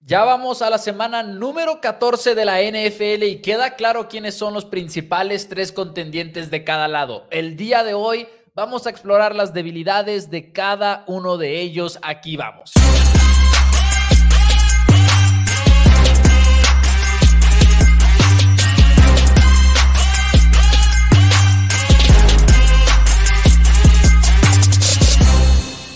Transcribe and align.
Ya 0.00 0.24
vamos 0.24 0.62
a 0.62 0.70
la 0.70 0.78
semana 0.78 1.24
número 1.24 1.80
14 1.80 2.36
de 2.36 2.44
la 2.44 2.62
NFL 2.62 3.24
y 3.24 3.42
queda 3.42 3.74
claro 3.74 4.08
quiénes 4.08 4.36
son 4.36 4.54
los 4.54 4.64
principales 4.64 5.48
tres 5.48 5.72
contendientes 5.72 6.50
de 6.50 6.62
cada 6.62 6.86
lado. 6.86 7.26
El 7.30 7.56
día 7.56 7.82
de 7.82 7.94
hoy 7.94 8.28
vamos 8.54 8.86
a 8.86 8.90
explorar 8.90 9.34
las 9.34 9.52
debilidades 9.52 10.30
de 10.30 10.52
cada 10.52 11.02
uno 11.08 11.36
de 11.36 11.60
ellos. 11.60 11.98
Aquí 12.02 12.36
vamos. 12.36 12.72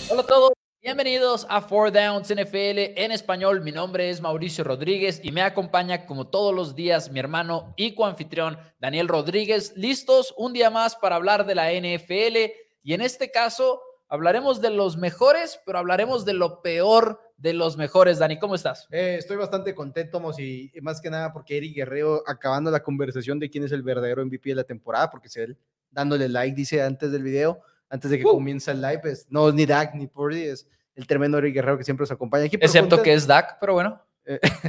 Hola 0.09 0.21
a 0.21 0.25
todos. 0.27 0.62
Bienvenidos 0.83 1.47
a 1.49 1.61
Four 1.61 1.93
Downs 1.93 2.27
NFL 2.27 2.99
en 2.99 3.13
español. 3.13 3.61
Mi 3.61 3.71
nombre 3.71 4.09
es 4.09 4.19
Mauricio 4.19 4.65
Rodríguez 4.65 5.21
y 5.23 5.31
me 5.31 5.41
acompaña 5.41 6.05
como 6.05 6.27
todos 6.27 6.53
los 6.53 6.75
días 6.75 7.09
mi 7.09 7.21
hermano 7.21 7.73
y 7.77 7.95
coanfitrión 7.95 8.57
Daniel 8.81 9.07
Rodríguez. 9.07 9.71
Listos 9.77 10.33
un 10.37 10.51
día 10.51 10.69
más 10.69 10.97
para 10.97 11.15
hablar 11.15 11.45
de 11.45 11.55
la 11.55 11.71
NFL 11.71 12.51
y 12.83 12.93
en 12.93 12.99
este 12.99 13.31
caso 13.31 13.81
hablaremos 14.09 14.59
de 14.59 14.71
los 14.71 14.97
mejores, 14.97 15.57
pero 15.65 15.77
hablaremos 15.77 16.25
de 16.25 16.33
lo 16.33 16.61
peor 16.61 17.21
de 17.37 17.53
los 17.53 17.77
mejores. 17.77 18.19
Dani, 18.19 18.37
¿cómo 18.37 18.55
estás? 18.55 18.85
Eh, 18.91 19.15
estoy 19.17 19.37
bastante 19.37 19.73
contento, 19.73 20.19
Mos, 20.19 20.37
y 20.37 20.69
más 20.81 20.99
que 20.99 21.09
nada 21.09 21.31
porque 21.31 21.55
Eric 21.55 21.77
Guerrero 21.77 22.23
acabando 22.27 22.69
la 22.71 22.83
conversación 22.83 23.39
de 23.39 23.49
quién 23.49 23.63
es 23.63 23.71
el 23.71 23.83
verdadero 23.83 24.25
MVP 24.25 24.49
de 24.49 24.55
la 24.55 24.65
temporada, 24.65 25.09
porque 25.09 25.29
si 25.29 25.39
él 25.39 25.57
dándole 25.91 26.27
like 26.27 26.57
dice 26.57 26.81
antes 26.81 27.09
del 27.09 27.23
video 27.23 27.61
antes 27.93 28.09
de 28.09 28.17
que 28.17 28.25
Uh. 28.25 28.31
comience 28.31 28.71
el 28.71 28.81
live, 28.81 29.01
es, 29.03 29.27
no 29.29 29.49
es 29.49 29.53
ni 29.53 29.67
Dak 29.67 29.93
ni 29.93 30.07
Purdy, 30.07 30.41
es 30.41 30.67
el 30.95 31.05
tremendo 31.05 31.37
Eric 31.37 31.53
Guerrero 31.53 31.77
que 31.77 31.83
siempre 31.83 32.01
nos 32.01 32.11
acompaña 32.11 32.45
aquí. 32.45 32.57
Excepto 32.59 33.03
que 33.03 33.13
es 33.13 33.27
Dak, 33.27 33.59
pero 33.59 33.73
bueno. 33.73 34.01
Eh, 34.25 34.39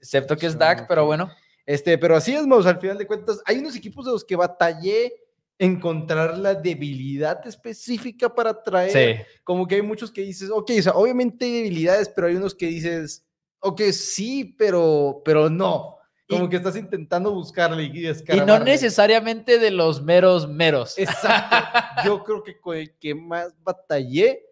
Excepto 0.00 0.36
que 0.36 0.46
es 0.46 0.58
Dak, 0.58 0.86
pero 0.86 1.06
bueno. 1.06 1.30
Este, 1.64 1.96
pero 1.96 2.14
así 2.14 2.34
es, 2.34 2.46
Maus, 2.46 2.66
al 2.66 2.78
final 2.78 2.98
de 2.98 3.06
cuentas, 3.06 3.40
hay 3.46 3.58
unos 3.58 3.74
equipos 3.74 4.04
de 4.04 4.12
los 4.12 4.22
que 4.22 4.36
batallé 4.36 5.14
encontrar 5.58 6.36
la 6.36 6.54
debilidad 6.54 7.46
específica 7.46 8.34
para 8.34 8.62
traer. 8.62 8.90
Sí. 9.18 9.24
Como 9.44 9.66
que 9.66 9.76
hay 9.76 9.82
muchos 9.82 10.10
que 10.10 10.20
dices, 10.20 10.50
ok, 10.50 10.70
o 10.78 10.82
sea, 10.82 10.92
obviamente 10.92 11.46
hay 11.46 11.52
debilidades, 11.52 12.10
pero 12.10 12.26
hay 12.26 12.36
unos 12.36 12.54
que 12.54 12.66
dices, 12.66 13.24
ok, 13.60 13.80
sí, 13.92 14.54
pero, 14.58 15.22
pero 15.24 15.48
no. 15.48 15.97
Como 16.28 16.48
que 16.48 16.56
estás 16.56 16.76
intentando 16.76 17.32
buscarle 17.32 17.84
y 17.84 18.06
Y 18.06 18.40
no 18.40 18.58
necesariamente 18.58 19.58
de 19.58 19.70
los 19.70 20.02
meros 20.02 20.46
meros. 20.48 20.98
Exacto. 20.98 21.56
Yo 22.04 22.22
creo 22.22 22.42
que 22.42 22.60
con 22.60 22.76
el 22.76 22.96
que 22.98 23.14
más 23.14 23.54
batallé, 23.62 24.44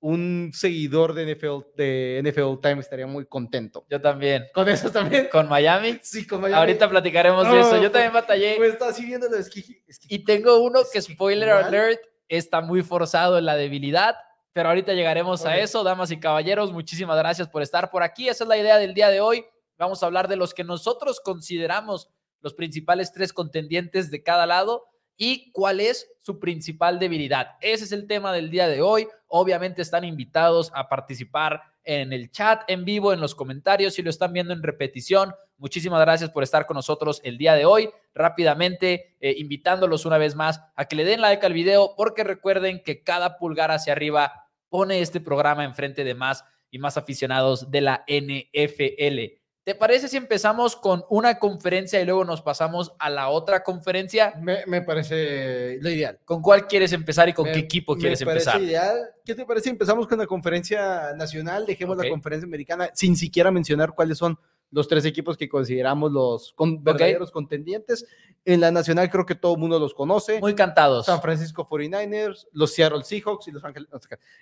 un 0.00 0.50
seguidor 0.52 1.14
de 1.14 1.34
NFL, 1.34 1.74
de 1.74 2.22
NFL 2.22 2.60
Time 2.60 2.80
estaría 2.80 3.06
muy 3.06 3.24
contento. 3.26 3.86
Yo 3.88 4.00
también. 4.00 4.44
Con 4.54 4.68
eso 4.68 4.90
también. 4.90 5.28
Con 5.32 5.48
Miami. 5.48 5.98
Sí, 6.02 6.26
con 6.26 6.42
Miami. 6.42 6.60
Ahorita 6.60 6.88
platicaremos 6.88 7.50
de 7.50 7.60
eso. 7.60 7.76
No, 7.76 7.82
Yo 7.82 7.90
también 7.90 8.12
pues, 8.12 8.22
batallé. 8.22 8.56
Pues 8.56 8.72
está 8.74 8.88
así 8.88 9.04
viéndolo, 9.06 9.36
es 9.36 9.48
que, 9.48 9.60
es 9.86 9.98
que- 9.98 10.14
Y 10.14 10.22
tengo 10.22 10.58
uno 10.62 10.80
que, 10.92 11.00
spoiler 11.00 11.48
igual. 11.48 11.64
alert, 11.64 12.00
está 12.28 12.60
muy 12.60 12.82
forzado 12.82 13.38
en 13.38 13.46
la 13.46 13.56
debilidad. 13.56 14.16
Pero 14.52 14.68
ahorita 14.68 14.92
llegaremos 14.92 15.44
a 15.44 15.50
Ok. 15.50 15.56
eso, 15.58 15.82
damas 15.82 16.10
y 16.10 16.20
caballeros. 16.20 16.72
Muchísimas 16.72 17.16
gracias 17.18 17.48
por 17.48 17.62
estar 17.62 17.90
por 17.90 18.02
aquí. 18.02 18.28
Esa 18.28 18.44
es 18.44 18.48
la 18.48 18.56
idea 18.58 18.78
del 18.78 18.94
día 18.94 19.08
de 19.08 19.20
hoy. 19.20 19.44
Vamos 19.78 20.02
a 20.02 20.06
hablar 20.06 20.28
de 20.28 20.36
los 20.36 20.54
que 20.54 20.64
nosotros 20.64 21.20
consideramos 21.20 22.08
los 22.40 22.54
principales 22.54 23.12
tres 23.12 23.32
contendientes 23.32 24.10
de 24.10 24.22
cada 24.22 24.46
lado 24.46 24.84
y 25.16 25.50
cuál 25.52 25.80
es 25.80 26.10
su 26.20 26.38
principal 26.38 26.98
debilidad. 26.98 27.56
Ese 27.60 27.84
es 27.84 27.92
el 27.92 28.06
tema 28.06 28.32
del 28.32 28.50
día 28.50 28.68
de 28.68 28.82
hoy. 28.82 29.08
Obviamente 29.28 29.82
están 29.82 30.04
invitados 30.04 30.70
a 30.74 30.88
participar 30.88 31.62
en 31.84 32.12
el 32.12 32.30
chat 32.30 32.62
en 32.68 32.84
vivo, 32.84 33.12
en 33.12 33.20
los 33.20 33.34
comentarios, 33.34 33.94
si 33.94 34.02
lo 34.02 34.10
están 34.10 34.32
viendo 34.32 34.52
en 34.52 34.62
repetición. 34.62 35.34
Muchísimas 35.56 36.00
gracias 36.00 36.30
por 36.30 36.42
estar 36.42 36.66
con 36.66 36.74
nosotros 36.74 37.20
el 37.24 37.38
día 37.38 37.54
de 37.54 37.64
hoy. 37.64 37.88
Rápidamente, 38.14 39.16
eh, 39.20 39.34
invitándolos 39.38 40.04
una 40.04 40.18
vez 40.18 40.34
más 40.34 40.60
a 40.74 40.84
que 40.86 40.96
le 40.96 41.04
den 41.04 41.20
like 41.20 41.46
al 41.46 41.52
video, 41.52 41.94
porque 41.96 42.24
recuerden 42.24 42.82
que 42.82 43.02
cada 43.02 43.38
pulgar 43.38 43.70
hacia 43.70 43.92
arriba 43.92 44.48
pone 44.68 45.00
este 45.00 45.20
programa 45.20 45.64
enfrente 45.64 46.04
de 46.04 46.14
más 46.14 46.44
y 46.70 46.78
más 46.78 46.96
aficionados 46.96 47.70
de 47.70 47.80
la 47.80 48.04
NFL. 48.06 49.45
¿Te 49.66 49.74
parece 49.74 50.06
si 50.06 50.16
empezamos 50.16 50.76
con 50.76 51.04
una 51.10 51.40
conferencia 51.40 52.00
y 52.00 52.04
luego 52.04 52.24
nos 52.24 52.40
pasamos 52.40 52.92
a 53.00 53.10
la 53.10 53.30
otra 53.30 53.64
conferencia? 53.64 54.32
me, 54.40 54.64
me 54.68 54.80
parece 54.80 55.78
lo 55.80 55.90
ideal. 55.90 56.20
¿Con 56.24 56.40
cuál 56.40 56.68
quieres 56.68 56.92
empezar 56.92 57.28
y 57.28 57.32
con 57.32 57.46
Me- 57.46 57.52
qué 57.52 57.58
equipo 57.58 57.96
me 57.96 58.00
quieres 58.00 58.22
parece 58.22 58.48
empezar? 58.48 58.62
ideal. 58.62 58.96
¿Qué 59.24 59.34
te 59.34 59.44
parece? 59.44 59.64
si 59.64 59.70
Empezamos 59.70 60.06
con 60.06 60.20
la 60.20 60.26
conferencia 60.28 61.14
nacional, 61.16 61.66
dejemos 61.66 61.96
la 61.96 62.08
conferencia 62.08 62.46
americana 62.46 62.90
sin 62.94 63.16
siquiera 63.16 63.50
mencionar 63.50 63.92
cuáles 63.92 64.18
son 64.18 64.38
los 64.70 64.88
tres 64.88 65.04
equipos 65.04 65.36
que 65.36 65.48
consideramos 65.48 66.12
los 66.12 66.52
con- 66.54 66.82
verdaderos 66.82 67.30
contendientes. 67.30 68.06
En 68.44 68.60
la 68.60 68.70
nacional 68.70 69.08
creo 69.10 69.24
que 69.26 69.34
todo 69.34 69.54
el 69.54 69.60
mundo 69.60 69.78
los 69.78 69.94
conoce. 69.94 70.40
Muy 70.40 70.54
cantados. 70.54 71.06
San 71.06 71.20
Francisco 71.22 71.66
49ers, 71.66 72.46
los 72.52 72.72
Seattle 72.72 73.02
Seahawks 73.02 73.48
y 73.48 73.52
los 73.52 73.64
Ángeles. 73.64 73.88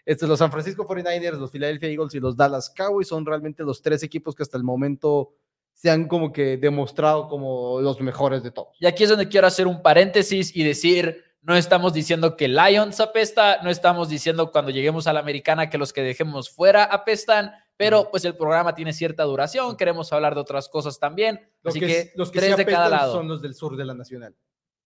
Estos, 0.04 0.28
los 0.28 0.38
San 0.38 0.50
Francisco 0.50 0.86
49ers, 0.86 1.38
los 1.38 1.50
Philadelphia 1.50 1.88
Eagles 1.88 2.14
y 2.14 2.20
los 2.20 2.36
Dallas 2.36 2.70
Cowboys 2.70 3.08
son 3.08 3.24
realmente 3.24 3.62
los 3.62 3.80
tres 3.82 4.02
equipos 4.02 4.34
que 4.34 4.42
hasta 4.42 4.56
el 4.56 4.64
momento 4.64 5.34
se 5.72 5.90
han 5.90 6.06
como 6.06 6.32
que 6.32 6.56
demostrado 6.56 7.28
como 7.28 7.80
los 7.80 8.00
mejores 8.00 8.42
de 8.42 8.50
todos. 8.50 8.76
Y 8.80 8.86
aquí 8.86 9.02
es 9.04 9.10
donde 9.10 9.28
quiero 9.28 9.46
hacer 9.46 9.66
un 9.66 9.82
paréntesis 9.82 10.54
y 10.54 10.62
decir, 10.62 11.24
no 11.42 11.56
estamos 11.56 11.92
diciendo 11.92 12.36
que 12.36 12.48
Lions 12.48 13.00
apesta, 13.00 13.60
no 13.62 13.70
estamos 13.70 14.08
diciendo 14.08 14.50
cuando 14.52 14.70
lleguemos 14.70 15.06
a 15.06 15.12
la 15.12 15.20
americana 15.20 15.68
que 15.68 15.76
los 15.76 15.92
que 15.92 16.02
dejemos 16.02 16.48
fuera 16.48 16.84
apestan, 16.84 17.52
pero 17.76 18.10
pues 18.10 18.24
el 18.24 18.36
programa 18.36 18.74
tiene 18.74 18.92
cierta 18.92 19.24
duración, 19.24 19.76
queremos 19.76 20.12
hablar 20.12 20.34
de 20.34 20.40
otras 20.40 20.68
cosas 20.68 20.98
también, 20.98 21.40
Los 21.62 21.72
así 21.72 21.80
que, 21.80 21.86
que, 21.86 22.12
los 22.14 22.30
que 22.30 22.38
tres 22.38 22.52
sí 22.52 22.56
de 22.64 22.66
cada 22.66 22.88
lado. 22.88 23.12
son 23.12 23.28
los 23.28 23.42
del 23.42 23.54
sur 23.54 23.76
de 23.76 23.84
la 23.84 23.94
nacional. 23.94 24.34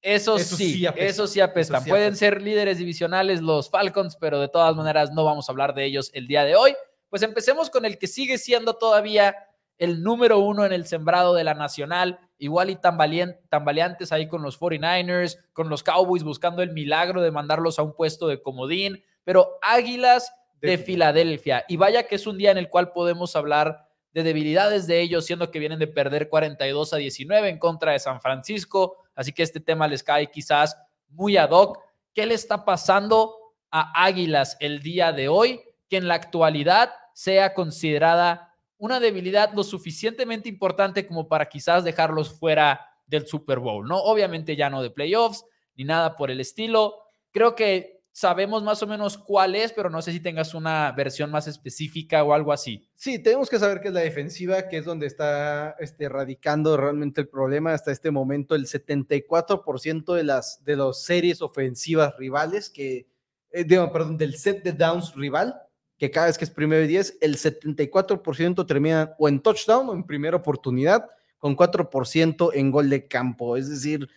Eso, 0.01 0.39
sí, 0.39 0.45
sí 0.45 0.87
eso 0.97 1.27
sí 1.27 1.41
apestan. 1.41 1.77
Esos 1.77 1.85
sí 1.85 1.91
Pueden 1.91 2.09
apestan. 2.09 2.17
ser 2.17 2.43
líderes 2.43 2.79
divisionales 2.79 3.43
los 3.43 3.69
Falcons, 3.69 4.17
pero 4.17 4.39
de 4.41 4.49
todas 4.49 4.77
maneras 4.77 5.11
no 5.13 5.25
vamos 5.25 5.49
a 5.49 5.53
hablar 5.53 5.75
de 5.75 5.85
ellos 5.85 6.11
el 6.15 6.29
día 6.29 6.45
de 6.45 6.55
hoy. 6.55 6.75
Pues 7.09 7.23
empecemos 7.23 7.69
con 7.69 7.85
el 7.85 7.99
que 7.99 8.07
sigue 8.07 8.39
siendo 8.39 8.75
todavía 8.75 9.35
el 9.77 10.03
número 10.03 10.39
uno 10.39 10.65
en 10.65 10.73
el 10.73 10.87
sembrado 10.87 11.35
de 11.35 11.45
la 11.45 11.55
nacional, 11.55 12.19
igual 12.39 12.71
y 12.71 12.77
tambaleantes 12.77 14.13
ahí 14.13 14.29
con 14.29 14.43
los 14.43 14.59
49ers, 14.59 15.39
con 15.53 15.69
los 15.69 15.83
Cowboys 15.83 16.25
buscando 16.25 16.63
el 16.63 16.73
milagro 16.73 17.23
de 17.23 17.31
mandarlos 17.31 17.79
a 17.79 17.83
un 17.83 17.95
puesto 17.95 18.29
de 18.29 18.43
comodín, 18.43 19.03
pero 19.25 19.59
Águilas 19.63 20.33
de. 20.61 20.79
Filadelfia. 20.79 21.65
Y 21.69 21.77
vaya 21.77 22.07
que 22.07 22.15
es 22.15 22.27
un 22.27 22.39
día 22.39 22.51
en 22.51 22.59
el 22.59 22.69
cual 22.69 22.93
podemos 22.93 23.37
hablar 23.37 23.89
de 24.13 24.23
debilidades 24.23 24.87
de 24.87 25.01
ellos, 25.01 25.27
siendo 25.27 25.51
que 25.51 25.59
vienen 25.59 25.79
de 25.79 25.87
perder 25.87 26.29
42 26.29 26.93
a 26.93 26.97
19 26.97 27.49
en 27.49 27.59
contra 27.59 27.93
de 27.93 27.99
San 27.99 28.21
Francisco. 28.21 28.97
Así 29.15 29.33
que 29.33 29.43
este 29.43 29.61
tema 29.61 29.87
les 29.87 30.03
cae 30.03 30.31
quizás 30.31 30.77
muy 31.09 31.37
ad 31.37 31.51
hoc. 31.51 31.79
¿Qué 32.15 32.27
le 32.27 32.35
está 32.35 32.65
pasando 32.65 33.35
a 33.71 34.05
Águilas 34.05 34.57
el 34.61 34.81
día 34.81 35.13
de 35.13 35.29
hoy 35.29 35.61
que 35.89 35.99
en 35.99 36.09
la 36.09 36.15
actualidad 36.15 36.91
sea 37.15 37.55
considerada 37.55 38.55
una 38.79 39.01
debilidad 39.01 39.53
lo 39.53 39.65
suficientemente 39.65 40.49
importante 40.49 41.07
como 41.07 41.29
para 41.29 41.49
quizás 41.49 41.85
dejarlos 41.85 42.39
fuera 42.39 42.87
del 43.07 43.27
Super 43.27 43.59
Bowl? 43.59 43.87
No, 43.87 43.99
obviamente 43.99 44.57
ya 44.57 44.71
no 44.71 44.83
de 44.83 44.91
playoffs 44.91 45.45
ni 45.77 45.85
nada 45.85 46.17
por 46.17 46.31
el 46.31 46.41
estilo. 46.41 46.97
Creo 47.31 47.55
que 47.55 47.98
sabemos 48.19 48.65
más 48.65 48.83
o 48.83 48.87
menos 48.89 49.17
cuál 49.17 49.55
es, 49.55 49.73
pero 49.73 49.91
no 49.91 50.03
sé 50.03 50.11
si 50.11 50.19
tengas 50.19 50.53
una 50.53 50.91
versión 50.91 51.31
más 51.31 51.47
específica 51.47 52.25
o 52.25 52.33
algo 52.33 52.53
así. 52.53 52.91
Sí, 52.97 53.21
tenemos 53.21 53.49
que 53.49 53.61
saber 53.61 53.81
que 53.81 53.89
es 53.89 53.95
la 53.95 54.01
defensiva, 54.01 54.67
que 54.67 54.79
es 54.79 54.85
donde 54.85 55.07
está 55.07 55.77
este, 55.79 56.09
radicando 56.09 56.77
realmente 56.77 57.21
el 57.21 57.29
problema 57.29 57.73
hasta 57.73 57.93
este 57.93 58.11
momento. 58.11 58.57
El 58.57 58.67
74% 58.67 60.15
de 60.17 60.25
las 60.25 60.65
de 60.65 60.75
las 60.75 61.05
series 61.05 61.41
ofensivas 61.43 62.17
rivales, 62.19 62.71
que, 62.71 63.07
eh, 63.53 63.63
digo, 63.63 63.93
perdón, 63.93 64.19
del 64.19 64.37
set 64.37 64.65
de 64.65 64.73
downs 64.73 65.15
rival, 65.15 65.55
que 65.97 66.11
cada 66.11 66.27
vez 66.27 66.37
que 66.39 66.45
es 66.45 66.51
primero 66.51 66.83
y 66.83 66.89
10, 66.89 67.19
el 67.21 67.37
74% 67.37 68.67
terminan 68.67 69.13
o 69.17 69.29
en 69.29 69.39
touchdown 69.39 69.91
o 69.91 69.93
en 69.93 70.03
primera 70.03 70.37
oportunidad, 70.37 71.09
con 71.39 71.57
4% 71.57 72.51
en 72.53 72.73
gol 72.73 72.91
de 72.91 73.07
campo. 73.07 73.57
Es 73.57 73.71
decir, 73.71 74.09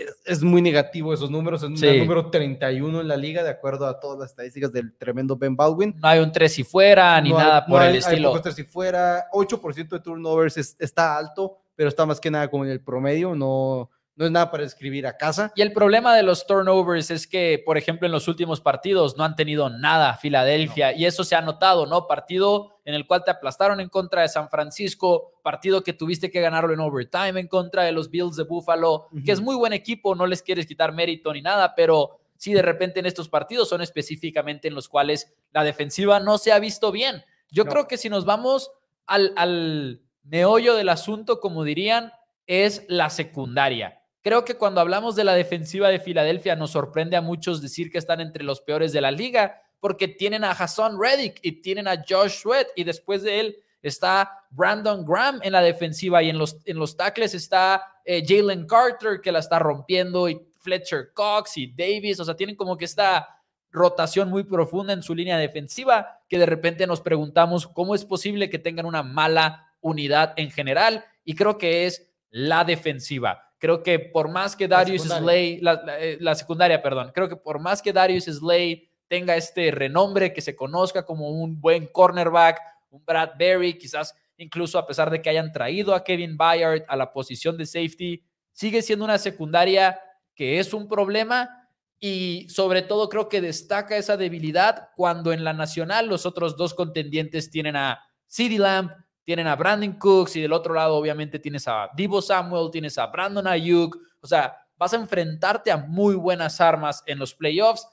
es, 0.00 0.20
es 0.24 0.42
muy 0.42 0.62
negativo 0.62 1.12
esos 1.12 1.30
números. 1.30 1.62
Es 1.62 1.78
Sí. 1.80 1.86
el 1.86 1.98
número 2.00 2.30
31 2.30 3.00
en 3.00 3.08
la 3.08 3.16
liga, 3.16 3.42
de 3.42 3.50
acuerdo 3.50 3.86
a 3.86 4.00
todas 4.00 4.18
las 4.18 4.30
estadísticas 4.30 4.72
del 4.72 4.96
tremendo 4.96 5.36
Ben 5.36 5.54
Baldwin. 5.56 5.94
No 6.00 6.08
hay 6.08 6.20
un 6.20 6.32
3 6.32 6.58
y 6.58 6.64
fuera 6.64 7.20
ni 7.20 7.30
No 7.30 7.38
hay- 7.38 7.44
nada 7.44 7.60
no 7.60 7.66
por 7.66 7.80
hay- 7.82 7.88
el 7.88 7.92
hay 7.94 7.98
estilo. 7.98 8.28
pocos 8.30 8.42
tres 8.42 8.54
si 8.54 8.64
fuera, 8.64 9.26
8% 9.32 9.96
de 9.96 10.02
turnovers 10.02 10.56
es- 10.56 10.76
está 10.78 11.16
alto, 11.16 11.58
pero 11.74 11.88
está 11.88 12.06
más 12.06 12.20
que 12.20 12.30
nada 12.30 12.48
como 12.48 12.64
en 12.64 12.70
el 12.70 12.80
promedio, 12.80 13.34
no, 13.34 13.90
no 14.14 14.24
es 14.26 14.30
nada 14.30 14.50
para 14.50 14.64
escribir 14.64 15.06
a 15.06 15.16
casa. 15.16 15.52
Y 15.56 15.62
el 15.62 15.72
problema 15.72 16.14
de 16.14 16.22
los 16.22 16.46
turnovers 16.46 17.10
es 17.10 17.26
que, 17.26 17.62
por 17.64 17.78
ejemplo, 17.78 18.06
en 18.06 18.12
los 18.12 18.28
últimos 18.28 18.60
partidos 18.60 19.16
no 19.16 19.24
han 19.24 19.36
tenido 19.36 19.70
nada 19.70 20.14
Filadelfia 20.18 20.92
y 20.94 21.06
eso 21.06 21.24
se 21.24 21.34
ha 21.34 21.40
notado, 21.40 21.86
¿no? 21.86 22.06
Partido 22.06 22.71
en 22.84 22.94
el 22.94 23.06
cual 23.06 23.22
te 23.24 23.30
aplastaron 23.30 23.80
en 23.80 23.88
contra 23.88 24.22
de 24.22 24.28
San 24.28 24.48
Francisco, 24.50 25.32
partido 25.42 25.82
que 25.82 25.92
tuviste 25.92 26.30
que 26.30 26.40
ganarlo 26.40 26.72
en 26.72 26.80
overtime 26.80 27.38
en 27.40 27.46
contra 27.48 27.84
de 27.84 27.92
los 27.92 28.10
Bills 28.10 28.36
de 28.36 28.44
Buffalo, 28.44 29.08
que 29.24 29.32
es 29.32 29.40
muy 29.40 29.54
buen 29.56 29.72
equipo, 29.72 30.14
no 30.14 30.26
les 30.26 30.42
quieres 30.42 30.66
quitar 30.66 30.92
mérito 30.92 31.32
ni 31.32 31.42
nada, 31.42 31.74
pero 31.74 32.18
sí 32.36 32.52
de 32.52 32.62
repente 32.62 32.98
en 33.00 33.06
estos 33.06 33.28
partidos 33.28 33.68
son 33.68 33.82
específicamente 33.82 34.66
en 34.68 34.74
los 34.74 34.88
cuales 34.88 35.32
la 35.52 35.62
defensiva 35.62 36.18
no 36.18 36.38
se 36.38 36.50
ha 36.52 36.58
visto 36.58 36.90
bien. 36.90 37.22
Yo 37.50 37.64
No. 37.64 37.70
creo 37.70 37.86
que 37.86 37.96
si 37.98 38.08
nos 38.08 38.24
vamos 38.24 38.72
al, 39.06 39.32
al 39.36 40.00
meollo 40.24 40.74
del 40.74 40.88
asunto, 40.88 41.38
como 41.40 41.62
dirían, 41.64 42.12
es 42.48 42.84
la 42.88 43.10
secundaria. 43.10 44.00
Creo 44.22 44.44
que 44.44 44.56
cuando 44.56 44.80
hablamos 44.80 45.16
de 45.16 45.24
la 45.24 45.34
defensiva 45.34 45.88
de 45.88 45.98
Filadelfia 46.00 46.54
nos 46.56 46.70
sorprende 46.72 47.16
a 47.16 47.20
muchos 47.22 47.60
decir 47.62 47.90
que 47.90 47.98
están 47.98 48.20
entre 48.20 48.44
los 48.44 48.60
peores 48.60 48.92
de 48.92 49.00
la 49.00 49.10
liga, 49.10 49.61
porque 49.82 50.06
tienen 50.06 50.44
a 50.44 50.52
Hassan 50.52 50.96
Reddick 50.96 51.40
y 51.42 51.60
tienen 51.60 51.88
a 51.88 52.04
Josh 52.08 52.42
Sweat 52.42 52.68
y 52.76 52.84
después 52.84 53.24
de 53.24 53.40
él 53.40 53.56
está 53.82 54.44
Brandon 54.50 55.04
Graham 55.04 55.40
en 55.42 55.50
la 55.50 55.60
defensiva 55.60 56.22
y 56.22 56.30
en 56.30 56.38
los, 56.38 56.56
en 56.66 56.78
los 56.78 56.96
tackles 56.96 57.34
está 57.34 57.82
eh, 58.04 58.22
Jalen 58.24 58.68
Carter 58.68 59.20
que 59.20 59.32
la 59.32 59.40
está 59.40 59.58
rompiendo 59.58 60.28
y 60.28 60.40
Fletcher 60.60 61.12
Cox 61.12 61.56
y 61.56 61.66
Davis, 61.66 62.20
o 62.20 62.24
sea, 62.24 62.36
tienen 62.36 62.54
como 62.54 62.76
que 62.76 62.84
esta 62.84 63.40
rotación 63.72 64.30
muy 64.30 64.44
profunda 64.44 64.92
en 64.92 65.02
su 65.02 65.16
línea 65.16 65.36
defensiva 65.36 66.20
que 66.28 66.38
de 66.38 66.46
repente 66.46 66.86
nos 66.86 67.00
preguntamos 67.00 67.66
cómo 67.66 67.96
es 67.96 68.04
posible 68.04 68.48
que 68.48 68.60
tengan 68.60 68.86
una 68.86 69.02
mala 69.02 69.74
unidad 69.80 70.32
en 70.36 70.52
general 70.52 71.04
y 71.24 71.34
creo 71.34 71.58
que 71.58 71.86
es 71.86 72.08
la 72.30 72.62
defensiva. 72.62 73.48
Creo 73.58 73.82
que 73.82 73.98
por 73.98 74.28
más 74.28 74.54
que 74.54 74.68
Darius 74.68 75.02
Slay, 75.02 75.60
eh, 75.98 76.18
la, 76.20 76.34
secundaria, 76.36 76.80
perdón, 76.80 77.10
creo 77.12 77.28
que 77.28 77.36
por 77.36 77.58
más 77.58 77.82
que 77.82 77.92
Darius 77.92 78.26
Slay 78.26 78.91
tenga 79.12 79.36
este 79.36 79.70
renombre, 79.70 80.32
que 80.32 80.40
se 80.40 80.56
conozca 80.56 81.04
como 81.04 81.28
un 81.28 81.60
buen 81.60 81.86
cornerback, 81.88 82.58
un 82.88 83.04
Brad 83.04 83.32
Berry, 83.38 83.76
quizás 83.76 84.16
incluso 84.38 84.78
a 84.78 84.86
pesar 84.86 85.10
de 85.10 85.20
que 85.20 85.28
hayan 85.28 85.52
traído 85.52 85.94
a 85.94 86.02
Kevin 86.02 86.38
Byard 86.38 86.84
a 86.88 86.96
la 86.96 87.12
posición 87.12 87.58
de 87.58 87.66
safety, 87.66 88.24
sigue 88.52 88.80
siendo 88.80 89.04
una 89.04 89.18
secundaria 89.18 90.00
que 90.34 90.58
es 90.58 90.72
un 90.72 90.88
problema 90.88 91.68
y 92.00 92.46
sobre 92.48 92.80
todo 92.80 93.10
creo 93.10 93.28
que 93.28 93.42
destaca 93.42 93.98
esa 93.98 94.16
debilidad 94.16 94.88
cuando 94.96 95.34
en 95.34 95.44
la 95.44 95.52
nacional 95.52 96.06
los 96.06 96.24
otros 96.24 96.56
dos 96.56 96.72
contendientes 96.72 97.50
tienen 97.50 97.76
a 97.76 98.02
CeeDee 98.30 98.60
Lamb, 98.60 98.92
tienen 99.24 99.46
a 99.46 99.56
Brandon 99.56 99.92
Cooks 99.92 100.36
y 100.36 100.40
del 100.40 100.54
otro 100.54 100.72
lado 100.72 100.96
obviamente 100.96 101.38
tienes 101.38 101.68
a 101.68 101.90
Divo 101.94 102.22
Samuel, 102.22 102.70
tienes 102.70 102.96
a 102.96 103.08
Brandon 103.08 103.46
Ayuk, 103.46 103.94
o 104.22 104.26
sea, 104.26 104.56
vas 104.78 104.94
a 104.94 104.96
enfrentarte 104.96 105.70
a 105.70 105.76
muy 105.76 106.14
buenas 106.14 106.62
armas 106.62 107.02
en 107.04 107.18
los 107.18 107.34
playoffs 107.34 107.86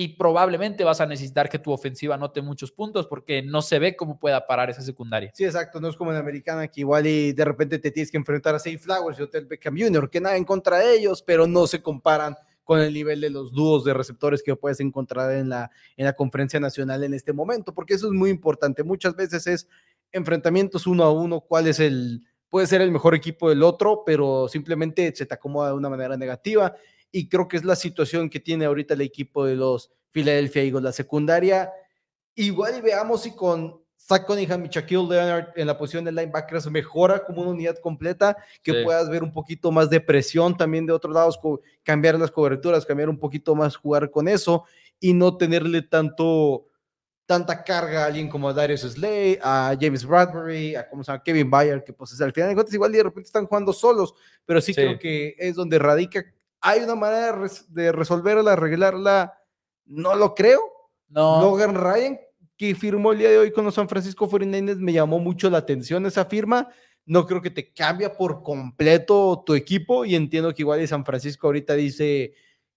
y 0.00 0.10
probablemente 0.10 0.84
vas 0.84 1.00
a 1.00 1.06
necesitar 1.06 1.48
que 1.48 1.58
tu 1.58 1.72
ofensiva 1.72 2.14
anote 2.14 2.40
muchos 2.40 2.70
puntos 2.70 3.08
porque 3.08 3.42
no 3.42 3.62
se 3.62 3.80
ve 3.80 3.96
cómo 3.96 4.20
pueda 4.20 4.46
parar 4.46 4.70
esa 4.70 4.80
secundaria. 4.80 5.32
Sí, 5.34 5.44
exacto, 5.44 5.80
no 5.80 5.88
es 5.88 5.96
como 5.96 6.12
en 6.12 6.18
Americana 6.18 6.68
que 6.68 6.82
igual 6.82 7.08
y 7.08 7.32
de 7.32 7.44
repente 7.44 7.80
te 7.80 7.90
tienes 7.90 8.08
que 8.08 8.16
enfrentar 8.16 8.54
a 8.54 8.60
Safe 8.60 8.78
Flowers 8.78 9.18
y 9.18 9.22
Hotel 9.22 9.46
Beckham 9.46 9.76
Jr., 9.76 10.08
que 10.08 10.20
nada 10.20 10.36
en 10.36 10.44
contra 10.44 10.78
de 10.78 10.94
ellos, 10.94 11.20
pero 11.20 11.48
no 11.48 11.66
se 11.66 11.82
comparan 11.82 12.36
con 12.62 12.78
el 12.78 12.94
nivel 12.94 13.20
de 13.20 13.30
los 13.30 13.50
dúos 13.50 13.82
de 13.82 13.92
receptores 13.92 14.40
que 14.40 14.54
puedes 14.54 14.78
encontrar 14.78 15.32
en 15.32 15.48
la, 15.48 15.68
en 15.96 16.04
la 16.04 16.12
conferencia 16.12 16.60
nacional 16.60 17.02
en 17.02 17.12
este 17.12 17.32
momento, 17.32 17.74
porque 17.74 17.94
eso 17.94 18.06
es 18.06 18.12
muy 18.12 18.30
importante. 18.30 18.84
Muchas 18.84 19.16
veces 19.16 19.48
es 19.48 19.66
enfrentamientos 20.12 20.86
uno 20.86 21.02
a 21.02 21.10
uno, 21.10 21.40
cuál 21.40 21.66
es 21.66 21.80
el, 21.80 22.22
puede 22.48 22.68
ser 22.68 22.82
el 22.82 22.92
mejor 22.92 23.16
equipo 23.16 23.48
del 23.48 23.64
otro, 23.64 24.04
pero 24.06 24.46
simplemente 24.46 25.12
se 25.16 25.26
te 25.26 25.34
acomoda 25.34 25.70
de 25.70 25.74
una 25.74 25.88
manera 25.88 26.16
negativa. 26.16 26.72
Y 27.10 27.28
creo 27.28 27.48
que 27.48 27.56
es 27.56 27.64
la 27.64 27.76
situación 27.76 28.28
que 28.28 28.40
tiene 28.40 28.64
ahorita 28.64 28.94
el 28.94 29.00
equipo 29.00 29.44
de 29.44 29.56
los 29.56 29.90
Philadelphia 30.10 30.62
Eagles. 30.62 30.82
La 30.82 30.92
secundaria, 30.92 31.70
igual 32.34 32.78
y 32.78 32.80
veamos 32.80 33.22
si 33.22 33.34
con 33.34 33.80
Zach 33.98 34.24
Cunningham 34.24 34.64
y 34.64 34.68
Shaquille 34.68 35.06
Leonard 35.08 35.48
en 35.56 35.66
la 35.66 35.76
posición 35.76 36.04
de 36.04 36.12
linebackers 36.12 36.70
mejora 36.70 37.24
como 37.24 37.42
una 37.42 37.50
unidad 37.50 37.76
completa, 37.78 38.36
que 38.62 38.82
puedas 38.84 39.08
ver 39.10 39.22
un 39.22 39.32
poquito 39.32 39.70
más 39.70 39.90
de 39.90 40.00
presión 40.00 40.56
también 40.56 40.86
de 40.86 40.92
otros 40.92 41.12
lados, 41.12 41.38
cambiar 41.82 42.18
las 42.18 42.30
coberturas, 42.30 42.86
cambiar 42.86 43.08
un 43.08 43.18
poquito 43.18 43.54
más, 43.54 43.76
jugar 43.76 44.10
con 44.10 44.28
eso 44.28 44.64
y 45.00 45.12
no 45.12 45.36
tenerle 45.36 45.82
tanto 45.82 46.68
tanta 47.26 47.62
carga 47.62 48.04
a 48.04 48.06
alguien 48.06 48.30
como 48.30 48.48
a 48.48 48.54
Darius 48.54 48.80
Slay, 48.80 49.38
a 49.42 49.76
James 49.78 50.06
Bradbury, 50.06 50.74
a 50.74 50.88
como 50.88 51.04
se 51.04 51.12
llama, 51.12 51.22
Kevin 51.22 51.50
Bayard, 51.50 51.84
que 51.84 51.92
pues 51.92 52.18
al 52.18 52.32
final 52.32 52.48
de 52.48 52.54
cuentas 52.54 52.72
igual 52.72 52.90
de 52.90 53.02
repente 53.02 53.26
están 53.26 53.44
jugando 53.44 53.74
solos, 53.74 54.14
pero 54.46 54.62
sí, 54.62 54.74
creo 54.74 54.98
que 54.98 55.34
es 55.38 55.54
donde 55.54 55.78
radica. 55.78 56.24
Hay 56.60 56.80
una 56.80 56.94
manera 56.94 57.38
de 57.68 57.92
resolverla, 57.92 58.52
arreglarla, 58.52 59.34
no 59.86 60.14
lo 60.14 60.34
creo. 60.34 60.60
No. 61.08 61.40
Logan 61.40 61.74
Ryan, 61.74 62.18
que 62.56 62.74
firmó 62.74 63.12
el 63.12 63.18
día 63.18 63.30
de 63.30 63.38
hoy 63.38 63.52
con 63.52 63.64
los 63.64 63.74
San 63.74 63.88
Francisco 63.88 64.28
49ers, 64.28 64.78
me 64.78 64.92
llamó 64.92 65.18
mucho 65.18 65.48
la 65.48 65.58
atención 65.58 66.04
esa 66.06 66.24
firma. 66.24 66.68
No 67.06 67.26
creo 67.26 67.40
que 67.40 67.50
te 67.50 67.72
cambia 67.72 68.12
por 68.12 68.42
completo 68.42 69.42
tu 69.46 69.54
equipo 69.54 70.04
y 70.04 70.14
entiendo 70.14 70.52
que 70.54 70.62
igual 70.62 70.80
de 70.80 70.86
San 70.86 71.04
Francisco 71.04 71.46
ahorita 71.46 71.74
dice 71.74 72.34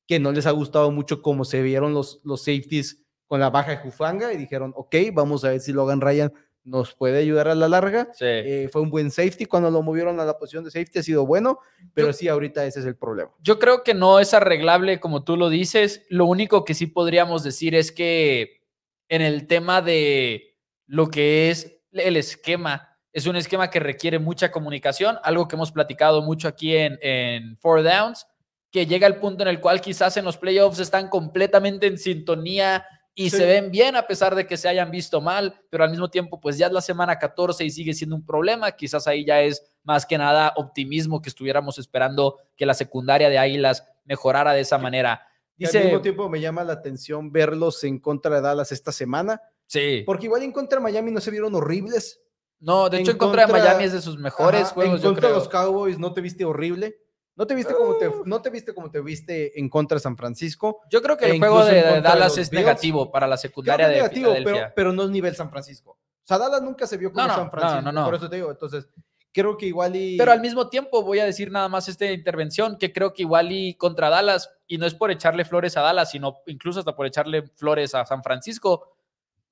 que 0.08 0.20
no 0.20 0.32
les 0.32 0.46
ha 0.46 0.52
gustado 0.52 0.92
mucho 0.92 1.22
cómo 1.22 1.44
se 1.44 1.62
vieron 1.62 1.94
los, 1.94 2.22
los 2.24 2.42
safeties 2.42 3.02
con 3.28 3.40
la 3.40 3.50
baja 3.50 3.72
de 3.72 3.78
Jufanga 3.78 4.34
y 4.34 4.38
dijeron, 4.38 4.74
ok, 4.76 4.96
vamos 5.14 5.44
a 5.44 5.50
ver 5.50 5.62
si 5.62 5.74
Logan 5.74 6.02
Ryan 6.02 6.34
nos 6.64 6.94
puede 6.94 7.20
ayudar 7.20 7.48
a 7.48 7.56
la 7.56 7.68
larga. 7.68 8.10
Eh, 8.20 8.70
fue 8.72 8.82
un 8.82 8.90
buen 8.90 9.12
safety 9.12 9.46
cuando 9.46 9.72
lo 9.72 9.82
movieron 9.82 10.20
a 10.20 10.26
la 10.26 10.38
posición 10.38 10.64
de 10.64 10.72
safety, 10.72 11.00
ha 11.00 11.04
sido 11.04 11.26
bueno, 11.26 11.60
pero 11.94 12.14
sí, 12.14 12.28
ahorita 12.28 12.66
ese 12.66 12.82
es 12.82 12.86
el 12.86 12.96
problema. 12.96 13.32
Yo 13.42 13.60
creo 13.60 13.84
que 13.84 13.94
no 13.94 14.20
es 14.20 14.34
arreglable 14.34 15.00
como 15.00 15.24
tú 15.24 15.38
lo 15.38 15.50
dices. 15.50 16.06
Lo 16.10 16.26
único 16.26 16.64
que 16.64 16.74
sí 16.74 16.88
podríamos 16.88 17.44
decir 17.44 17.76
es 17.76 17.92
que 17.92 18.62
en 19.10 19.22
el 19.22 19.48
tema 19.48 19.82
de 19.82 20.58
lo 20.86 21.10
que 21.10 21.50
es 21.50 21.82
el 21.92 22.16
esquema, 22.18 22.98
es 23.12 23.28
un 23.28 23.36
esquema 23.36 23.70
que 23.70 23.80
requiere 23.80 24.20
mucha 24.20 24.52
comunicación, 24.52 25.18
algo 25.24 25.48
que 25.48 25.56
hemos 25.56 25.72
platicado 25.72 26.22
mucho 26.22 26.48
aquí 26.48 26.76
en, 26.76 26.98
en 27.02 27.58
Four 27.58 27.84
Downs, 27.84 28.28
que 28.72 28.86
llega 28.86 29.08
el 29.08 29.18
punto 29.18 29.44
en 29.44 29.50
el 29.50 29.60
cual 29.60 29.82
quizás 29.82 30.16
en 30.16 30.24
los 30.24 30.38
playoffs 30.38 30.80
están 30.80 31.10
completamente 31.10 31.88
en 31.88 31.98
sintonía 31.98 32.86
y 33.14 33.30
se 33.30 33.46
ven 33.46 33.72
bien 33.72 33.96
a 33.96 34.08
pesar 34.08 34.36
de 34.36 34.48
que 34.48 34.58
se 34.58 34.70
hayan 34.70 34.90
visto 34.90 35.22
mal, 35.22 35.62
pero 35.70 35.84
al 35.84 35.90
mismo 35.90 36.10
tiempo 36.10 36.40
pues 36.40 36.58
ya 36.58 36.68
es 36.68 36.72
la 36.72 36.82
semana 36.82 37.20
14 37.20 37.64
y 37.66 37.70
sigue 37.70 37.94
siendo 37.94 38.16
un 38.16 38.26
problema, 38.26 38.72
quizás 38.72 39.08
ahí 39.08 39.26
ya 39.26 39.42
es 39.42 39.64
más 39.84 40.06
que 40.06 40.18
nada 40.18 40.54
optimismo 40.56 41.22
que 41.22 41.30
estuviéramos 41.30 41.78
esperando 41.78 42.38
que 42.56 42.66
la 42.66 42.74
secundaria 42.74 43.30
de 43.30 43.38
Águilas 43.38 43.86
mejorara 44.06 44.54
de 44.54 44.62
esa 44.62 44.78
manera. 44.78 45.28
Dice, 45.58 45.80
al 45.80 45.86
mismo 45.86 46.02
tiempo 46.02 46.30
me 46.30 46.40
llama 46.40 46.64
la 46.64 46.74
atención 46.74 47.32
verlos 47.32 47.84
en 47.84 48.00
contra 48.00 48.36
de 48.36 48.42
Dallas 48.42 48.72
esta 48.72 48.92
semana. 48.92 49.42
Sí. 49.68 50.04
Porque 50.06 50.26
igual 50.26 50.44
en 50.44 50.52
contra 50.52 50.80
de 50.80 50.84
Miami 50.84 51.12
no 51.12 51.22
se 51.22 51.32
vieron 51.32 51.54
horribles. 51.54 52.22
No, 52.60 52.90
de 52.90 53.00
hecho 53.00 53.12
en, 53.12 53.18
contra, 53.18 53.46
de 53.46 53.54
Miami 53.54 53.84
es 53.84 53.94
de 53.94 54.02
sus 54.02 54.18
mejores 54.18 54.70
juegos. 54.70 55.00
En 55.00 55.06
contra 55.06 55.30
de 55.30 55.36
los 55.36 55.50
Cowboys 55.50 56.00
no 56.00 56.14
te 56.14 56.22
viste 56.22 56.46
horrible. 56.46 56.98
¿No 57.36 57.48
te 57.48 57.56
viste 57.56 57.74
como 57.74 57.98
te, 57.98 58.12
no 58.26 58.42
te 58.42 58.50
viste 58.50 58.74
como 58.74 58.92
te 58.92 59.02
viste 59.02 59.60
en 59.60 59.70
contra 59.70 59.96
de 59.96 60.02
San 60.02 60.18
Francisco? 60.18 60.82
Yo 60.90 61.02
creo 61.02 61.18
que 61.18 61.26
el 61.26 61.32
e 61.34 61.38
juego 61.40 61.64
de, 61.66 62.02
Dallas 62.02 62.38
es 62.38 62.52
negativo 62.52 63.12
para 63.12 63.28
la 63.28 63.38
secundaria 63.38 63.88
de 63.88 63.96
negativo, 63.96 64.34
pero, 64.44 64.58
pero, 64.76 64.94
no 64.94 65.04
es 65.04 65.10
nivel 65.10 65.36
San 65.36 65.50
Francisco. 65.50 65.92
O 65.92 66.28
sea, 66.28 66.38
Dallas 66.38 66.62
nunca 66.62 66.86
se 66.86 66.98
vio 66.98 67.12
como 67.12 67.28
San 67.28 67.50
Francisco. 67.50 67.82
No, 67.82 67.92
no, 67.92 68.06
por 68.06 68.16
eso 68.16 68.30
te 68.30 68.36
digo, 68.36 68.52
entonces 68.52 68.88
creo 69.32 69.58
que 69.58 69.66
igual 69.66 69.96
y... 69.96 70.18
Pero 70.18 70.32
al 70.32 70.42
mismo 70.42 70.70
tiempo 70.70 71.04
voy 71.04 71.20
a 71.20 71.26
decir 71.26 71.52
nada 71.52 71.70
más 71.70 71.88
esta 71.88 72.06
intervención, 72.06 72.78
que 72.78 72.92
creo 72.92 73.14
que 73.14 73.24
igual 73.24 73.52
y 73.52 73.76
contra 73.76 74.10
Dallas, 74.10 74.50
y 74.68 74.78
no 74.78 74.86
es 74.86 74.94
por 74.94 75.12
echarle 75.12 75.46
flores 75.46 75.78
a 75.78 75.82
Dallas, 75.82 76.12
sino 76.12 76.40
incluso 76.48 76.80
hasta 76.80 76.96
por 76.96 77.06
echarle 77.06 77.44
flores 77.56 77.96
a 77.96 78.06
San 78.06 78.24
Francisco, 78.24 78.94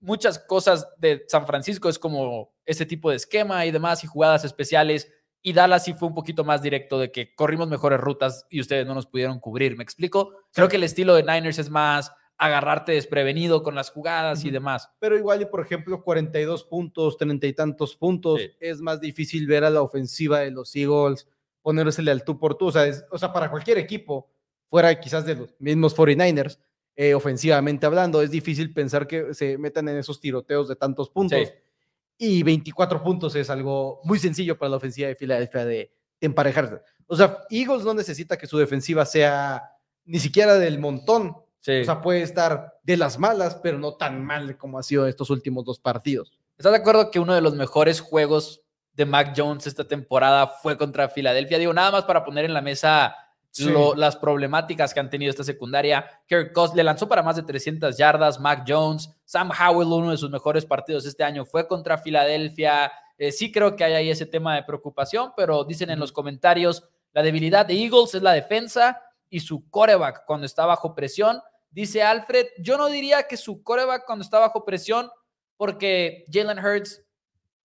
muchas 0.01 0.39
cosas 0.39 0.87
de 0.97 1.25
San 1.27 1.45
Francisco 1.45 1.89
es 1.89 1.99
como 1.99 2.53
ese 2.65 2.85
tipo 2.85 3.09
de 3.09 3.17
esquema 3.17 3.65
y 3.65 3.71
demás 3.71 4.03
y 4.03 4.07
jugadas 4.07 4.45
especiales 4.45 5.11
y 5.41 5.53
Dallas 5.53 5.85
sí 5.85 5.93
fue 5.93 6.07
un 6.07 6.15
poquito 6.15 6.43
más 6.43 6.61
directo 6.61 6.99
de 6.99 7.11
que 7.11 7.33
corrimos 7.33 7.67
mejores 7.67 7.99
rutas 7.99 8.45
y 8.49 8.59
ustedes 8.59 8.85
no 8.85 8.93
nos 8.93 9.07
pudieron 9.07 9.39
cubrir. 9.39 9.77
¿Me 9.77 9.83
explico? 9.83 10.33
Creo 10.51 10.67
que 10.67 10.75
el 10.75 10.83
estilo 10.83 11.15
de 11.15 11.23
Niners 11.23 11.59
es 11.59 11.69
más 11.69 12.11
agarrarte 12.37 12.93
desprevenido 12.93 13.63
con 13.63 13.75
las 13.75 13.91
jugadas 13.91 14.45
y 14.45 14.49
demás. 14.51 14.89
Pero 14.99 15.17
igual, 15.17 15.41
y 15.41 15.45
por 15.45 15.61
ejemplo, 15.61 16.03
42 16.03 16.63
puntos, 16.63 17.17
30 17.17 17.47
y 17.47 17.53
tantos 17.53 17.95
puntos, 17.95 18.39
es 18.59 18.79
más 18.81 19.01
difícil 19.01 19.45
ver 19.45 19.65
a 19.65 19.69
la 19.69 19.81
ofensiva 19.81 20.39
de 20.39 20.51
los 20.51 20.75
Eagles 20.75 21.27
ponérsele 21.61 22.11
al 22.11 22.23
tú 22.23 22.39
por 22.39 22.55
tú. 22.55 22.67
O 22.67 22.71
sea, 22.71 22.91
o 23.11 23.17
sea, 23.17 23.31
para 23.31 23.49
cualquier 23.49 23.77
equipo, 23.77 24.29
fuera 24.69 24.99
quizás 24.99 25.25
de 25.25 25.35
los 25.35 25.55
mismos 25.59 25.95
49ers, 25.95 26.59
eh, 26.95 27.13
ofensivamente 27.13 27.85
hablando, 27.85 28.21
es 28.21 28.31
difícil 28.31 28.73
pensar 28.73 29.07
que 29.07 29.33
se 29.33 29.57
metan 29.57 29.87
en 29.87 29.97
esos 29.97 30.19
tiroteos 30.19 30.67
de 30.67 30.75
tantos 30.75 31.09
puntos 31.09 31.53
y 32.21 32.43
24 32.43 33.01
puntos 33.01 33.33
es 33.35 33.49
algo 33.49 34.01
muy 34.03 34.19
sencillo 34.19 34.59
para 34.59 34.69
la 34.69 34.77
ofensiva 34.77 35.07
de 35.07 35.15
Filadelfia 35.15 35.65
de, 35.65 35.91
emparejarse. 36.21 36.81
O 37.07 37.15
sea, 37.15 37.39
Eagles 37.49 37.85
no 37.85 37.93
necesita 37.93 38.37
que 38.37 38.45
su 38.45 38.57
defensiva 38.57 39.05
sea 39.05 39.63
ni 40.03 40.19
siquiera 40.19 40.55
del 40.55 40.77
montón. 40.77 41.29
O 41.29 41.45
sea, 41.61 42.01
puede 42.01 42.23
estar 42.23 42.73
de 42.83 42.97
las 42.97 43.17
malas, 43.19 43.55
pero 43.55 43.79
no 43.79 43.95
tan 43.95 44.25
mal 44.25 44.57
como 44.57 44.77
ha 44.77 44.83
sido 44.83 45.07
estos 45.07 45.29
últimos 45.29 45.63
dos 45.63 45.79
partidos. 45.79 46.37
¿Estás 46.57 46.73
de 46.73 46.79
acuerdo 46.79 47.09
que 47.09 47.19
uno 47.19 47.33
de 47.33 47.39
los 47.39 47.55
mejores 47.55 48.01
juegos 48.01 48.63
de 48.93 49.05
Mac 49.05 49.33
Jones 49.35 49.65
esta 49.65 49.87
temporada 49.87 50.47
fue 50.47 50.77
contra 50.77 51.07
Filadelfia? 51.07 51.57
Digo, 51.57 51.73
nada 51.73 51.91
más 51.91 52.03
para 52.03 52.25
poner 52.25 52.43
en 52.43 52.53
la 52.53 52.61
mesa 52.61 53.15
las 53.95 54.15
problemáticas 54.15 54.93
que 54.93 54.99
han 54.99 55.09
tenido 55.09 55.29
esta 55.29 55.43
secundaria. 55.43 56.05
Kirk 56.27 56.53
Cousins 56.53 56.77
le 56.77 56.83
lanzó 56.83 57.07
para 57.07 57.23
más 57.23 57.35
de 57.35 57.43
300 57.43 57.97
yardas. 57.97 58.39
Mac 58.39 58.63
Jones, 58.67 59.09
Sam 59.25 59.51
Howell, 59.51 59.87
uno 59.87 60.11
de 60.11 60.17
sus 60.17 60.29
mejores 60.29 60.65
partidos 60.65 61.05
este 61.05 61.23
año 61.23 61.45
fue 61.45 61.67
contra 61.67 61.97
Filadelfia. 61.97 62.91
Eh, 63.17 63.31
sí 63.31 63.51
creo 63.51 63.75
que 63.75 63.83
hay 63.83 63.93
ahí 63.93 64.09
ese 64.09 64.25
tema 64.25 64.55
de 64.55 64.63
preocupación, 64.63 65.33
pero 65.35 65.63
dicen 65.63 65.89
en 65.89 65.99
los 65.99 66.11
comentarios, 66.11 66.87
la 67.11 67.21
debilidad 67.21 67.65
de 67.65 67.73
Eagles 67.73 68.15
es 68.15 68.21
la 68.21 68.33
defensa 68.33 69.01
y 69.29 69.41
su 69.41 69.69
coreback 69.69 70.25
cuando 70.25 70.45
está 70.45 70.65
bajo 70.65 70.95
presión. 70.95 71.41
Dice 71.71 72.01
Alfred, 72.01 72.47
yo 72.59 72.77
no 72.77 72.87
diría 72.87 73.23
que 73.23 73.37
su 73.37 73.61
coreback 73.61 74.05
cuando 74.05 74.23
está 74.23 74.39
bajo 74.39 74.63
presión, 74.63 75.09
porque 75.57 76.23
Jalen 76.31 76.63
Hurts 76.63 77.03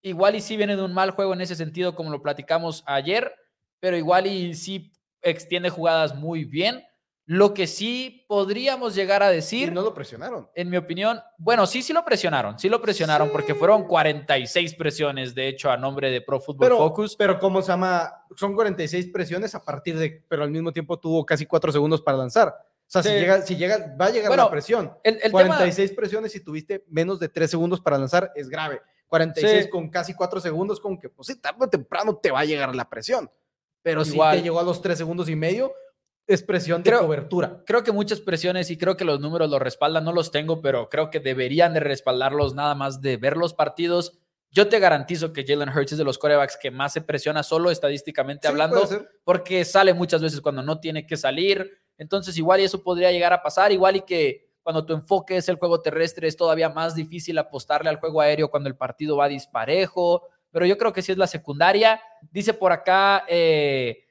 igual 0.02 0.34
y 0.34 0.40
sí 0.40 0.56
viene 0.56 0.76
de 0.76 0.82
un 0.82 0.92
mal 0.92 1.12
juego 1.12 1.32
en 1.32 1.40
ese 1.40 1.56
sentido, 1.56 1.94
como 1.94 2.10
lo 2.10 2.20
platicamos 2.20 2.82
ayer, 2.86 3.32
pero 3.80 3.96
igual 3.96 4.26
y 4.26 4.54
sí 4.54 4.92
extiende 5.24 5.70
jugadas 5.70 6.14
muy 6.14 6.44
bien. 6.44 6.84
Lo 7.26 7.54
que 7.54 7.66
sí 7.66 8.26
podríamos 8.28 8.94
llegar 8.94 9.22
a 9.22 9.30
decir. 9.30 9.72
no 9.72 9.80
lo 9.80 9.94
presionaron. 9.94 10.50
En 10.54 10.68
mi 10.68 10.76
opinión, 10.76 11.20
bueno, 11.38 11.66
sí, 11.66 11.82
sí 11.82 11.94
lo 11.94 12.04
presionaron. 12.04 12.58
Sí 12.58 12.68
lo 12.68 12.82
presionaron 12.82 13.30
porque 13.30 13.54
fueron 13.54 13.84
46 13.84 14.74
presiones, 14.74 15.34
de 15.34 15.48
hecho, 15.48 15.70
a 15.70 15.78
nombre 15.78 16.10
de 16.10 16.20
Pro 16.20 16.38
Football 16.38 16.76
Focus. 16.76 17.16
Pero, 17.16 17.38
¿cómo 17.38 17.62
se 17.62 17.68
llama? 17.68 18.12
Son 18.36 18.54
46 18.54 19.08
presiones 19.08 19.54
a 19.54 19.64
partir 19.64 19.98
de. 19.98 20.22
Pero 20.28 20.42
al 20.42 20.50
mismo 20.50 20.70
tiempo 20.70 20.98
tuvo 20.98 21.24
casi 21.24 21.46
cuatro 21.46 21.72
segundos 21.72 22.02
para 22.02 22.18
lanzar. 22.18 22.54
O 22.86 22.90
sea, 22.90 23.02
si, 23.02 23.08
llega, 23.08 23.40
si 23.42 23.56
llega, 23.56 23.96
va 23.98 24.06
a 24.06 24.10
llegar 24.10 24.36
la 24.36 24.50
presión. 24.50 24.92
El, 25.02 25.30
46 25.30 25.92
presiones 25.92 26.36
y 26.36 26.40
tuviste 26.40 26.84
menos 26.88 27.18
de 27.18 27.30
3 27.30 27.50
segundos 27.50 27.80
para 27.80 27.96
lanzar 27.98 28.32
es 28.34 28.50
grave. 28.50 28.82
46 29.08 29.68
con 29.68 29.88
casi 29.88 30.12
4 30.12 30.40
segundos, 30.40 30.80
como 30.80 30.98
que, 30.98 31.08
pues 31.08 31.28
sí, 31.28 31.40
tarde 31.40 31.64
o 31.64 31.68
temprano 31.68 32.16
te 32.16 32.30
va 32.30 32.40
a 32.40 32.44
llegar 32.44 32.74
la 32.74 32.88
presión. 32.88 33.30
Pero 33.84 34.04
si 34.04 34.18
te 34.18 34.42
llegó 34.42 34.58
a 34.58 34.64
los 34.64 34.82
3 34.82 34.98
segundos 34.98 35.28
y 35.28 35.36
medio, 35.36 35.72
es 36.26 36.42
presión 36.42 36.82
de 36.82 36.90
cobertura. 36.90 37.62
Creo 37.66 37.84
que 37.84 37.92
muchas 37.92 38.20
presiones 38.20 38.70
y 38.70 38.78
creo 38.78 38.96
que 38.96 39.04
los 39.04 39.20
números 39.20 39.50
lo 39.50 39.58
respaldan, 39.58 40.04
no 40.04 40.12
los 40.12 40.30
tengo, 40.30 40.62
pero 40.62 40.88
creo 40.88 41.10
que 41.10 41.20
deberían 41.20 41.74
de 41.74 41.80
respaldarlos 41.80 42.54
nada 42.54 42.74
más 42.74 43.02
de 43.02 43.18
ver 43.18 43.36
los 43.36 43.52
partidos. 43.52 44.18
Yo 44.50 44.68
te 44.68 44.78
garantizo 44.78 45.34
que 45.34 45.44
Jalen 45.46 45.68
Hurts 45.68 45.92
es 45.92 45.98
de 45.98 46.04
los 46.04 46.16
corebacks 46.16 46.56
que 46.56 46.70
más 46.70 46.94
se 46.94 47.02
presiona 47.02 47.42
solo 47.42 47.70
estadísticamente 47.70 48.48
hablando, 48.48 48.88
porque 49.22 49.64
sale 49.66 49.92
muchas 49.92 50.22
veces 50.22 50.40
cuando 50.40 50.62
no 50.62 50.80
tiene 50.80 51.06
que 51.06 51.18
salir. 51.18 51.78
Entonces, 51.98 52.38
igual 52.38 52.60
y 52.60 52.64
eso 52.64 52.82
podría 52.82 53.12
llegar 53.12 53.34
a 53.34 53.42
pasar, 53.42 53.70
igual 53.70 53.96
y 53.96 54.00
que 54.00 54.48
cuando 54.62 54.86
tu 54.86 54.94
enfoque 54.94 55.36
es 55.36 55.48
el 55.50 55.56
juego 55.56 55.82
terrestre 55.82 56.26
es 56.26 56.38
todavía 56.38 56.70
más 56.70 56.94
difícil 56.94 57.36
apostarle 57.36 57.90
al 57.90 58.00
juego 58.00 58.22
aéreo 58.22 58.50
cuando 58.50 58.70
el 58.70 58.76
partido 58.76 59.18
va 59.18 59.28
disparejo, 59.28 60.26
pero 60.54 60.66
yo 60.66 60.78
creo 60.78 60.92
que 60.92 61.02
sí 61.02 61.10
es 61.10 61.18
la 61.18 61.26
secundaria. 61.26 62.00
Dice 62.30 62.54
por 62.54 62.70
acá, 62.70 63.24
eh, 63.26 64.04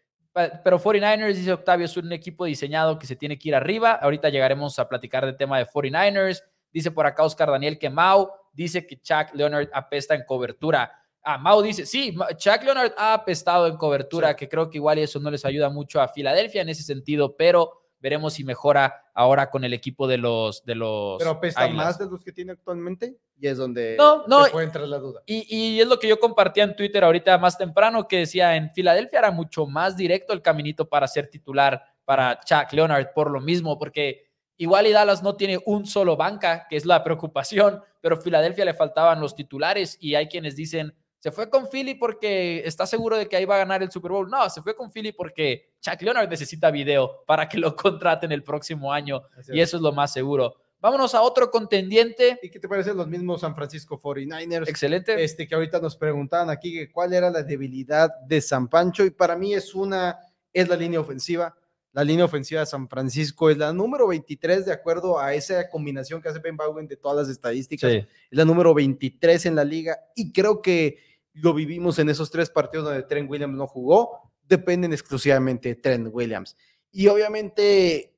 pero 0.62 0.78
49ers, 0.78 1.36
dice 1.36 1.54
Octavio, 1.54 1.86
es 1.86 1.96
un 1.96 2.12
equipo 2.12 2.44
diseñado 2.44 3.00
que 3.00 3.08
se 3.08 3.16
tiene 3.16 3.40
que 3.40 3.48
ir 3.48 3.56
arriba. 3.56 3.94
Ahorita 3.94 4.28
llegaremos 4.28 4.78
a 4.78 4.90
platicar 4.90 5.26
del 5.26 5.38
tema 5.38 5.58
de 5.58 5.66
49ers. 5.66 6.44
Dice 6.70 6.92
por 6.92 7.06
acá 7.06 7.24
Oscar 7.24 7.50
Daniel 7.50 7.80
que 7.80 7.90
Mau 7.90 8.30
dice 8.52 8.86
que 8.86 9.00
Chuck 9.00 9.34
Leonard 9.34 9.70
apesta 9.72 10.16
en 10.16 10.26
cobertura. 10.26 10.92
Ah, 11.24 11.38
Mau 11.38 11.62
dice, 11.62 11.86
sí, 11.86 12.14
Chuck 12.36 12.62
Leonard 12.64 12.92
ha 12.98 13.14
apestado 13.14 13.66
en 13.68 13.78
cobertura, 13.78 14.36
que 14.36 14.50
creo 14.50 14.70
que 14.70 14.80
igual 14.80 14.98
eso 14.98 15.22
no 15.22 15.32
les 15.32 15.46
ayuda 15.46 15.70
mucho 15.70 16.02
a 16.02 16.10
Filadelfia 16.10 16.62
en 16.62 16.68
ese 16.68 16.84
sentido, 16.84 17.38
pero 17.38 17.83
veremos 18.04 18.34
si 18.34 18.44
mejora 18.44 19.06
ahora 19.14 19.50
con 19.50 19.64
el 19.64 19.74
equipo 19.74 20.08
de 20.08 20.18
los 20.18 20.66
de 20.66 20.76
los 20.76 21.18
Pero 21.18 21.40
más 21.74 21.98
de 21.98 22.06
los 22.06 22.22
que 22.22 22.34
tiene 22.34 22.52
actualmente 22.52 23.18
y 23.40 23.48
es 23.48 23.58
donde 23.58 23.96
no, 23.98 24.28
no, 24.28 24.46
puede 24.52 24.66
entrar 24.66 24.86
la 24.86 24.98
duda. 24.98 25.22
Y, 25.26 25.48
y, 25.50 25.80
es 25.80 25.88
lo 25.88 25.98
que 25.98 26.10
yo 26.10 26.20
compartía 26.20 26.66
en 26.66 26.76
Twitter 26.76 27.02
ahorita 27.06 27.38
más 27.38 27.58
temprano 27.58 28.06
que 28.06 28.20
decía 28.20 28.58
en 28.58 28.74
Filadelfia 28.74 29.20
era 29.20 29.32
mucho 29.32 29.66
más 29.66 29.96
directo 29.96 30.34
el 30.34 30.42
caminito 30.42 30.90
para 30.90 31.08
ser 31.08 31.30
titular 31.30 31.82
para 32.04 32.42
Chuck 32.42 32.74
Leonard 32.74 33.14
por 33.14 33.32
lo 33.32 33.40
mismo 33.40 33.80
porque 33.80 34.26
igual 34.58 34.86
y 34.86 34.92
Dallas 34.92 35.24
no 35.24 35.38
tiene 35.38 35.60
un 35.66 35.86
solo 35.86 36.18
banca, 36.18 36.68
que 36.70 36.76
es 36.76 36.86
la 36.86 37.06
preocupación, 37.06 37.82
pero 38.02 38.20
Filadelfia 38.20 38.66
le 38.66 38.74
faltaban 38.74 39.22
los 39.22 39.34
titulares 39.34 39.98
y 40.02 40.16
hay 40.16 40.28
quienes 40.28 40.58
dicen 40.58 40.94
se 41.24 41.32
fue 41.32 41.50
con 41.50 41.70
Philly 41.70 41.96
porque 41.96 42.64
está 42.66 42.86
seguro 42.86 43.18
de 43.18 43.30
que 43.30 43.38
ahí 43.38 43.46
va 43.46 43.56
a 43.56 43.60
ganar 43.60 43.82
el 43.82 43.90
Super 43.90 44.12
Bowl. 44.12 44.30
No, 44.30 44.50
se 44.50 44.62
fue 44.62 44.76
con 44.76 44.92
Philly 44.92 45.14
porque 45.14 45.72
Chuck 45.80 46.02
Leonard 46.02 46.28
necesita 46.30 46.70
video 46.70 47.24
para 47.26 47.48
que 47.48 47.58
lo 47.58 47.74
contraten 47.78 48.34
el 48.34 48.44
próximo 48.44 48.92
año. 48.92 49.22
y 49.48 49.62
eso 49.62 49.78
es 49.78 49.82
lo 49.82 49.94
más 49.94 50.12
seguro. 50.12 50.58
Vámonos 50.82 51.16
a 51.16 51.22
otro 51.22 51.50
contendiente. 51.50 52.38
¿Y 52.44 52.50
qué 52.50 52.60
te 52.60 52.68
parecen 52.68 52.98
los 52.98 53.08
mismos 53.08 53.40
San 53.40 53.56
Francisco 53.56 53.98
49ers? 54.02 54.68
Excelente. 54.68 55.24
Este 55.24 55.48
que 55.48 55.56
ahorita 55.56 55.80
nos 55.80 55.96
preguntaban 55.96 56.50
aquí 56.50 56.90
cuál 56.90 57.14
era 57.14 57.30
la 57.30 57.42
debilidad 57.42 58.14
de 58.28 58.42
San 58.42 58.68
Pancho 58.68 59.06
y 59.06 59.12
para 59.12 59.38
mí 59.38 59.54
es 59.54 59.74
una 59.74 60.20
es 60.52 60.68
la 60.68 60.76
línea 60.76 61.00
ofensiva. 61.00 61.56
La 61.94 62.04
línea 62.04 62.26
ofensiva 62.26 62.60
de 62.60 62.66
San 62.66 62.90
Francisco 62.90 63.50
es 63.50 63.58
la 63.58 63.72
número 63.72 64.08
23 64.10 64.66
de 64.66 64.74
acuerdo 64.74 65.20
a 65.20 65.34
esa 65.34 65.70
combinación 65.70 66.22
que 66.22 66.28
hace 66.28 66.40
Ben 66.40 66.58
Bowen 66.58 66.86
de 66.86 66.98
todas 66.98 67.16
las 67.16 67.30
estadísticas. 67.30 67.90
Es 67.94 68.08
la 68.32 68.44
número 68.44 68.74
23 68.74 69.46
en 69.46 69.56
la 69.56 69.64
liga 69.64 69.98
y 70.18 70.34
creo 70.34 70.62
que 70.62 71.13
lo 71.34 71.54
vivimos 71.54 72.00
en 72.00 72.10
esos 72.10 72.30
tres 72.30 72.50
partidos 72.50 72.86
donde 72.86 73.04
Trent 73.04 73.30
Williams 73.30 73.56
no 73.56 73.68
jugó, 73.68 74.32
dependen 74.48 74.94
exclusivamente 74.94 75.70
de 75.70 75.76
Trent 75.76 76.10
Williams. 76.12 76.56
Y 76.92 77.08
obviamente, 77.08 78.16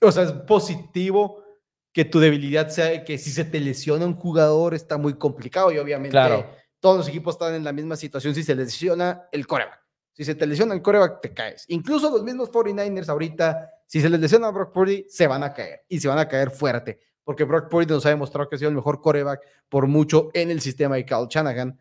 o 0.00 0.10
sea, 0.10 0.24
es 0.24 0.32
positivo 0.32 1.42
que 1.92 2.04
tu 2.04 2.18
debilidad 2.18 2.68
sea 2.68 3.04
que 3.04 3.18
si 3.18 3.30
se 3.30 3.44
te 3.44 3.60
lesiona 3.60 4.06
un 4.06 4.16
jugador 4.16 4.74
está 4.74 4.96
muy 4.96 5.14
complicado 5.14 5.70
y 5.70 5.78
obviamente 5.78 6.18
todos 6.80 6.96
los 6.96 7.08
equipos 7.08 7.36
están 7.36 7.54
en 7.54 7.62
la 7.62 7.72
misma 7.72 7.96
situación 7.96 8.34
si 8.34 8.42
se 8.42 8.54
lesiona 8.54 9.28
el 9.30 9.46
coreback. 9.46 9.80
Si 10.14 10.24
se 10.24 10.34
te 10.34 10.46
lesiona 10.46 10.74
el 10.74 10.82
coreback, 10.82 11.20
te 11.20 11.32
caes. 11.32 11.64
Incluso 11.68 12.10
los 12.10 12.22
mismos 12.22 12.50
49ers 12.50 13.08
ahorita, 13.08 13.70
si 13.86 14.00
se 14.00 14.10
les 14.10 14.20
lesiona 14.20 14.48
a 14.48 14.50
Brock 14.50 14.72
Purdy, 14.72 15.06
se 15.08 15.26
van 15.26 15.42
a 15.42 15.54
caer 15.54 15.84
y 15.88 16.00
se 16.00 16.08
van 16.08 16.18
a 16.18 16.28
caer 16.28 16.50
fuerte, 16.50 16.98
porque 17.24 17.44
Brock 17.44 17.70
Purdy 17.70 17.86
nos 17.86 18.04
ha 18.04 18.10
demostrado 18.10 18.48
que 18.48 18.56
ha 18.56 18.58
sido 18.58 18.68
el 18.68 18.74
mejor 18.74 19.00
coreback 19.00 19.40
por 19.68 19.86
mucho 19.86 20.30
en 20.34 20.50
el 20.50 20.60
sistema 20.60 20.96
de 20.96 21.06
Kyle 21.06 21.28
Shanahan. 21.28 21.78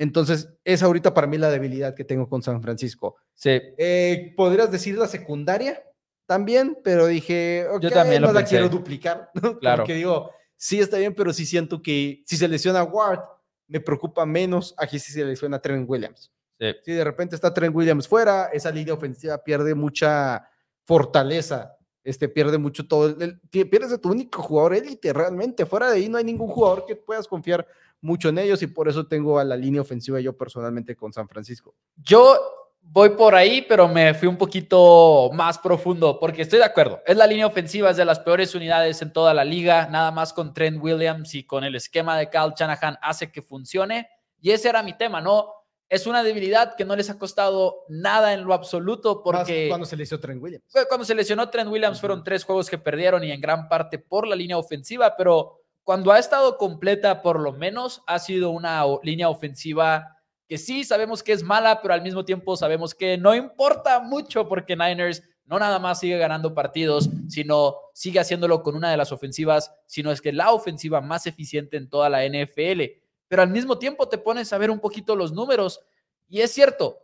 Entonces, 0.00 0.48
es 0.64 0.82
ahorita 0.82 1.12
para 1.12 1.26
mí 1.26 1.36
la 1.36 1.50
debilidad 1.50 1.94
que 1.94 2.04
tengo 2.04 2.26
con 2.26 2.42
San 2.42 2.62
Francisco. 2.62 3.16
Sí. 3.34 3.60
Eh, 3.76 4.32
Podrías 4.34 4.72
decir 4.72 4.96
la 4.96 5.06
secundaria 5.06 5.82
también, 6.24 6.78
pero 6.82 7.06
dije, 7.06 7.66
yo 7.82 7.90
también 7.90 8.22
no 8.22 8.32
la 8.32 8.42
quiero 8.42 8.70
duplicar. 8.70 9.30
Claro. 9.60 9.82
Porque 9.82 9.92
digo, 9.92 10.30
sí 10.56 10.80
está 10.80 10.96
bien, 10.96 11.14
pero 11.14 11.34
sí 11.34 11.44
siento 11.44 11.82
que 11.82 12.22
si 12.24 12.38
se 12.38 12.48
lesiona 12.48 12.82
Ward, 12.82 13.20
me 13.68 13.78
preocupa 13.78 14.24
menos 14.24 14.74
aquí 14.78 14.98
si 14.98 15.12
se 15.12 15.22
lesiona 15.22 15.60
Trent 15.60 15.86
Williams. 15.86 16.32
Sí. 16.58 16.72
Si 16.82 16.92
de 16.92 17.04
repente 17.04 17.34
está 17.34 17.52
Trent 17.52 17.76
Williams 17.76 18.08
fuera, 18.08 18.46
esa 18.54 18.70
línea 18.70 18.94
ofensiva 18.94 19.36
pierde 19.44 19.74
mucha 19.74 20.48
fortaleza 20.84 21.76
este, 22.02 22.28
pierde 22.28 22.56
mucho 22.56 22.86
todo, 22.88 23.14
pierdes 23.50 23.90
de 23.90 23.98
tu 23.98 24.10
único 24.10 24.42
jugador 24.42 24.74
élite 24.74 25.12
realmente, 25.12 25.66
fuera 25.66 25.90
de 25.90 25.96
ahí 25.96 26.08
no 26.08 26.16
hay 26.16 26.24
ningún 26.24 26.48
jugador 26.48 26.86
que 26.86 26.96
puedas 26.96 27.28
confiar 27.28 27.66
mucho 28.00 28.28
en 28.28 28.38
ellos 28.38 28.62
y 28.62 28.66
por 28.66 28.88
eso 28.88 29.06
tengo 29.06 29.38
a 29.38 29.44
la 29.44 29.56
línea 29.56 29.80
ofensiva 29.80 30.20
yo 30.20 30.36
personalmente 30.36 30.96
con 30.96 31.12
San 31.12 31.28
Francisco. 31.28 31.74
Yo 31.96 32.38
voy 32.82 33.10
por 33.10 33.34
ahí, 33.34 33.62
pero 33.62 33.88
me 33.88 34.14
fui 34.14 34.28
un 34.28 34.36
poquito 34.36 35.30
más 35.32 35.58
profundo 35.58 36.18
porque 36.18 36.42
estoy 36.42 36.58
de 36.58 36.64
acuerdo. 36.64 37.00
Es 37.06 37.16
la 37.16 37.26
línea 37.26 37.46
ofensiva, 37.46 37.90
es 37.90 37.96
de 37.96 38.04
las 38.04 38.20
peores 38.20 38.54
unidades 38.54 39.00
en 39.02 39.12
toda 39.12 39.34
la 39.34 39.44
liga, 39.44 39.88
nada 39.90 40.10
más 40.10 40.32
con 40.32 40.52
Trent 40.52 40.82
Williams 40.82 41.34
y 41.34 41.44
con 41.44 41.64
el 41.64 41.74
esquema 41.74 42.18
de 42.18 42.30
Kyle 42.30 42.54
Shanahan 42.56 42.98
hace 43.02 43.30
que 43.30 43.42
funcione. 43.42 44.08
Y 44.40 44.50
ese 44.50 44.68
era 44.68 44.82
mi 44.82 44.96
tema, 44.96 45.20
¿no? 45.20 45.52
Es 45.88 46.06
una 46.06 46.22
debilidad 46.22 46.76
que 46.76 46.84
no 46.84 46.94
les 46.94 47.10
ha 47.10 47.18
costado 47.18 47.84
nada 47.88 48.32
en 48.32 48.44
lo 48.44 48.54
absoluto 48.54 49.22
porque... 49.24 49.66
cuando 49.68 49.86
se 49.86 49.96
lesionó 49.96 50.20
Trent 50.20 50.42
Williams. 50.42 50.64
Cuando 50.88 51.04
se 51.04 51.16
lesionó 51.16 51.50
Trent 51.50 51.68
Williams 51.68 52.00
fueron 52.00 52.22
tres 52.22 52.44
juegos 52.44 52.70
que 52.70 52.78
perdieron 52.78 53.24
y 53.24 53.32
en 53.32 53.40
gran 53.40 53.68
parte 53.68 53.98
por 53.98 54.26
la 54.26 54.36
línea 54.36 54.56
ofensiva, 54.56 55.14
pero 55.16 55.59
cuando 55.84 56.12
ha 56.12 56.18
estado 56.18 56.56
completa, 56.56 57.22
por 57.22 57.40
lo 57.40 57.52
menos, 57.52 58.02
ha 58.06 58.18
sido 58.18 58.50
una 58.50 58.84
línea 59.02 59.28
ofensiva 59.28 60.16
que 60.46 60.58
sí 60.58 60.84
sabemos 60.84 61.22
que 61.22 61.32
es 61.32 61.42
mala, 61.42 61.80
pero 61.80 61.94
al 61.94 62.02
mismo 62.02 62.24
tiempo 62.24 62.56
sabemos 62.56 62.94
que 62.94 63.16
no 63.16 63.34
importa 63.34 64.00
mucho 64.00 64.48
porque 64.48 64.74
Niners 64.74 65.22
no 65.44 65.58
nada 65.58 65.78
más 65.78 66.00
sigue 66.00 66.18
ganando 66.18 66.54
partidos, 66.54 67.08
sino 67.28 67.76
sigue 67.92 68.20
haciéndolo 68.20 68.62
con 68.62 68.76
una 68.76 68.90
de 68.90 68.96
las 68.96 69.12
ofensivas, 69.12 69.72
sino 69.86 70.10
es 70.12 70.20
que 70.20 70.32
la 70.32 70.52
ofensiva 70.52 71.00
más 71.00 71.26
eficiente 71.26 71.76
en 71.76 71.88
toda 71.88 72.08
la 72.08 72.24
NFL. 72.24 72.82
Pero 73.26 73.42
al 73.42 73.48
mismo 73.48 73.78
tiempo 73.78 74.08
te 74.08 74.18
pones 74.18 74.52
a 74.52 74.58
ver 74.58 74.70
un 74.70 74.80
poquito 74.80 75.16
los 75.16 75.32
números 75.32 75.80
y 76.28 76.40
es 76.40 76.52
cierto, 76.52 76.98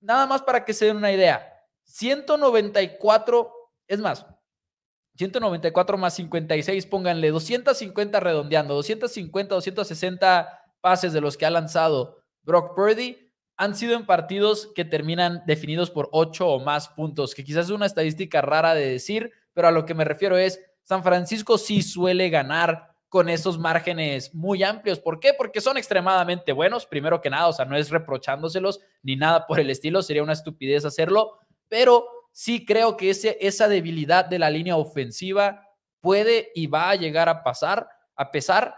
nada 0.00 0.26
más 0.26 0.42
para 0.42 0.64
que 0.64 0.72
se 0.72 0.86
den 0.86 0.96
una 0.96 1.12
idea, 1.12 1.52
194, 1.84 3.52
es 3.88 4.00
más, 4.00 4.26
194 5.16 5.98
más 5.98 6.14
56, 6.14 6.86
pónganle 6.86 7.30
250 7.30 8.20
redondeando, 8.20 8.74
250, 8.74 9.54
260 9.54 10.60
pases 10.80 11.12
de 11.12 11.20
los 11.20 11.36
que 11.36 11.46
ha 11.46 11.50
lanzado 11.50 12.22
Brock 12.42 12.74
Purdy 12.76 13.32
han 13.56 13.74
sido 13.74 13.96
en 13.96 14.06
partidos 14.06 14.70
que 14.74 14.84
terminan 14.84 15.42
definidos 15.46 15.90
por 15.90 16.08
8 16.12 16.46
o 16.46 16.60
más 16.60 16.88
puntos, 16.88 17.34
que 17.34 17.44
quizás 17.44 17.66
es 17.66 17.70
una 17.70 17.86
estadística 17.86 18.42
rara 18.42 18.74
de 18.74 18.86
decir, 18.86 19.32
pero 19.54 19.68
a 19.68 19.72
lo 19.72 19.86
que 19.86 19.94
me 19.94 20.04
refiero 20.04 20.36
es, 20.36 20.60
San 20.82 21.02
Francisco 21.02 21.58
sí 21.58 21.82
suele 21.82 22.28
ganar 22.28 22.94
con 23.08 23.28
esos 23.28 23.58
márgenes 23.58 24.34
muy 24.34 24.62
amplios. 24.62 25.00
¿Por 25.00 25.18
qué? 25.20 25.32
Porque 25.32 25.60
son 25.60 25.78
extremadamente 25.78 26.52
buenos, 26.52 26.86
primero 26.86 27.20
que 27.20 27.30
nada, 27.30 27.48
o 27.48 27.52
sea, 27.52 27.64
no 27.64 27.76
es 27.76 27.90
reprochándoselos 27.90 28.80
ni 29.02 29.16
nada 29.16 29.46
por 29.46 29.58
el 29.58 29.70
estilo, 29.70 30.02
sería 30.02 30.22
una 30.22 30.34
estupidez 30.34 30.84
hacerlo, 30.84 31.38
pero 31.68 32.06
sí 32.36 32.66
creo 32.66 32.98
que 32.98 33.08
ese, 33.08 33.38
esa 33.40 33.66
debilidad 33.66 34.26
de 34.26 34.38
la 34.38 34.50
línea 34.50 34.76
ofensiva 34.76 35.66
puede 36.02 36.50
y 36.54 36.66
va 36.66 36.90
a 36.90 36.94
llegar 36.94 37.30
a 37.30 37.42
pasar, 37.42 37.88
a 38.14 38.30
pesar 38.30 38.74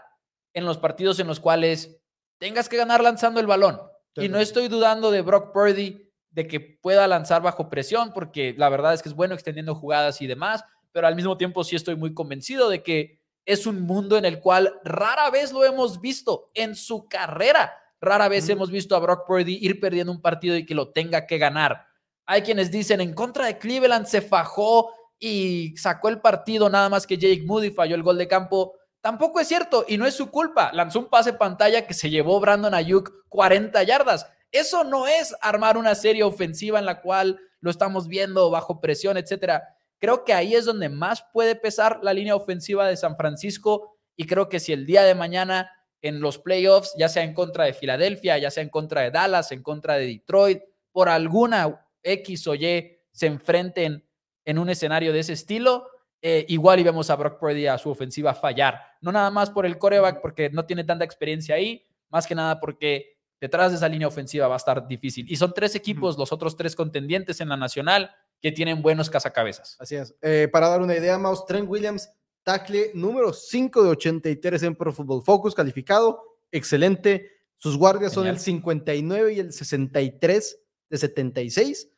en 0.53 0.63
los 0.63 0.77
partidos 0.77 1.19
en 1.19 1.27
los 1.27 1.41
cuales 1.41 1.99
tengas 2.37 2.69
que 2.69 2.77
ganar 2.77 3.03
lanzando 3.03 3.41
el 3.41 3.47
balón. 3.47 3.81
Y 4.15 4.29
no 4.29 4.39
estoy 4.39 4.69
dudando 4.69 5.11
de 5.11 5.21
Brock 5.21 5.51
Purdy 5.51 6.09
de 6.29 6.47
que 6.47 6.61
pueda 6.61 7.05
lanzar 7.05 7.41
bajo 7.41 7.69
presión, 7.69 8.13
porque 8.13 8.55
la 8.57 8.69
verdad 8.69 8.93
es 8.93 9.03
que 9.03 9.09
es 9.09 9.15
bueno 9.15 9.33
extendiendo 9.33 9.75
jugadas 9.75 10.21
y 10.21 10.27
demás, 10.27 10.63
pero 10.93 11.07
al 11.07 11.17
mismo 11.17 11.35
tiempo 11.35 11.65
sí 11.65 11.75
estoy 11.75 11.97
muy 11.97 12.13
convencido 12.13 12.69
de 12.69 12.81
que 12.81 13.19
es 13.45 13.67
un 13.67 13.81
mundo 13.81 14.17
en 14.17 14.23
el 14.23 14.39
cual 14.39 14.79
rara 14.85 15.29
vez 15.31 15.51
lo 15.51 15.65
hemos 15.65 15.99
visto 15.99 16.49
en 16.53 16.75
su 16.75 17.09
carrera 17.09 17.73
Rara 18.01 18.29
vez 18.29 18.47
hemos 18.47 18.71
visto 18.71 18.95
a 18.95 18.99
Brock 18.99 19.27
Purdy 19.27 19.57
ir 19.61 19.79
perdiendo 19.79 20.11
un 20.11 20.21
partido 20.21 20.55
y 20.55 20.65
que 20.65 20.73
lo 20.73 20.91
tenga 20.91 21.27
que 21.27 21.37
ganar. 21.37 21.85
Hay 22.31 22.43
quienes 22.43 22.69
dicen, 22.69 23.01
en 23.01 23.15
contra 23.15 23.47
de 23.47 23.57
Cleveland 23.57 24.05
se 24.05 24.21
fajó 24.21 24.93
y 25.17 25.75
sacó 25.77 26.09
el 26.09 26.21
partido 26.21 26.69
nada 26.69 26.87
más 26.87 27.07
que 27.07 27.17
Jake 27.17 27.41
Moody 27.43 27.71
falló 27.71 27.95
el 27.95 28.03
gol 28.03 28.19
de 28.19 28.27
campo. 28.27 28.75
Tampoco 29.01 29.39
es 29.39 29.47
cierto 29.47 29.83
y 29.87 29.97
no 29.97 30.05
es 30.05 30.13
su 30.13 30.29
culpa. 30.29 30.69
Lanzó 30.71 30.99
un 30.99 31.09
pase 31.09 31.33
pantalla 31.33 31.87
que 31.87 31.95
se 31.95 32.11
llevó 32.11 32.39
Brandon 32.39 32.75
Ayuk 32.75 33.25
40 33.29 33.81
yardas. 33.81 34.27
Eso 34.51 34.83
no 34.83 35.07
es 35.07 35.35
armar 35.41 35.75
una 35.75 35.95
serie 35.95 36.21
ofensiva 36.21 36.77
en 36.77 36.85
la 36.85 37.01
cual 37.01 37.39
lo 37.61 37.71
estamos 37.71 38.07
viendo 38.07 38.51
bajo 38.51 38.79
presión, 38.79 39.17
etcétera. 39.17 39.63
Creo 39.97 40.23
que 40.23 40.33
ahí 40.33 40.53
es 40.53 40.65
donde 40.65 40.87
más 40.87 41.25
puede 41.33 41.55
pesar 41.55 41.99
la 42.03 42.13
línea 42.13 42.35
ofensiva 42.35 42.87
de 42.87 42.95
San 42.95 43.17
Francisco 43.17 43.97
y 44.15 44.27
creo 44.27 44.49
que 44.49 44.59
si 44.59 44.71
el 44.71 44.85
día 44.85 45.01
de 45.01 45.15
mañana 45.15 45.71
en 46.03 46.21
los 46.21 46.37
playoffs, 46.37 46.93
ya 46.95 47.09
sea 47.09 47.23
en 47.23 47.33
contra 47.33 47.65
de 47.65 47.73
Filadelfia, 47.73 48.37
ya 48.37 48.51
sea 48.51 48.61
en 48.61 48.69
contra 48.69 49.01
de 49.01 49.09
Dallas, 49.09 49.51
en 49.51 49.63
contra 49.63 49.95
de 49.95 50.05
Detroit, 50.05 50.61
por 50.91 51.09
alguna 51.09 51.87
X 52.03 52.47
o 52.47 52.55
Y 52.55 52.97
se 53.11 53.27
enfrenten 53.27 54.05
en 54.45 54.57
un 54.57 54.69
escenario 54.69 55.13
de 55.13 55.19
ese 55.19 55.33
estilo, 55.33 55.87
eh, 56.21 56.45
igual 56.49 56.79
y 56.79 56.83
vemos 56.83 57.09
a 57.09 57.15
Brock 57.15 57.39
Purdy 57.39 57.67
a 57.67 57.77
su 57.77 57.89
ofensiva 57.89 58.33
fallar. 58.33 58.81
No 59.01 59.11
nada 59.11 59.31
más 59.31 59.49
por 59.49 59.65
el 59.65 59.77
coreback, 59.77 60.21
porque 60.21 60.49
no 60.49 60.65
tiene 60.65 60.83
tanta 60.83 61.05
experiencia 61.05 61.55
ahí, 61.55 61.85
más 62.09 62.25
que 62.27 62.35
nada 62.35 62.59
porque 62.59 63.17
detrás 63.39 63.71
de 63.71 63.77
esa 63.77 63.87
línea 63.87 64.07
ofensiva 64.07 64.47
va 64.47 64.55
a 64.55 64.57
estar 64.57 64.87
difícil. 64.87 65.25
Y 65.29 65.35
son 65.35 65.53
tres 65.53 65.75
equipos, 65.75 66.17
los 66.17 66.31
otros 66.31 66.55
tres 66.55 66.75
contendientes 66.75 67.39
en 67.41 67.49
la 67.49 67.57
nacional, 67.57 68.11
que 68.41 68.51
tienen 68.51 68.81
buenos 68.81 69.09
cazacabezas. 69.09 69.77
Así 69.79 69.95
es. 69.95 70.15
Eh, 70.21 70.49
para 70.51 70.69
dar 70.69 70.81
una 70.81 70.95
idea, 70.95 71.17
Maus, 71.17 71.45
Trent 71.45 71.69
Williams, 71.69 72.09
tackle 72.43 72.91
número 72.93 73.33
5 73.33 73.83
de 73.83 73.89
83 73.89 74.63
en 74.63 74.75
Pro 74.75 74.93
Football 74.93 75.23
Focus, 75.23 75.53
calificado, 75.53 76.23
excelente. 76.51 77.31
Sus 77.57 77.77
guardias 77.77 78.13
son 78.13 78.27
el 78.27 78.39
59 78.39 79.33
y 79.33 79.39
el 79.39 79.51
63 79.51 80.57
de 80.89 80.97
76. 80.97 81.89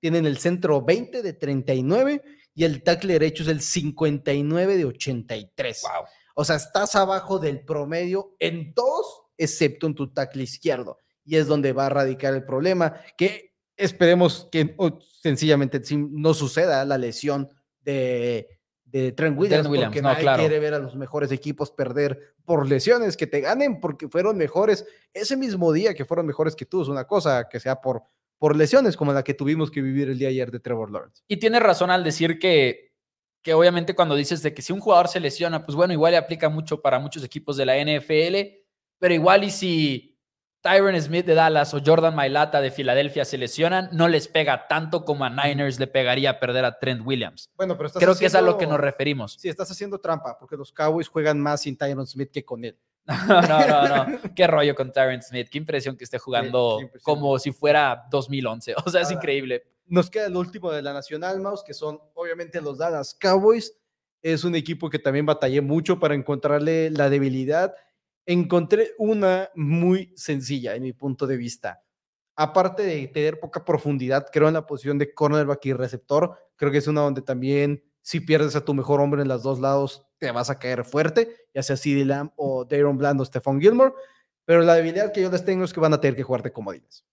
Tienen 0.00 0.26
el 0.26 0.38
centro 0.38 0.82
20 0.82 1.22
de 1.22 1.32
39 1.32 2.22
y 2.54 2.64
el 2.64 2.82
tackle 2.82 3.14
derecho 3.14 3.42
es 3.42 3.48
el 3.48 3.60
59 3.60 4.76
de 4.76 4.84
83. 4.84 5.82
Wow. 5.82 6.06
O 6.34 6.44
sea, 6.44 6.56
estás 6.56 6.94
abajo 6.94 7.38
del 7.38 7.64
promedio 7.64 8.36
en 8.38 8.74
todos, 8.74 9.22
excepto 9.36 9.86
en 9.86 9.94
tu 9.94 10.12
tackle 10.12 10.44
izquierdo. 10.44 10.98
Y 11.24 11.36
es 11.36 11.46
donde 11.46 11.72
va 11.72 11.86
a 11.86 11.90
radicar 11.90 12.34
el 12.34 12.44
problema, 12.44 13.00
que 13.16 13.54
esperemos 13.76 14.48
que 14.50 14.76
sencillamente 15.20 15.82
no 15.96 16.34
suceda 16.34 16.84
la 16.84 16.96
lesión 16.96 17.48
de, 17.80 18.58
de 18.84 19.12
Trent 19.12 19.38
Williams, 19.38 19.68
porque 19.68 20.02
nadie 20.02 20.26
quiere 20.36 20.58
ver 20.58 20.74
a 20.74 20.78
los 20.78 20.96
mejores 20.96 21.30
equipos 21.32 21.70
perder 21.70 22.34
por 22.44 22.68
lesiones, 22.68 23.16
que 23.16 23.26
te 23.26 23.40
ganen 23.40 23.80
porque 23.80 24.08
fueron 24.08 24.36
mejores 24.36 24.86
ese 25.12 25.36
mismo 25.36 25.72
día 25.72 25.94
que 25.94 26.04
fueron 26.04 26.26
mejores 26.26 26.56
que 26.56 26.64
tú, 26.66 26.82
es 26.82 26.88
una 26.88 27.06
cosa 27.06 27.48
que 27.48 27.60
sea 27.60 27.80
por 27.80 28.02
por 28.38 28.56
lesiones 28.56 28.96
como 28.96 29.12
la 29.12 29.24
que 29.24 29.34
tuvimos 29.34 29.70
que 29.70 29.82
vivir 29.82 30.08
el 30.08 30.18
día 30.18 30.28
ayer 30.28 30.50
de 30.50 30.60
Trevor 30.60 30.90
Lawrence. 30.90 31.22
Y 31.28 31.38
tienes 31.38 31.62
razón 31.62 31.90
al 31.90 32.04
decir 32.04 32.38
que, 32.38 32.92
que 33.42 33.54
obviamente 33.54 33.94
cuando 33.94 34.14
dices 34.14 34.42
de 34.42 34.54
que 34.54 34.62
si 34.62 34.72
un 34.72 34.80
jugador 34.80 35.08
se 35.08 35.20
lesiona, 35.20 35.64
pues 35.64 35.76
bueno, 35.76 35.92
igual 35.92 36.12
le 36.12 36.18
aplica 36.18 36.48
mucho 36.48 36.80
para 36.80 36.98
muchos 36.98 37.24
equipos 37.24 37.56
de 37.56 37.66
la 37.66 37.76
NFL, 37.76 38.36
pero 38.98 39.14
igual 39.14 39.44
y 39.44 39.50
si 39.50 40.18
Tyron 40.60 41.00
Smith 41.00 41.24
de 41.24 41.34
Dallas 41.34 41.72
o 41.72 41.80
Jordan 41.84 42.14
Mailata 42.14 42.60
de 42.60 42.70
Filadelfia 42.70 43.24
se 43.24 43.38
lesionan, 43.38 43.88
no 43.92 44.08
les 44.08 44.26
pega 44.26 44.66
tanto 44.66 45.04
como 45.04 45.24
a 45.24 45.30
Niners 45.30 45.78
le 45.78 45.86
pegaría 45.86 46.40
perder 46.40 46.64
a 46.64 46.78
Trent 46.78 47.06
Williams. 47.06 47.50
Bueno, 47.56 47.76
pero 47.76 47.90
Creo 47.90 48.16
que 48.16 48.26
es 48.26 48.34
a 48.34 48.40
lo 48.40 48.58
que 48.58 48.66
nos 48.66 48.80
referimos. 48.80 49.36
Sí, 49.38 49.48
estás 49.48 49.70
haciendo 49.70 50.00
trampa, 50.00 50.36
porque 50.38 50.56
los 50.56 50.72
Cowboys 50.72 51.08
juegan 51.08 51.40
más 51.40 51.62
sin 51.62 51.76
Tyron 51.76 52.06
Smith 52.06 52.30
que 52.32 52.44
con 52.44 52.64
él. 52.64 52.76
No, 53.28 53.66
no, 53.66 53.88
no. 53.88 54.34
Qué 54.34 54.46
rollo 54.46 54.74
con 54.74 54.92
Tyron 54.92 55.22
Smith. 55.22 55.48
Qué 55.50 55.58
impresión 55.58 55.96
que 55.96 56.04
esté 56.04 56.18
jugando 56.18 56.78
como 57.02 57.38
si 57.38 57.52
fuera 57.52 58.06
2011. 58.10 58.74
O 58.84 58.90
sea, 58.90 59.02
es 59.02 59.10
increíble. 59.10 59.64
Nos 59.86 60.10
queda 60.10 60.26
el 60.26 60.36
último 60.36 60.70
de 60.70 60.82
la 60.82 60.92
Nacional 60.92 61.40
Mouse, 61.40 61.64
que 61.64 61.72
son 61.72 61.98
obviamente 62.14 62.60
los 62.60 62.76
Dallas 62.76 63.16
Cowboys. 63.18 63.74
Es 64.20 64.44
un 64.44 64.54
equipo 64.54 64.90
que 64.90 64.98
también 64.98 65.24
batallé 65.24 65.62
mucho 65.62 65.98
para 65.98 66.14
encontrarle 66.14 66.90
la 66.90 67.08
debilidad. 67.08 67.74
Encontré 68.26 68.90
una 68.98 69.48
muy 69.54 70.12
sencilla 70.16 70.74
en 70.74 70.82
mi 70.82 70.92
punto 70.92 71.26
de 71.26 71.38
vista. 71.38 71.82
Aparte 72.36 72.82
de 72.82 73.08
tener 73.08 73.40
poca 73.40 73.64
profundidad, 73.64 74.26
creo 74.30 74.48
en 74.48 74.54
la 74.54 74.66
posición 74.66 74.98
de 74.98 75.14
cornerback 75.14 75.64
y 75.66 75.72
receptor. 75.72 76.36
Creo 76.56 76.70
que 76.70 76.78
es 76.78 76.86
una 76.86 77.00
donde 77.00 77.22
también 77.22 77.82
si 78.08 78.20
pierdes 78.20 78.56
a 78.56 78.64
tu 78.64 78.72
mejor 78.72 79.02
hombre 79.02 79.20
en 79.20 79.28
los 79.28 79.42
dos 79.42 79.60
lados, 79.60 80.06
te 80.16 80.30
vas 80.30 80.48
a 80.48 80.58
caer 80.58 80.82
fuerte, 80.86 81.46
ya 81.52 81.62
sea 81.62 81.76
CD 81.76 82.06
Lamb 82.06 82.30
o 82.36 82.64
Daron 82.64 82.96
Bland 82.96 83.20
o 83.20 83.24
Stephon 83.26 83.60
Gilmore. 83.60 83.92
Pero 84.46 84.62
la 84.62 84.76
debilidad 84.76 85.12
que 85.12 85.20
yo 85.20 85.30
les 85.30 85.44
tengo 85.44 85.62
es 85.62 85.74
que 85.74 85.80
van 85.80 85.92
a 85.92 86.00
tener 86.00 86.16
que 86.16 86.22
jugar 86.22 86.42
de 86.42 86.50
comodines. 86.50 87.04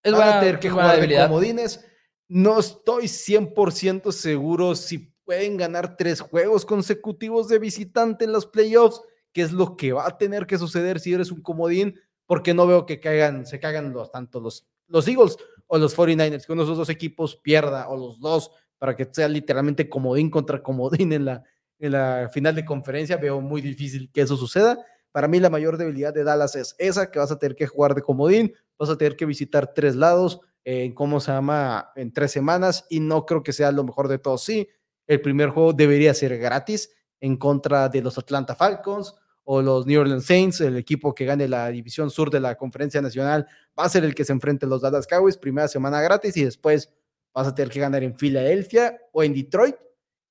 Es 0.00 0.12
van 0.12 0.36
a 0.36 0.38
tener 0.38 0.60
que 0.60 0.70
jugar 0.70 1.00
de 1.00 1.16
comodines. 1.16 1.84
No 2.28 2.60
estoy 2.60 3.06
100% 3.06 4.12
seguro 4.12 4.76
si 4.76 5.12
pueden 5.24 5.56
ganar 5.56 5.96
tres 5.96 6.20
juegos 6.20 6.64
consecutivos 6.64 7.48
de 7.48 7.58
visitante 7.58 8.24
en 8.24 8.30
los 8.30 8.46
playoffs, 8.46 9.02
que 9.32 9.42
es 9.42 9.50
lo 9.50 9.76
que 9.76 9.92
va 9.92 10.06
a 10.06 10.18
tener 10.18 10.46
que 10.46 10.56
suceder 10.56 11.00
si 11.00 11.12
eres 11.12 11.32
un 11.32 11.42
comodín, 11.42 11.98
porque 12.26 12.54
no 12.54 12.68
veo 12.68 12.86
que 12.86 13.00
caigan, 13.00 13.44
se 13.44 13.58
caigan 13.58 13.92
los, 13.92 14.12
tanto 14.12 14.38
los, 14.38 14.68
los 14.86 15.08
Eagles 15.08 15.36
o 15.66 15.78
los 15.78 15.96
49ers, 15.96 16.46
que 16.46 16.52
uno 16.52 16.62
de 16.62 16.66
esos 16.66 16.78
dos 16.78 16.90
equipos 16.90 17.34
pierda 17.34 17.88
o 17.88 17.96
los 17.96 18.20
dos 18.20 18.52
para 18.82 18.96
que 18.96 19.08
sea 19.12 19.28
literalmente 19.28 19.88
comodín 19.88 20.28
contra 20.28 20.60
comodín 20.60 21.12
en 21.12 21.24
la, 21.24 21.44
en 21.78 21.92
la 21.92 22.28
final 22.32 22.56
de 22.56 22.64
conferencia. 22.64 23.16
Veo 23.16 23.40
muy 23.40 23.60
difícil 23.60 24.10
que 24.12 24.22
eso 24.22 24.36
suceda. 24.36 24.76
Para 25.12 25.28
mí 25.28 25.38
la 25.38 25.50
mayor 25.50 25.78
debilidad 25.78 26.12
de 26.12 26.24
Dallas 26.24 26.56
es 26.56 26.74
esa, 26.78 27.08
que 27.08 27.20
vas 27.20 27.30
a 27.30 27.38
tener 27.38 27.54
que 27.54 27.68
jugar 27.68 27.94
de 27.94 28.02
comodín, 28.02 28.52
vas 28.76 28.90
a 28.90 28.98
tener 28.98 29.14
que 29.14 29.24
visitar 29.24 29.72
tres 29.72 29.94
lados, 29.94 30.40
en 30.64 30.96
¿cómo 30.96 31.20
se 31.20 31.30
llama? 31.30 31.92
En 31.94 32.12
tres 32.12 32.32
semanas 32.32 32.84
y 32.90 32.98
no 32.98 33.24
creo 33.24 33.44
que 33.44 33.52
sea 33.52 33.70
lo 33.70 33.84
mejor 33.84 34.08
de 34.08 34.18
todo. 34.18 34.36
Sí, 34.36 34.68
el 35.06 35.20
primer 35.20 35.50
juego 35.50 35.72
debería 35.72 36.12
ser 36.12 36.36
gratis 36.38 36.90
en 37.20 37.36
contra 37.36 37.88
de 37.88 38.02
los 38.02 38.18
Atlanta 38.18 38.56
Falcons 38.56 39.14
o 39.44 39.62
los 39.62 39.86
New 39.86 40.00
Orleans 40.00 40.26
Saints, 40.26 40.60
el 40.60 40.76
equipo 40.76 41.14
que 41.14 41.24
gane 41.24 41.46
la 41.46 41.68
división 41.68 42.10
sur 42.10 42.30
de 42.30 42.40
la 42.40 42.56
conferencia 42.56 43.00
nacional 43.00 43.46
va 43.78 43.84
a 43.84 43.88
ser 43.88 44.04
el 44.04 44.16
que 44.16 44.24
se 44.24 44.32
enfrente 44.32 44.66
a 44.66 44.68
los 44.68 44.82
Dallas 44.82 45.06
Cowboys, 45.06 45.36
primera 45.36 45.68
semana 45.68 46.00
gratis 46.00 46.36
y 46.36 46.44
después 46.44 46.92
vas 47.32 47.46
a 47.46 47.54
tener 47.54 47.70
que 47.70 47.80
ganar 47.80 48.02
en 48.02 48.16
Filadelfia 48.16 49.00
o 49.12 49.22
en 49.22 49.34
Detroit 49.34 49.76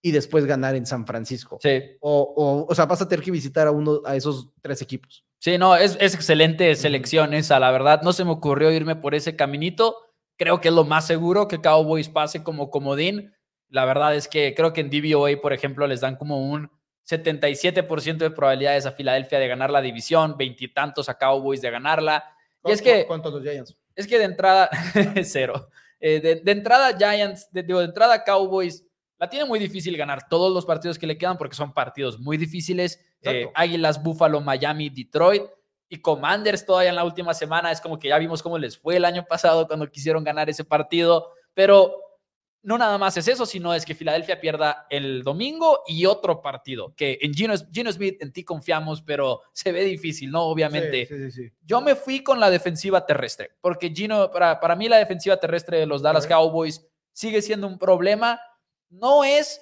y 0.01 0.11
después 0.11 0.45
ganar 0.45 0.75
en 0.75 0.85
San 0.85 1.05
Francisco. 1.05 1.59
Sí. 1.61 1.81
O, 1.99 2.65
o, 2.67 2.75
sea, 2.75 2.85
vas 2.85 3.01
a 3.01 3.07
tener 3.07 3.23
que 3.23 3.31
visitar 3.31 3.67
a 3.67 3.71
uno 3.71 4.01
a 4.05 4.15
esos 4.15 4.49
tres 4.61 4.81
equipos. 4.81 5.23
Sí, 5.39 5.57
no, 5.57 5.75
es, 5.75 5.97
es 5.99 6.15
excelente 6.15 6.75
selección 6.75 7.33
esa, 7.33 7.59
la 7.59 7.71
verdad. 7.71 8.01
No 8.01 8.13
se 8.13 8.25
me 8.25 8.31
ocurrió 8.31 8.71
irme 8.71 8.95
por 8.95 9.15
ese 9.15 9.35
caminito. 9.35 9.95
Creo 10.37 10.59
que 10.59 10.69
es 10.69 10.73
lo 10.73 10.85
más 10.85 11.05
seguro 11.05 11.47
que 11.47 11.61
Cowboys 11.61 12.09
pase 12.09 12.43
como 12.43 12.69
comodín. 12.69 13.33
La 13.69 13.85
verdad 13.85 14.15
es 14.15 14.27
que 14.27 14.53
creo 14.55 14.73
que 14.73 14.81
en 14.81 14.89
DVOA, 14.89 15.39
por 15.41 15.53
ejemplo, 15.53 15.85
les 15.87 16.01
dan 16.01 16.15
como 16.15 16.51
un 16.51 16.69
77% 17.07 18.17
de 18.17 18.31
probabilidades 18.31 18.85
a 18.85 18.91
Filadelfia 18.91 19.39
de 19.39 19.47
ganar 19.47 19.69
la 19.69 19.81
división, 19.81 20.35
veintitantos 20.37 21.09
a 21.09 21.17
Cowboys 21.17 21.61
de 21.61 21.71
ganarla. 21.71 22.23
Y 22.65 22.71
es 22.71 22.81
que. 22.81 23.05
¿Cuántos 23.05 23.33
los 23.33 23.43
Giants? 23.43 23.75
Es 23.95 24.07
que 24.07 24.17
de 24.17 24.25
entrada, 24.25 24.69
cero. 25.23 25.69
Eh, 26.01 26.41
de, 26.43 26.51
entrada, 26.51 26.97
Giants, 26.97 27.47
de, 27.51 27.61
de, 27.61 27.83
entrada, 27.83 28.23
Cowboys, 28.23 28.83
la 29.19 29.29
tiene 29.29 29.45
muy 29.45 29.59
difícil 29.59 29.95
ganar 29.95 30.27
todos 30.27 30.51
los 30.51 30.65
partidos 30.65 30.97
que 30.97 31.05
le 31.05 31.15
quedan 31.15 31.37
porque 31.37 31.55
son 31.55 31.73
partidos 31.73 32.19
muy 32.19 32.37
difíciles. 32.37 32.99
Eh, 33.21 33.51
Águilas, 33.53 34.01
Buffalo, 34.01 34.41
Miami, 34.41 34.89
Detroit 34.89 35.43
y 35.87 36.01
Commanders 36.01 36.65
todavía 36.65 36.89
en 36.89 36.95
la 36.95 37.03
última 37.03 37.35
semana. 37.35 37.71
Es 37.71 37.79
como 37.79 37.99
que 37.99 38.07
ya 38.07 38.17
vimos 38.17 38.41
cómo 38.41 38.57
les 38.57 38.75
fue 38.75 38.95
el 38.95 39.05
año 39.05 39.23
pasado 39.23 39.67
cuando 39.67 39.91
quisieron 39.91 40.23
ganar 40.23 40.49
ese 40.49 40.65
partido. 40.65 41.29
Pero 41.53 41.93
no 42.63 42.77
nada 42.77 42.97
más 42.97 43.17
es 43.17 43.27
eso, 43.27 43.45
sino 43.45 43.73
es 43.73 43.85
que 43.85 43.95
Filadelfia 43.95 44.39
pierda 44.39 44.85
el 44.89 45.23
domingo 45.23 45.81
y 45.87 46.05
otro 46.05 46.41
partido, 46.41 46.93
que 46.95 47.17
en 47.21 47.33
Gino, 47.33 47.55
Smith 47.57 48.21
en 48.21 48.31
ti 48.31 48.43
confiamos, 48.43 49.01
pero 49.01 49.41
se 49.53 49.71
ve 49.71 49.83
difícil, 49.83 50.31
¿no? 50.31 50.43
Obviamente. 50.43 51.09
Yo 51.61 51.81
me 51.81 51.95
fui 51.95 52.21
con 52.23 52.39
la 52.39 52.49
defensiva 52.49 53.05
terrestre, 53.05 53.51
porque 53.61 53.91
Gino, 53.93 54.29
para, 54.29 54.59
para 54.59 54.75
mí 54.75 54.87
la 54.87 54.97
defensiva 54.97 55.37
terrestre 55.37 55.79
de 55.79 55.85
los 55.87 56.01
Dallas 56.01 56.27
Cowboys 56.27 56.85
sigue 57.13 57.41
siendo 57.41 57.67
un 57.67 57.79
problema. 57.79 58.39
No 58.89 59.23
es 59.23 59.61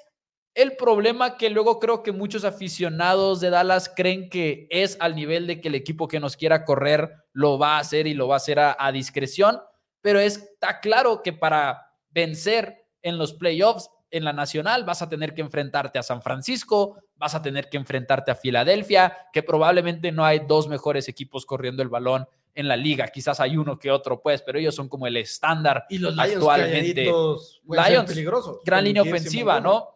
el 0.54 0.76
problema 0.76 1.38
que 1.38 1.50
luego 1.50 1.80
creo 1.80 2.04
que 2.04 2.12
muchos 2.12 2.44
aficionados 2.44 3.40
de 3.40 3.50
Dallas 3.50 3.92
creen 3.96 4.30
que 4.30 4.68
es 4.70 4.98
al 5.00 5.16
nivel 5.16 5.48
de 5.48 5.62
que 5.62 5.70
el 5.70 5.76
equipo 5.76 6.08
que 6.08 6.20
nos 6.20 6.36
quiera 6.36 6.66
correr 6.66 7.14
lo 7.32 7.58
va 7.58 7.78
a 7.78 7.80
hacer 7.80 8.08
y 8.08 8.14
lo 8.14 8.28
va 8.28 8.36
a 8.36 8.38
hacer 8.38 8.60
a, 8.60 8.76
a 8.78 8.92
discreción, 8.92 9.62
pero 10.02 10.20
está 10.20 10.82
claro 10.82 11.22
que 11.22 11.32
para 11.32 11.94
vencer 12.10 12.89
en 13.02 13.18
los 13.18 13.34
playoffs 13.34 13.90
en 14.12 14.24
la 14.24 14.34
nacional 14.34 14.84
vas 14.84 15.02
a 15.02 15.10
tener 15.10 15.34
que 15.34 15.42
enfrentarte 15.42 16.00
a 16.00 16.04
San 16.04 16.22
Francisco, 16.22 16.98
vas 17.16 17.36
a 17.36 17.42
tener 17.42 17.70
que 17.70 17.78
enfrentarte 17.78 18.32
a 18.32 18.36
Filadelfia, 18.36 19.30
que 19.32 19.44
probablemente 19.44 20.12
no 20.12 20.26
hay 20.26 20.40
dos 20.40 20.68
mejores 20.68 21.08
equipos 21.08 21.46
corriendo 21.46 21.84
el 21.84 21.90
balón 21.90 22.28
en 22.56 22.68
la 22.68 22.76
liga. 22.76 23.08
Quizás 23.08 23.40
hay 23.40 23.58
uno 23.58 23.78
que 23.78 23.92
otro, 23.92 24.22
pues, 24.22 24.42
pero 24.42 24.60
ellos 24.60 24.76
son 24.76 24.90
como 24.90 25.08
el 25.08 25.18
estándar 25.18 25.86
y 25.90 26.00
los 26.00 26.16
Lions 26.16 26.36
actualmente. 26.36 27.04
Lions, 27.04 28.08
peligrosos, 28.08 28.60
gran 28.64 28.84
línea 28.84 29.02
ofensiva, 29.02 29.60
¿no? 29.60 29.96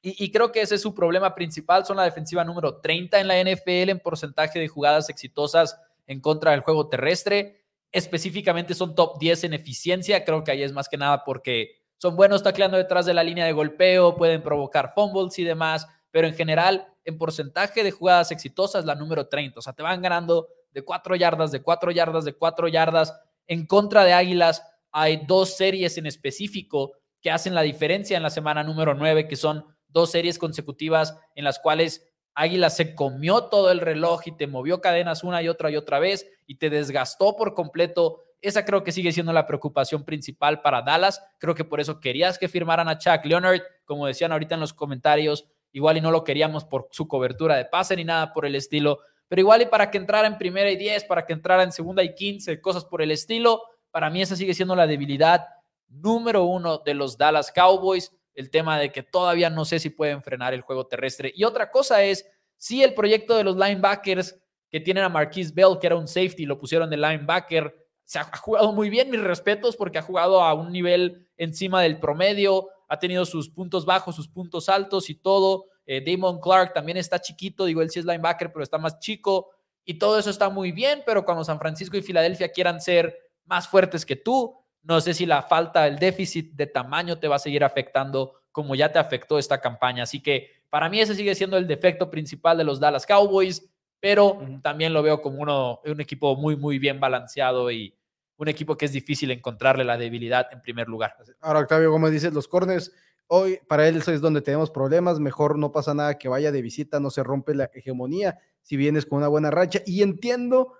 Y, 0.00 0.24
y, 0.24 0.30
creo 0.30 0.52
que 0.52 0.60
ese 0.60 0.76
es 0.76 0.82
su 0.82 0.94
problema 0.94 1.34
principal. 1.34 1.84
Son 1.84 1.96
la 1.96 2.04
defensiva 2.04 2.44
número 2.44 2.76
30 2.76 3.18
en 3.18 3.26
la 3.26 3.42
NFL 3.42 3.90
en 3.90 3.98
porcentaje 3.98 4.60
de 4.60 4.68
jugadas 4.68 5.10
exitosas 5.10 5.76
en 6.06 6.20
contra 6.20 6.52
del 6.52 6.60
juego 6.60 6.88
terrestre. 6.88 7.64
Específicamente 7.90 8.74
son 8.74 8.94
top 8.94 9.18
10 9.18 9.44
en 9.44 9.54
eficiencia. 9.54 10.24
Creo 10.24 10.44
que 10.44 10.52
ahí 10.52 10.62
es 10.62 10.72
más 10.72 10.88
que 10.88 10.96
nada 10.96 11.24
porque 11.24 11.78
son 11.98 12.16
buenos 12.16 12.42
tacleando 12.42 12.76
detrás 12.76 13.06
de 13.06 13.14
la 13.14 13.22
línea 13.22 13.44
de 13.44 13.52
golpeo, 13.52 14.16
pueden 14.16 14.42
provocar 14.42 14.92
fumbles 14.94 15.38
y 15.38 15.44
demás, 15.44 15.86
pero 16.10 16.26
en 16.26 16.34
general, 16.34 16.88
en 17.04 17.18
porcentaje 17.18 17.82
de 17.82 17.90
jugadas 17.90 18.30
exitosas, 18.30 18.84
la 18.84 18.94
número 18.94 19.28
30. 19.28 19.58
O 19.58 19.62
sea, 19.62 19.72
te 19.72 19.82
van 19.82 20.00
ganando 20.00 20.48
de 20.70 20.82
4 20.82 21.16
yardas, 21.16 21.52
de 21.52 21.62
4 21.62 21.90
yardas, 21.90 22.24
de 22.24 22.32
4 22.34 22.68
yardas. 22.68 23.14
En 23.46 23.66
contra 23.66 24.04
de 24.04 24.12
Águilas 24.12 24.62
hay 24.90 25.24
dos 25.26 25.56
series 25.56 25.98
en 25.98 26.06
específico 26.06 26.92
que 27.20 27.30
hacen 27.30 27.54
la 27.54 27.62
diferencia 27.62 28.16
en 28.16 28.22
la 28.22 28.30
semana 28.30 28.62
número 28.62 28.94
9, 28.94 29.26
que 29.26 29.36
son 29.36 29.64
dos 29.88 30.10
series 30.10 30.38
consecutivas 30.38 31.16
en 31.34 31.44
las 31.44 31.58
cuales 31.58 32.08
Águila 32.34 32.70
se 32.70 32.94
comió 32.94 33.44
todo 33.44 33.72
el 33.72 33.80
reloj 33.80 34.22
y 34.26 34.36
te 34.36 34.46
movió 34.46 34.80
cadenas 34.80 35.24
una 35.24 35.42
y 35.42 35.48
otra 35.48 35.70
y 35.70 35.76
otra 35.76 35.98
vez 35.98 36.26
y 36.46 36.56
te 36.56 36.70
desgastó 36.70 37.34
por 37.34 37.54
completo. 37.54 38.22
Esa 38.40 38.64
creo 38.64 38.84
que 38.84 38.92
sigue 38.92 39.12
siendo 39.12 39.32
la 39.32 39.46
preocupación 39.46 40.04
principal 40.04 40.62
para 40.62 40.82
Dallas. 40.82 41.22
Creo 41.38 41.54
que 41.54 41.64
por 41.64 41.80
eso 41.80 42.00
querías 42.00 42.38
que 42.38 42.48
firmaran 42.48 42.88
a 42.88 42.98
Chuck 42.98 43.24
Leonard, 43.24 43.62
como 43.84 44.06
decían 44.06 44.32
ahorita 44.32 44.54
en 44.54 44.60
los 44.60 44.72
comentarios. 44.72 45.46
Igual 45.72 45.96
y 45.96 46.00
no 46.00 46.10
lo 46.10 46.24
queríamos 46.24 46.64
por 46.64 46.88
su 46.92 47.08
cobertura 47.08 47.56
de 47.56 47.64
pase 47.64 47.96
ni 47.96 48.04
nada 48.04 48.32
por 48.32 48.46
el 48.46 48.54
estilo. 48.54 49.00
Pero 49.28 49.40
igual 49.40 49.62
y 49.62 49.66
para 49.66 49.90
que 49.90 49.98
entrara 49.98 50.26
en 50.26 50.38
primera 50.38 50.70
y 50.70 50.76
diez, 50.76 51.04
para 51.04 51.26
que 51.26 51.32
entrara 51.32 51.62
en 51.62 51.72
segunda 51.72 52.02
y 52.02 52.14
quince, 52.14 52.60
cosas 52.60 52.84
por 52.84 53.02
el 53.02 53.10
estilo. 53.10 53.62
Para 53.90 54.08
mí 54.08 54.22
esa 54.22 54.36
sigue 54.36 54.54
siendo 54.54 54.76
la 54.76 54.86
debilidad 54.86 55.46
número 55.88 56.44
uno 56.44 56.78
de 56.78 56.94
los 56.94 57.16
Dallas 57.18 57.50
Cowboys 57.50 58.12
el 58.38 58.50
tema 58.50 58.78
de 58.78 58.92
que 58.92 59.02
todavía 59.02 59.50
no 59.50 59.64
sé 59.64 59.80
si 59.80 59.90
pueden 59.90 60.22
frenar 60.22 60.54
el 60.54 60.60
juego 60.60 60.86
terrestre. 60.86 61.32
Y 61.34 61.42
otra 61.42 61.72
cosa 61.72 62.04
es, 62.04 62.24
si 62.56 62.84
el 62.84 62.94
proyecto 62.94 63.36
de 63.36 63.42
los 63.42 63.56
linebackers 63.56 64.38
que 64.70 64.78
tienen 64.78 65.02
a 65.02 65.08
Marquise 65.08 65.52
Bell, 65.52 65.76
que 65.80 65.88
era 65.88 65.96
un 65.96 66.06
safety, 66.06 66.46
lo 66.46 66.56
pusieron 66.56 66.88
de 66.88 66.96
linebacker, 66.96 67.87
se 68.08 68.18
ha, 68.18 68.24
jugado 68.38 68.72
muy 68.72 68.88
bien, 68.88 69.10
mis 69.10 69.20
respetos, 69.20 69.76
porque 69.76 69.98
ha 69.98 70.02
jugado 70.02 70.42
a 70.42 70.54
un 70.54 70.72
nivel 70.72 71.28
encima 71.36 71.82
del 71.82 72.00
promedio, 72.00 72.70
ha 72.88 72.98
tenido 72.98 73.26
sus 73.26 73.50
puntos 73.50 73.84
bajos, 73.84 74.16
sus 74.16 74.28
puntos 74.28 74.70
altos 74.70 75.10
y 75.10 75.14
todo. 75.14 75.66
Eh, 75.84 76.02
Damon 76.02 76.40
Clark 76.40 76.72
también 76.72 76.96
está 76.96 77.20
chiquito, 77.20 77.66
digo, 77.66 77.82
él 77.82 77.90
sí 77.90 77.98
es 77.98 78.06
linebacker, 78.06 78.50
pero 78.50 78.62
está 78.62 78.78
más 78.78 78.98
chico. 78.98 79.50
Y 79.84 79.98
todo 79.98 80.18
eso 80.18 80.30
está 80.30 80.48
muy 80.48 80.72
bien, 80.72 81.02
pero 81.04 81.22
cuando 81.26 81.44
San 81.44 81.58
Francisco 81.58 81.98
y 81.98 82.02
Filadelfia 82.02 82.50
quieran 82.50 82.80
ser 82.80 83.30
más 83.44 83.68
fuertes 83.68 84.06
que 84.06 84.16
tú, 84.16 84.56
no 84.82 85.02
sé 85.02 85.12
si 85.12 85.26
la 85.26 85.42
falta, 85.42 85.86
el 85.86 85.98
déficit 85.98 86.54
de 86.54 86.66
tamaño 86.66 87.18
te 87.18 87.28
va 87.28 87.36
a 87.36 87.40
seguir 87.40 87.62
afectando 87.62 88.40
como 88.52 88.74
ya 88.74 88.90
te 88.90 88.98
afectó 88.98 89.38
esta 89.38 89.60
campaña. 89.60 90.04
Así 90.04 90.22
que 90.22 90.62
para 90.70 90.88
mí 90.88 90.98
ese 90.98 91.14
sigue 91.14 91.34
siendo 91.34 91.58
el 91.58 91.66
defecto 91.66 92.10
principal 92.10 92.56
de 92.56 92.64
los 92.64 92.80
Dallas 92.80 93.04
Cowboys, 93.04 93.68
pero 94.00 94.40
también 94.62 94.94
lo 94.94 95.02
veo 95.02 95.20
como 95.20 95.42
uno, 95.42 95.80
un 95.84 96.00
equipo 96.00 96.36
muy, 96.36 96.56
muy 96.56 96.78
bien 96.78 97.00
balanceado 97.00 97.70
y 97.70 97.97
un 98.38 98.48
equipo 98.48 98.76
que 98.76 98.86
es 98.86 98.92
difícil 98.92 99.30
encontrarle 99.30 99.84
la 99.84 99.98
debilidad 99.98 100.46
en 100.52 100.62
primer 100.62 100.88
lugar. 100.88 101.14
Ahora, 101.40 101.60
Octavio, 101.60 101.90
como 101.90 102.08
dices, 102.08 102.32
los 102.32 102.48
corners, 102.48 102.92
hoy 103.26 103.60
para 103.68 103.86
él 103.86 103.96
es 103.96 104.20
donde 104.20 104.40
tenemos 104.40 104.70
problemas, 104.70 105.20
mejor 105.20 105.58
no 105.58 105.70
pasa 105.70 105.92
nada 105.92 106.18
que 106.18 106.28
vaya 106.28 106.50
de 106.50 106.62
visita, 106.62 107.00
no 107.00 107.10
se 107.10 107.22
rompe 107.22 107.54
la 107.54 107.70
hegemonía 107.74 108.38
si 108.62 108.76
vienes 108.76 109.04
con 109.04 109.18
una 109.18 109.28
buena 109.28 109.50
racha. 109.50 109.80
Y 109.84 110.02
entiendo 110.02 110.72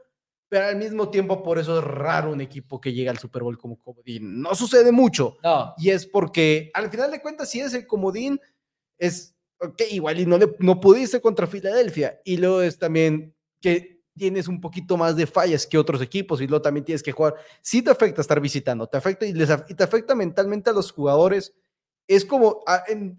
pero 0.49 0.67
al 0.67 0.77
mismo 0.77 1.11
tiempo 1.11 1.43
por 1.43 1.59
eso 1.59 1.79
es 1.79 1.85
raro 1.85 2.33
un 2.33 2.41
equipo 2.41 2.81
que 2.81 2.93
llega 2.93 3.11
al 3.11 3.19
Super 3.19 3.43
Bowl 3.43 3.59
como 3.59 3.79
comodín. 3.79 4.41
No 4.41 4.55
sucede 4.55 4.93
mucho. 4.93 5.37
No. 5.43 5.75
Y 5.77 5.91
es 5.91 6.07
porque 6.07 6.71
al 6.75 6.91
final 6.91 7.11
de 7.11 7.21
cuentas, 7.21 7.51
si 7.51 7.61
es 7.61 7.75
el 7.75 7.87
comodín, 7.87 8.41
es, 8.97 9.37
ok, 9.61 9.83
igual 9.91 10.21
y 10.21 10.27
no, 10.27 10.39
le, 10.39 10.57
no 10.61 10.81
pudiste 10.81 11.21
contra 11.21 11.47
Filadelfia. 11.47 12.21
Y 12.25 12.39
luego 12.39 12.63
es 12.63 12.79
también 12.79 13.35
que 13.61 13.98
tienes 14.19 14.49
un 14.49 14.61
poquito 14.61 14.97
más 14.97 15.17
de 15.17 15.27
fallas 15.27 15.67
que 15.67 15.79
otros 15.79 16.03
equipos 16.03 16.41
y 16.41 16.47
luego 16.47 16.61
también 16.61 16.85
tienes 16.85 17.03
que 17.03 17.13
jugar. 17.13 17.37
Sí 17.63 17.81
te 17.81 17.91
afecta 17.91 18.21
estar 18.21 18.41
visitando, 18.41 18.87
te 18.87 18.99
afecta 18.99 19.25
y, 19.25 19.33
les, 19.33 19.49
y 19.69 19.75
te 19.75 19.85
afecta 19.85 20.15
mentalmente 20.15 20.69
a 20.69 20.75
los 20.75 20.93
jugadores. 20.93 21.55
Es 22.07 22.25
como, 22.25 22.63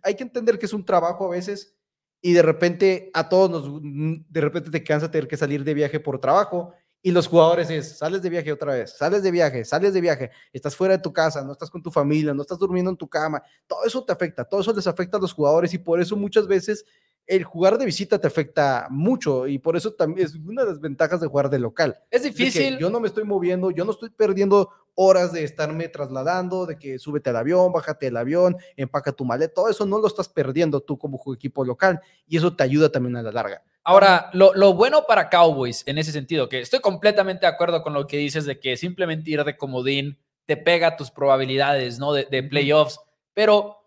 hay 0.03 0.15
que 0.15 0.23
entender 0.23 0.59
que 0.59 0.67
es 0.67 0.73
un 0.73 0.85
trabajo 0.85 1.25
a 1.25 1.29
veces 1.31 1.75
y 2.21 2.33
de 2.33 2.41
repente 2.41 3.09
a 3.13 3.29
todos 3.29 3.49
nos, 3.49 3.81
de 3.81 4.41
repente 4.41 4.69
te 4.69 4.83
cansa 4.83 5.09
tener 5.09 5.27
que 5.27 5.37
salir 5.37 5.63
de 5.63 5.73
viaje 5.73 5.99
por 5.99 6.19
trabajo 6.19 6.73
y 7.01 7.11
los 7.11 7.27
jugadores 7.27 7.69
es, 7.69 7.97
sales 7.97 8.21
de 8.21 8.29
viaje 8.29 8.51
otra 8.51 8.73
vez, 8.73 8.97
sales 8.97 9.23
de 9.23 9.31
viaje, 9.31 9.63
sales 9.63 9.93
de 9.93 10.01
viaje, 10.01 10.31
estás 10.51 10.75
fuera 10.75 10.97
de 10.97 11.01
tu 11.01 11.13
casa, 11.13 11.43
no 11.43 11.53
estás 11.53 11.69
con 11.69 11.81
tu 11.81 11.91
familia, 11.91 12.33
no 12.33 12.41
estás 12.41 12.57
durmiendo 12.57 12.91
en 12.91 12.97
tu 12.97 13.07
cama, 13.07 13.41
todo 13.67 13.85
eso 13.85 14.03
te 14.03 14.11
afecta, 14.11 14.43
todo 14.43 14.59
eso 14.59 14.73
les 14.73 14.85
afecta 14.85 15.17
a 15.17 15.21
los 15.21 15.31
jugadores 15.31 15.73
y 15.73 15.77
por 15.77 16.01
eso 16.01 16.17
muchas 16.17 16.45
veces 16.45 16.83
el 17.29 17.43
jugar 17.43 17.77
de 17.77 17.85
visita 17.85 18.19
te 18.19 18.25
afecta 18.25 18.87
mucho 18.89 19.45
y 19.45 19.59
por 19.59 19.77
eso 19.77 19.93
también 19.93 20.25
es 20.25 20.33
una 20.33 20.63
de 20.63 20.71
las 20.71 20.81
ventajas 20.81 21.21
de 21.21 21.27
jugar 21.27 21.47
de 21.51 21.59
local. 21.59 21.95
Es 22.09 22.23
difícil. 22.23 22.79
yo 22.79 22.89
no 22.89 22.99
me 22.99 23.07
estoy 23.07 23.23
moviendo, 23.23 23.69
yo 23.69 23.85
no 23.85 23.91
estoy 23.91 24.09
perdiendo 24.09 24.71
horas 24.95 25.31
de 25.31 25.43
estarme 25.43 25.87
trasladando, 25.89 26.65
de 26.65 26.79
que 26.79 26.97
súbete 26.97 27.29
al 27.29 27.35
avión, 27.35 27.71
bájate 27.71 28.07
el 28.07 28.17
avión, 28.17 28.57
empaca 28.75 29.11
tu 29.11 29.25
maleta, 29.25 29.53
todo 29.53 29.69
eso 29.69 29.85
no 29.85 29.99
lo 29.99 30.07
estás 30.07 30.27
perdiendo 30.27 30.81
tú 30.81 30.97
como 30.97 31.21
equipo 31.31 31.63
local 31.63 32.01
y 32.27 32.35
eso 32.35 32.55
te 32.55 32.63
ayuda 32.63 32.91
también 32.91 33.15
a 33.15 33.21
la 33.21 33.31
larga. 33.31 33.63
Ahora, 33.83 34.31
lo, 34.33 34.73
bueno 34.73 35.03
para 35.07 35.29
Cowboys 35.29 35.83
en 35.85 35.99
ese 35.99 36.11
sentido, 36.11 36.49
que 36.49 36.61
estoy 36.61 36.79
completamente 36.79 37.41
de 37.41 37.51
acuerdo 37.51 37.83
con 37.83 37.93
lo 37.93 38.07
que 38.07 38.17
dices 38.17 38.45
de 38.45 38.59
que 38.59 38.75
simplemente 38.75 39.29
ir 39.29 39.43
de 39.43 39.55
comodín 39.55 40.17
te 40.47 40.57
pega 40.57 40.97
tus 40.97 41.11
probabilidades, 41.11 41.99
¿no? 41.99 42.11
De, 42.11 42.25
de 42.25 42.41
playoffs, 42.41 42.99
pero 43.35 43.77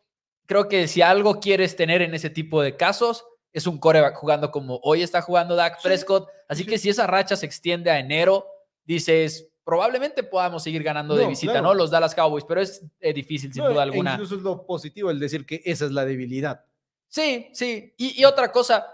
creo 0.46 0.68
que 0.68 0.86
si 0.86 1.02
algo 1.02 1.40
quieres 1.40 1.74
tener 1.74 2.02
en 2.02 2.14
ese 2.14 2.30
tipo 2.30 2.62
de 2.62 2.76
casos, 2.76 3.24
es 3.52 3.66
un 3.66 3.78
coreback 3.78 4.16
jugando 4.16 4.50
como 4.50 4.80
hoy 4.82 5.02
está 5.02 5.22
jugando 5.22 5.56
Dak 5.56 5.82
Prescott. 5.82 6.28
Así 6.48 6.64
que 6.64 6.78
si 6.78 6.88
esa 6.88 7.06
racha 7.06 7.36
se 7.36 7.46
extiende 7.46 7.90
a 7.90 7.98
enero, 7.98 8.46
dices, 8.84 9.48
probablemente 9.64 10.22
podamos 10.22 10.62
seguir 10.62 10.82
ganando 10.82 11.14
de 11.14 11.26
visita, 11.26 11.60
¿no? 11.60 11.74
Los 11.74 11.90
Dallas 11.90 12.14
Cowboys, 12.14 12.44
pero 12.44 12.60
es 12.60 12.82
eh, 13.00 13.12
difícil 13.12 13.52
sin 13.52 13.64
duda 13.64 13.80
e 13.80 13.82
alguna. 13.82 14.12
Incluso 14.12 14.36
es 14.36 14.42
lo 14.42 14.64
positivo 14.66 15.10
el 15.10 15.20
decir 15.20 15.46
que 15.46 15.62
esa 15.64 15.84
es 15.84 15.92
la 15.92 16.04
debilidad. 16.04 16.64
Sí, 17.08 17.50
sí. 17.52 17.94
y 17.98 18.24
otra 18.24 18.50
cosa, 18.50 18.86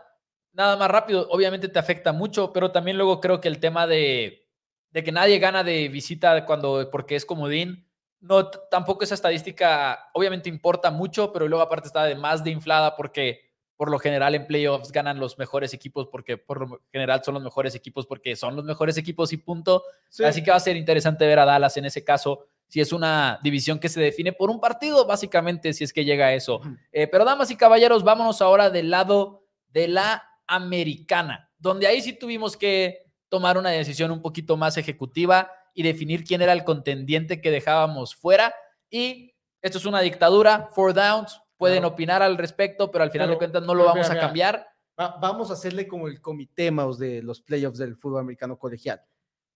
nada 0.52 0.76
más 0.76 0.90
rápido, 0.90 1.28
obviamente 1.30 1.68
te 1.68 1.78
afecta 1.78 2.12
mucho, 2.12 2.52
pero 2.52 2.72
también 2.72 2.96
luego 2.96 3.20
creo 3.20 3.40
que 3.40 3.46
el 3.46 3.60
tema 3.60 3.86
de, 3.86 4.48
de 4.90 5.04
que 5.04 5.12
nadie 5.12 5.38
gana 5.38 5.64
de 5.64 5.88
visita 5.88 6.44
cuando 6.44 6.90
porque 6.90 7.16
es 7.16 7.24
comodín, 7.24 7.86
no 8.20 8.50
tampoco 8.50 9.04
esa 9.04 9.14
estadística 9.14 10.10
obviamente 10.14 10.48
importa 10.48 10.90
mucho, 10.90 11.32
pero 11.32 11.46
luego 11.46 11.62
aparte 11.62 11.86
está 11.86 12.04
de 12.04 12.16
más 12.16 12.42
de 12.42 12.50
inflada 12.50 12.96
porque 12.96 13.47
por 13.78 13.92
lo 13.92 14.00
general 14.00 14.34
en 14.34 14.48
playoffs 14.48 14.90
ganan 14.90 15.20
los 15.20 15.38
mejores 15.38 15.72
equipos 15.72 16.08
porque 16.08 16.36
por 16.36 16.68
lo 16.68 16.80
general 16.90 17.22
son 17.24 17.34
los 17.34 17.44
mejores 17.44 17.76
equipos 17.76 18.06
porque 18.06 18.34
son 18.34 18.56
los 18.56 18.64
mejores 18.64 18.98
equipos 18.98 19.32
y 19.32 19.36
punto. 19.36 19.84
Así 20.24 20.42
que 20.42 20.50
va 20.50 20.56
a 20.56 20.60
ser 20.60 20.76
interesante 20.76 21.24
ver 21.24 21.38
a 21.38 21.44
Dallas 21.44 21.76
en 21.76 21.84
ese 21.84 22.02
caso 22.02 22.48
si 22.66 22.80
es 22.80 22.92
una 22.92 23.38
división 23.40 23.78
que 23.78 23.88
se 23.88 24.00
define 24.00 24.32
por 24.32 24.50
un 24.50 24.60
partido, 24.60 25.06
básicamente, 25.06 25.72
si 25.72 25.84
es 25.84 25.92
que 25.92 26.04
llega 26.04 26.26
a 26.26 26.34
eso. 26.34 26.60
Eh, 26.92 27.06
pero 27.06 27.24
damas 27.24 27.52
y 27.52 27.56
caballeros, 27.56 28.02
vámonos 28.02 28.42
ahora 28.42 28.68
del 28.68 28.90
lado 28.90 29.46
de 29.68 29.86
la 29.86 30.24
americana, 30.48 31.50
donde 31.56 31.86
ahí 31.86 32.02
sí 32.02 32.12
tuvimos 32.12 32.56
que 32.56 33.06
tomar 33.28 33.58
una 33.58 33.70
decisión 33.70 34.10
un 34.10 34.20
poquito 34.20 34.56
más 34.56 34.76
ejecutiva 34.76 35.52
y 35.72 35.84
definir 35.84 36.24
quién 36.24 36.42
era 36.42 36.52
el 36.52 36.64
contendiente 36.64 37.40
que 37.40 37.52
dejábamos 37.52 38.16
fuera. 38.16 38.52
Y 38.90 39.36
esto 39.62 39.78
es 39.78 39.86
una 39.86 40.00
dictadura, 40.00 40.68
four 40.74 40.92
downs, 40.92 41.40
pueden 41.58 41.84
opinar 41.84 42.22
al 42.22 42.38
respecto, 42.38 42.90
pero 42.90 43.04
al 43.04 43.10
final 43.10 43.28
de 43.28 43.36
cuentas 43.36 43.62
no 43.62 43.74
lo 43.74 43.84
vamos 43.84 44.08
a 44.08 44.18
cambiar. 44.18 44.66
vamos 44.96 45.50
a 45.50 45.54
hacerle 45.54 45.86
como 45.86 46.08
el 46.08 46.20
comité 46.20 46.70
de 46.98 47.22
los 47.22 47.42
playoffs 47.42 47.78
del 47.78 47.96
fútbol 47.96 48.20
americano 48.20 48.58
colegial. 48.58 49.02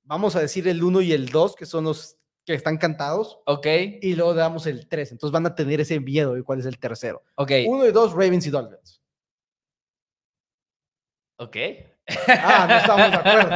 Vamos 0.05 0.37
a 0.37 0.41
decir 0.41 0.67
el 0.67 0.83
1 0.83 1.01
y 1.03 1.13
el 1.13 1.29
2, 1.29 1.55
que 1.55 1.65
son 1.65 1.85
los 1.85 2.19
que 2.45 2.55
están 2.55 2.77
cantados. 2.77 3.39
Ok. 3.47 3.67
Y 4.01 4.15
luego 4.17 4.35
damos 4.35 4.67
el 4.67 4.89
3. 4.89 5.13
Entonces 5.13 5.33
van 5.33 5.47
a 5.47 5.55
tener 5.55 5.81
ese 5.81 6.01
miedo 6.01 6.35
de 6.35 6.43
cuál 6.43 6.59
es 6.59 6.67
el 6.67 6.79
tercero. 6.79 7.23
Ok. 7.37 7.53
1 7.67 7.87
y 7.87 7.93
2, 7.93 8.13
Ravens 8.13 8.47
y 8.47 8.51
Dolphins. 8.51 9.01
Ok. 11.37 11.57
Ah, 12.29 12.67
no 12.69 12.77
estamos 12.77 13.11
de 13.11 13.17
acuerdo. 13.17 13.51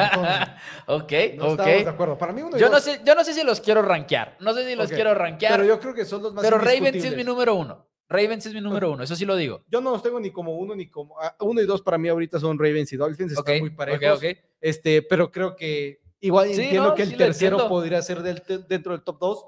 ok, 0.87 1.13
no 1.37 1.51
estamos 1.51 1.85
de 1.85 1.89
acuerdo. 1.89 2.19
Para 2.19 2.33
mí 2.33 2.43
uno 2.43 2.57
yo, 2.57 2.69
no 2.69 2.79
sé, 2.79 3.01
yo 3.05 3.15
no 3.15 3.25
sé 3.25 3.35
si 3.35 3.43
los 3.43 3.61
quiero 3.61 3.83
rankear. 3.83 4.37
No 4.41 4.55
sé 4.55 4.67
si 4.67 4.77
los 4.77 4.91
quiero 4.91 5.15
rankear. 5.15 5.53
Pero 5.53 5.65
yo 5.65 5.81
creo 5.81 5.95
que 5.95 6.05
son 6.05 6.23
los 6.23 6.33
más 6.33 6.45
Pero 6.45 6.59
Ravens 6.59 7.05
es 7.05 7.17
mi 7.17 7.25
número 7.25 7.55
uno. 7.55 7.89
Ravens 8.09 8.47
es 8.47 8.55
mi 8.55 8.61
número 8.61 8.93
uno, 8.93 9.03
eso 9.03 9.17
sí 9.17 9.25
lo 9.25 9.37
digo. 9.37 9.65
Yo 9.69 9.81
no 9.81 9.91
los 9.91 10.03
tengo 10.03 10.21
ni 10.21 10.31
como 10.31 10.57
uno 10.57 10.75
ni 10.75 10.89
como 10.89 11.19
ah, 11.21 11.37
uno 11.41 11.61
y 11.61 11.67
dos 11.67 11.83
para 11.83 11.99
mí 11.99 12.09
ahorita 12.09 12.39
son 12.39 12.59
Ravens 12.59 12.93
y 12.93 12.97
Dolphins, 12.97 13.33
están 13.33 13.59
muy 13.59 13.71
parejos. 13.71 14.19
Okay, 14.19 14.39
este, 14.61 15.03
pero 15.03 15.31
creo 15.31 15.57
que 15.57 16.01
igual 16.21 16.51
entiendo 16.51 16.95
que 16.95 17.03
el 17.03 17.17
tercero 17.17 17.69
podría 17.69 18.01
ser 18.03 18.23
dentro 18.23 18.93
del 18.93 19.03
top 19.03 19.19
dos 19.19 19.47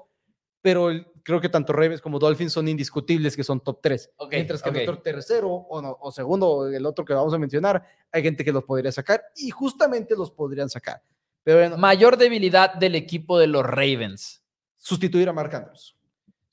pero 0.61 0.89
creo 1.23 1.39
que 1.39 1.49
tanto 1.49 1.73
Ravens 1.73 2.01
como 2.01 2.19
Dolphins 2.19 2.53
son 2.53 2.67
indiscutibles 2.67 3.35
que 3.35 3.43
son 3.43 3.61
top 3.61 3.79
3. 3.81 4.11
Mientras 4.29 4.61
que 4.61 4.71
nuestro 4.71 4.99
tercero 4.99 5.49
o, 5.49 5.81
no, 5.81 5.97
o 6.01 6.11
segundo, 6.11 6.67
el 6.67 6.85
otro 6.85 7.05
que 7.05 7.13
vamos 7.13 7.33
a 7.33 7.37
mencionar, 7.37 7.83
hay 8.11 8.21
gente 8.21 8.43
que 8.43 8.51
los 8.51 8.63
podría 8.63 8.91
sacar 8.91 9.23
y 9.35 9.49
justamente 9.49 10.15
los 10.15 10.31
podrían 10.31 10.69
sacar. 10.69 11.01
Pero 11.43 11.77
Mayor 11.77 12.17
debilidad 12.17 12.73
del 12.73 12.95
equipo 12.95 13.39
de 13.39 13.47
los 13.47 13.63
Ravens. 13.63 14.43
Sustituir 14.77 15.29
a 15.29 15.33
Mark 15.33 15.55
Andrews. 15.55 15.95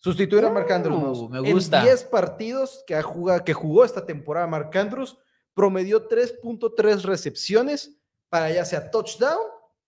Sustituir 0.07 0.45
a 0.45 0.51
Mark 0.51 0.71
Andrews. 0.71 1.19
Uh, 1.19 1.29
me 1.29 1.40
gusta. 1.40 1.81
En 1.81 1.87
10 1.87 2.05
partidos 2.05 2.85
que, 2.87 3.03
jugado, 3.03 3.45
que 3.45 3.53
jugó 3.53 3.85
esta 3.85 4.07
temporada 4.07 4.47
Mark 4.47 4.71
Andrews, 4.79 5.19
promedió 5.53 6.09
3.3 6.09 7.03
recepciones 7.03 7.99
para 8.29 8.53
ya 8.53 8.64
sea 8.64 8.88
touchdown 8.88 9.40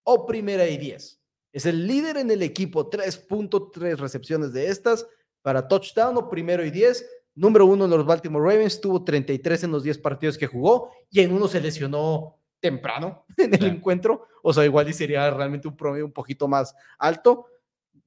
o 0.03 0.27
primera 0.27 0.67
y 0.67 0.77
10. 0.77 1.21
Es 1.53 1.67
el 1.67 1.87
líder 1.87 2.17
en 2.17 2.33
el 2.33 2.43
equipo, 2.43 2.91
3.3 2.91 3.97
recepciones 3.97 4.53
de 4.53 4.67
estas 4.67 5.07
para 5.41 5.69
touchdown 5.69 6.17
o 6.17 6.29
primero 6.29 6.65
y 6.65 6.73
10. 6.73 7.09
Número 7.37 7.67
uno 7.67 7.85
en 7.85 7.91
los 7.93 8.05
Baltimore 8.05 8.45
Ravens, 8.45 8.81
tuvo 8.81 9.05
33 9.05 9.63
en 9.63 9.71
los 9.71 9.85
10 9.85 9.99
partidos 9.99 10.37
que 10.37 10.49
jugó 10.49 10.91
y 11.11 11.21
en 11.21 11.33
uno 11.33 11.47
se 11.47 11.61
lesionó 11.61 12.41
temprano 12.59 13.25
en 13.37 13.55
el 13.55 13.67
encuentro. 13.67 14.27
O 14.43 14.53
sea, 14.53 14.65
igual 14.65 14.89
y 14.89 14.93
sería 14.93 15.31
realmente 15.31 15.69
un 15.69 15.77
promedio 15.77 16.07
un 16.07 16.13
poquito 16.13 16.49
más 16.49 16.75
alto. 16.99 17.47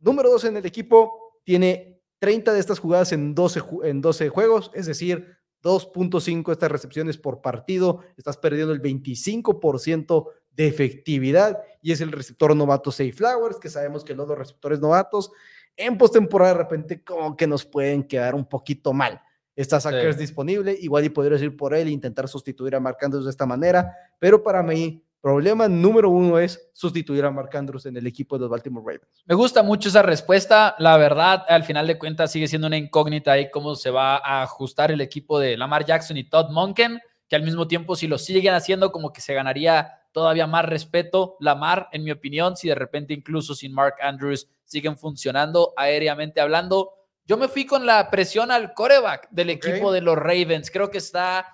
Número 0.01 0.29
dos 0.29 0.43
en 0.43 0.57
el 0.57 0.65
equipo, 0.65 1.39
tiene 1.45 2.00
30 2.21 2.53
de 2.53 2.59
estas 2.59 2.77
jugadas 2.77 3.11
en 3.13 3.33
12, 3.33 3.61
en 3.83 3.99
12 3.99 4.29
juegos, 4.29 4.69
es 4.75 4.85
decir, 4.85 5.39
2.5 5.63 6.51
estas 6.51 6.71
recepciones 6.71 7.17
por 7.17 7.41
partido. 7.41 8.01
Estás 8.15 8.37
perdiendo 8.37 8.73
el 8.73 8.81
25% 8.81 10.27
de 10.51 10.67
efectividad 10.67 11.59
y 11.81 11.91
es 11.91 11.99
el 11.99 12.11
receptor 12.11 12.55
novato 12.55 12.91
Safe 12.91 13.11
Flowers, 13.11 13.57
que 13.59 13.69
sabemos 13.69 14.03
que 14.03 14.13
los 14.13 14.27
dos 14.27 14.37
receptores 14.37 14.79
novatos 14.79 15.31
en 15.75 15.97
postemporada 15.97 16.53
de 16.53 16.59
repente 16.59 17.03
como 17.03 17.35
que 17.35 17.47
nos 17.47 17.65
pueden 17.65 18.03
quedar 18.03 18.35
un 18.35 18.47
poquito 18.47 18.93
mal. 18.93 19.19
Está 19.55 19.79
Sackers 19.79 20.17
disponible, 20.17 20.77
igual 20.79 21.05
y 21.05 21.09
podrías 21.09 21.41
ir 21.41 21.57
por 21.57 21.73
él 21.73 21.87
e 21.87 21.91
intentar 21.91 22.27
sustituir 22.27 22.75
a 22.75 22.79
Mark 22.79 22.97
Andrews 23.01 23.25
de 23.25 23.31
esta 23.31 23.47
manera, 23.47 23.95
pero 24.19 24.43
para 24.43 24.61
mí, 24.61 25.03
problema 25.21 25.67
número 25.67 26.09
uno 26.09 26.39
es 26.39 26.71
sustituir 26.73 27.23
a 27.23 27.31
Mark 27.31 27.55
Andrews 27.55 27.85
en 27.85 27.95
el 27.95 28.07
equipo 28.07 28.35
de 28.35 28.41
los 28.41 28.49
Baltimore 28.49 28.83
Ravens. 28.85 29.23
Me 29.25 29.35
gusta 29.35 29.61
mucho 29.61 29.89
esa 29.89 30.01
respuesta, 30.01 30.75
la 30.79 30.97
verdad, 30.97 31.45
al 31.47 31.63
final 31.63 31.87
de 31.87 31.99
cuentas 31.99 32.31
sigue 32.31 32.47
siendo 32.47 32.67
una 32.67 32.77
incógnita 32.77 33.33
ahí 33.33 33.51
cómo 33.51 33.75
se 33.75 33.91
va 33.91 34.17
a 34.17 34.41
ajustar 34.41 34.91
el 34.91 34.99
equipo 34.99 35.39
de 35.39 35.55
Lamar 35.57 35.85
Jackson 35.85 36.17
y 36.17 36.23
Todd 36.23 36.49
Monken, 36.49 36.99
que 37.27 37.35
al 37.35 37.43
mismo 37.43 37.67
tiempo 37.67 37.95
si 37.95 38.07
lo 38.07 38.17
siguen 38.17 38.55
haciendo 38.55 38.91
como 38.91 39.13
que 39.13 39.21
se 39.21 39.33
ganaría 39.33 40.01
todavía 40.11 40.47
más 40.47 40.65
respeto 40.65 41.37
Lamar, 41.39 41.87
en 41.91 42.03
mi 42.03 42.11
opinión, 42.11 42.57
si 42.57 42.67
de 42.67 42.75
repente 42.75 43.13
incluso 43.13 43.55
sin 43.55 43.73
Mark 43.73 43.95
Andrews 44.01 44.49
siguen 44.65 44.97
funcionando 44.97 45.73
aéreamente 45.77 46.41
hablando. 46.41 46.93
Yo 47.25 47.37
me 47.37 47.47
fui 47.47 47.65
con 47.65 47.85
la 47.85 48.09
presión 48.09 48.51
al 48.51 48.73
coreback 48.73 49.29
del 49.29 49.51
equipo 49.51 49.91
de 49.91 50.01
los 50.01 50.17
Ravens. 50.17 50.71
Creo 50.71 50.89
que 50.89 50.97
está, 50.97 51.45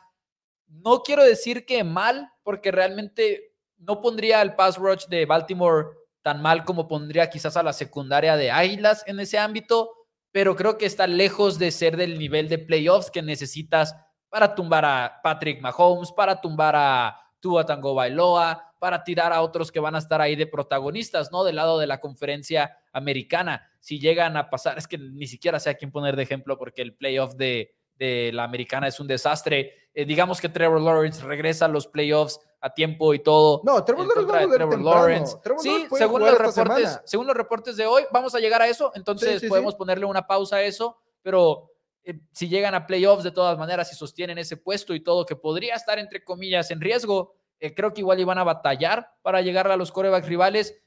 no 0.68 1.02
quiero 1.02 1.24
decir 1.24 1.66
que 1.66 1.84
mal, 1.84 2.32
porque 2.44 2.72
realmente 2.72 3.57
no 3.78 4.02
pondría 4.02 4.42
el 4.42 4.56
pass 4.56 4.78
rush 4.78 5.06
de 5.08 5.26
Baltimore 5.26 5.88
tan 6.22 6.42
mal 6.42 6.66
como 6.66 6.88
pondría 6.88 7.30
quizás 7.30 7.56
a 7.56 7.64
la 7.64 7.74
secundaria 7.74 8.36
de 8.36 8.52
Águilas 8.52 9.04
en 9.08 9.20
ese 9.20 9.38
ámbito, 9.38 9.92
pero 10.32 10.56
creo 10.56 10.78
que 10.78 10.86
está 10.86 11.08
lejos 11.08 11.58
de 11.58 11.72
ser 11.72 11.96
del 11.96 12.20
nivel 12.20 12.50
de 12.50 12.58
playoffs 12.58 13.10
que 13.10 13.22
necesitas 13.22 13.96
para 14.30 14.54
tumbar 14.54 14.84
a 14.84 15.22
Patrick 15.24 15.62
Mahomes, 15.62 16.12
para 16.12 16.42
tumbar 16.42 16.76
a 16.76 17.18
Tua 17.40 17.66
Tango 17.66 17.94
Bailoa, 17.94 18.74
para 18.80 19.04
tirar 19.04 19.32
a 19.32 19.42
otros 19.42 19.72
que 19.72 19.80
van 19.80 19.96
a 19.96 20.00
estar 20.00 20.22
ahí 20.22 20.36
de 20.36 20.48
protagonistas, 20.48 21.32
¿no? 21.32 21.44
Del 21.44 21.56
lado 21.56 21.80
de 21.80 21.88
la 21.88 22.00
conferencia 22.00 22.78
americana. 22.92 23.70
Si 23.80 24.00
llegan 24.00 24.38
a 24.38 24.50
pasar, 24.50 24.78
es 24.78 24.88
que 24.88 24.98
ni 24.98 25.28
siquiera 25.28 25.60
sé 25.60 25.70
a 25.70 25.76
quién 25.76 25.92
poner 25.92 26.16
de 26.16 26.24
ejemplo 26.24 26.58
porque 26.58 26.82
el 26.82 26.96
playoff 26.96 27.36
de, 27.36 27.77
de 27.98 28.32
la 28.34 28.44
americana 28.44 28.88
es 28.88 29.00
un 29.00 29.08
desastre. 29.08 29.90
Eh, 29.94 30.06
digamos 30.06 30.40
que 30.40 30.50
Trevor 30.50 30.82
Lawrence 30.82 31.24
regresa 31.24 31.66
a 31.66 31.68
los 31.68 31.88
playoffs 31.88 32.40
a 32.62 32.74
tiempo 32.74 33.14
y 33.14 33.20
todo. 33.20 33.62
No, 33.64 33.84
Trevor, 33.84 34.08
Lawrence, 34.08 34.56
Trevor 34.56 34.82
Lawrence. 34.82 35.38
sí, 35.60 35.88
según 35.92 36.22
los, 36.22 36.38
reportes, 36.38 37.02
según 37.06 37.28
los 37.28 37.36
reportes 37.36 37.78
de 37.78 37.86
hoy, 37.86 38.04
vamos 38.12 38.34
a 38.36 38.40
llegar 38.40 38.62
a 38.62 38.68
eso, 38.68 38.92
entonces 38.96 39.44
podemos 39.48 39.76
ponerle 39.76 40.06
una 40.06 40.26
pausa 40.26 40.58
a 40.58 40.64
eso, 40.64 40.98
pero 41.22 41.72
eh, 42.04 42.20
si 42.32 42.48
llegan 42.48 42.74
a 42.74 42.88
playoffs 42.88 43.24
de 43.24 43.32
todas 43.32 43.58
maneras 43.58 43.92
y 43.92 43.96
sostienen 43.96 44.38
ese 44.38 44.58
puesto 44.58 44.96
y 44.96 45.02
todo, 45.02 45.26
que 45.26 45.36
podría 45.36 45.76
estar 45.76 46.00
entre 46.00 46.24
comillas 46.24 46.72
en 46.72 46.82
riesgo, 46.82 47.34
eh, 47.60 47.74
creo 47.74 47.94
que 47.94 48.02
igual 48.02 48.20
iban 48.20 48.38
a 48.38 48.44
batallar 48.44 49.10
para 49.22 49.42
llegar 49.42 49.70
a 49.70 49.78
los 49.78 49.92
corebacks 49.92 50.28
rivales. 50.28 50.80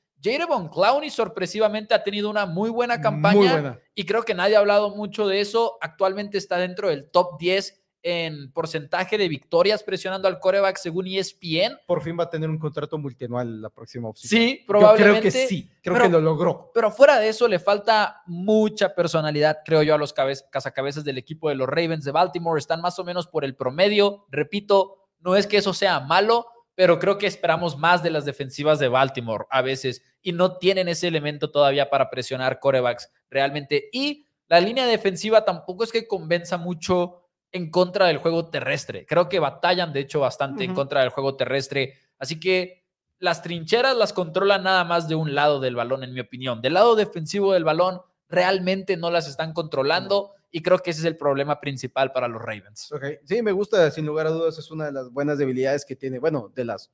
Von 0.48 0.68
Clowney 0.68 1.10
sorpresivamente 1.10 1.94
ha 1.94 2.02
tenido 2.02 2.30
una 2.30 2.46
muy 2.46 2.70
buena 2.70 3.00
campaña 3.00 3.78
y 3.94 4.04
creo 4.04 4.22
que 4.22 4.34
nadie 4.34 4.56
ha 4.56 4.60
hablado 4.60 4.94
mucho 4.94 5.26
de 5.26 5.40
eso. 5.40 5.78
Actualmente 5.80 6.38
está 6.38 6.58
dentro 6.58 6.88
del 6.88 7.10
top 7.10 7.38
10 7.38 7.80
en 8.02 8.50
porcentaje 8.52 9.18
de 9.18 9.28
victorias 9.28 9.82
presionando 9.82 10.26
al 10.26 10.38
coreback 10.38 10.78
según 10.78 11.06
ESPN. 11.06 11.78
Por 11.86 12.02
fin 12.02 12.16
va 12.18 12.24
a 12.24 12.30
tener 12.30 12.48
un 12.48 12.58
contrato 12.58 12.98
multianual 12.98 13.60
la 13.60 13.70
próxima 13.70 14.08
opción. 14.08 14.28
Sí, 14.28 14.64
probablemente. 14.66 15.20
creo 15.20 15.32
que 15.32 15.46
sí, 15.46 15.70
creo 15.82 16.00
que 16.00 16.08
lo 16.08 16.20
logró. 16.20 16.70
Pero 16.74 16.90
fuera 16.90 17.18
de 17.18 17.28
eso 17.28 17.46
le 17.46 17.58
falta 17.58 18.22
mucha 18.26 18.94
personalidad, 18.94 19.58
creo 19.64 19.82
yo, 19.82 19.94
a 19.94 19.98
los 19.98 20.12
cazacabezas 20.12 21.04
del 21.04 21.18
equipo 21.18 21.48
de 21.48 21.56
los 21.56 21.68
Ravens 21.68 22.04
de 22.04 22.12
Baltimore. 22.12 22.58
Están 22.58 22.80
más 22.80 22.98
o 22.98 23.04
menos 23.04 23.26
por 23.26 23.44
el 23.44 23.54
promedio. 23.54 24.26
Repito, 24.30 25.08
no 25.20 25.36
es 25.36 25.46
que 25.46 25.58
eso 25.58 25.74
sea 25.74 26.00
malo, 26.00 26.46
pero 26.74 26.98
creo 26.98 27.18
que 27.18 27.26
esperamos 27.26 27.76
más 27.76 28.02
de 28.02 28.10
las 28.10 28.24
defensivas 28.24 28.78
de 28.78 28.88
Baltimore 28.88 29.44
a 29.50 29.60
veces 29.60 30.02
y 30.22 30.32
no 30.32 30.58
tienen 30.58 30.88
ese 30.88 31.08
elemento 31.08 31.50
todavía 31.50 31.90
para 31.90 32.10
presionar 32.10 32.58
corebacks 32.58 33.10
realmente. 33.30 33.88
Y 33.92 34.26
la 34.48 34.60
línea 34.60 34.86
defensiva 34.86 35.44
tampoco 35.44 35.84
es 35.84 35.92
que 35.92 36.06
convenza 36.06 36.58
mucho 36.58 37.28
en 37.52 37.70
contra 37.70 38.06
del 38.06 38.18
juego 38.18 38.48
terrestre. 38.50 39.06
Creo 39.06 39.28
que 39.28 39.38
batallan, 39.38 39.92
de 39.92 40.00
hecho, 40.00 40.20
bastante 40.20 40.64
en 40.64 40.74
contra 40.74 41.00
del 41.00 41.10
juego 41.10 41.36
terrestre. 41.36 41.94
Así 42.18 42.38
que 42.38 42.84
las 43.18 43.42
trincheras 43.42 43.96
las 43.96 44.12
controlan 44.12 44.62
nada 44.62 44.84
más 44.84 45.08
de 45.08 45.14
un 45.14 45.34
lado 45.34 45.60
del 45.60 45.76
balón, 45.76 46.04
en 46.04 46.12
mi 46.12 46.20
opinión. 46.20 46.62
Del 46.62 46.74
lado 46.74 46.96
defensivo 46.96 47.52
del 47.52 47.64
balón, 47.64 48.00
realmente 48.28 48.96
no 48.96 49.10
las 49.10 49.28
están 49.28 49.52
controlando. 49.52 50.32
Y 50.52 50.62
creo 50.62 50.78
que 50.78 50.90
ese 50.90 51.00
es 51.00 51.06
el 51.06 51.16
problema 51.16 51.60
principal 51.60 52.12
para 52.12 52.26
los 52.26 52.42
Ravens. 52.42 52.90
Okay. 52.90 53.18
Sí, 53.24 53.42
me 53.42 53.52
gusta, 53.52 53.90
sin 53.90 54.06
lugar 54.06 54.26
a 54.26 54.30
dudas, 54.30 54.58
es 54.58 54.70
una 54.70 54.86
de 54.86 54.92
las 54.92 55.10
buenas 55.12 55.38
debilidades 55.38 55.84
que 55.84 55.94
tiene, 55.94 56.18
bueno, 56.18 56.50
de 56.54 56.64
las 56.64 56.90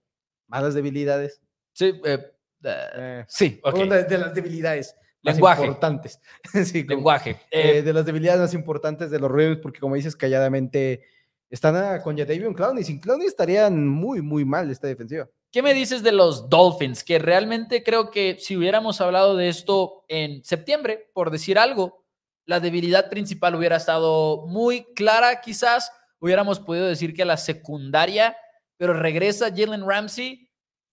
malas 0.47 0.75
debilidades. 0.75 1.41
Sí, 1.73 1.99
eh, 2.05 2.33
eh, 2.65 3.25
sí, 3.29 3.61
una 3.65 3.97
de 4.03 4.19
las 4.19 4.35
debilidades 4.35 4.95
lenguaje. 5.23 5.63
importantes. 5.63 6.21
sí, 6.65 6.85
lenguaje. 6.85 7.37
Eh, 7.51 7.83
de 7.83 7.93
las 7.93 8.07
debilidades 8.07 8.41
más 8.41 8.55
importantes 8.55 9.11
de 9.11 9.19
los 9.19 9.31
Ravens, 9.31 9.59
porque 9.63 9.81
como 9.81 9.95
dices, 9.95 10.17
calladamente 10.17 11.03
están 11.51 12.01
con 12.03 12.17
Jadavion 12.17 12.55
Clowney. 12.55 12.85
Sin 12.85 13.01
Clowney 13.01 13.27
estarían 13.27 13.87
muy, 13.87 14.23
muy 14.23 14.45
mal 14.45 14.71
esta 14.71 14.87
defensiva. 14.87 15.29
¿Qué 15.53 15.63
me 15.63 15.75
dices 15.75 16.03
de 16.03 16.13
los 16.13 16.49
Dolphins? 16.49 17.05
Que 17.05 17.19
realmente 17.19 17.83
creo 17.83 18.11
que 18.11 18.37
si 18.39 18.57
hubiéramos 18.57 19.01
hablado 19.01 19.37
de 19.37 19.49
esto 19.49 20.05
en 20.09 20.45
septiembre, 20.45 21.11
por 21.15 21.31
decir 21.31 21.59
algo, 21.59 22.05
la 22.45 22.61
debilidad 22.61 23.09
principal 23.09 23.55
hubiera 23.55 23.77
estado 23.77 24.47
muy 24.47 24.85
clara, 24.95 25.41
quizás 25.41 25.91
hubiéramos 26.21 26.61
podido 26.61 26.87
decir 26.87 27.15
que 27.15 27.25
la 27.25 27.37
secundaria, 27.37 28.37
pero 28.77 28.93
regresa 28.93 29.51
Jalen 29.55 29.87
Ramsey 29.87 30.46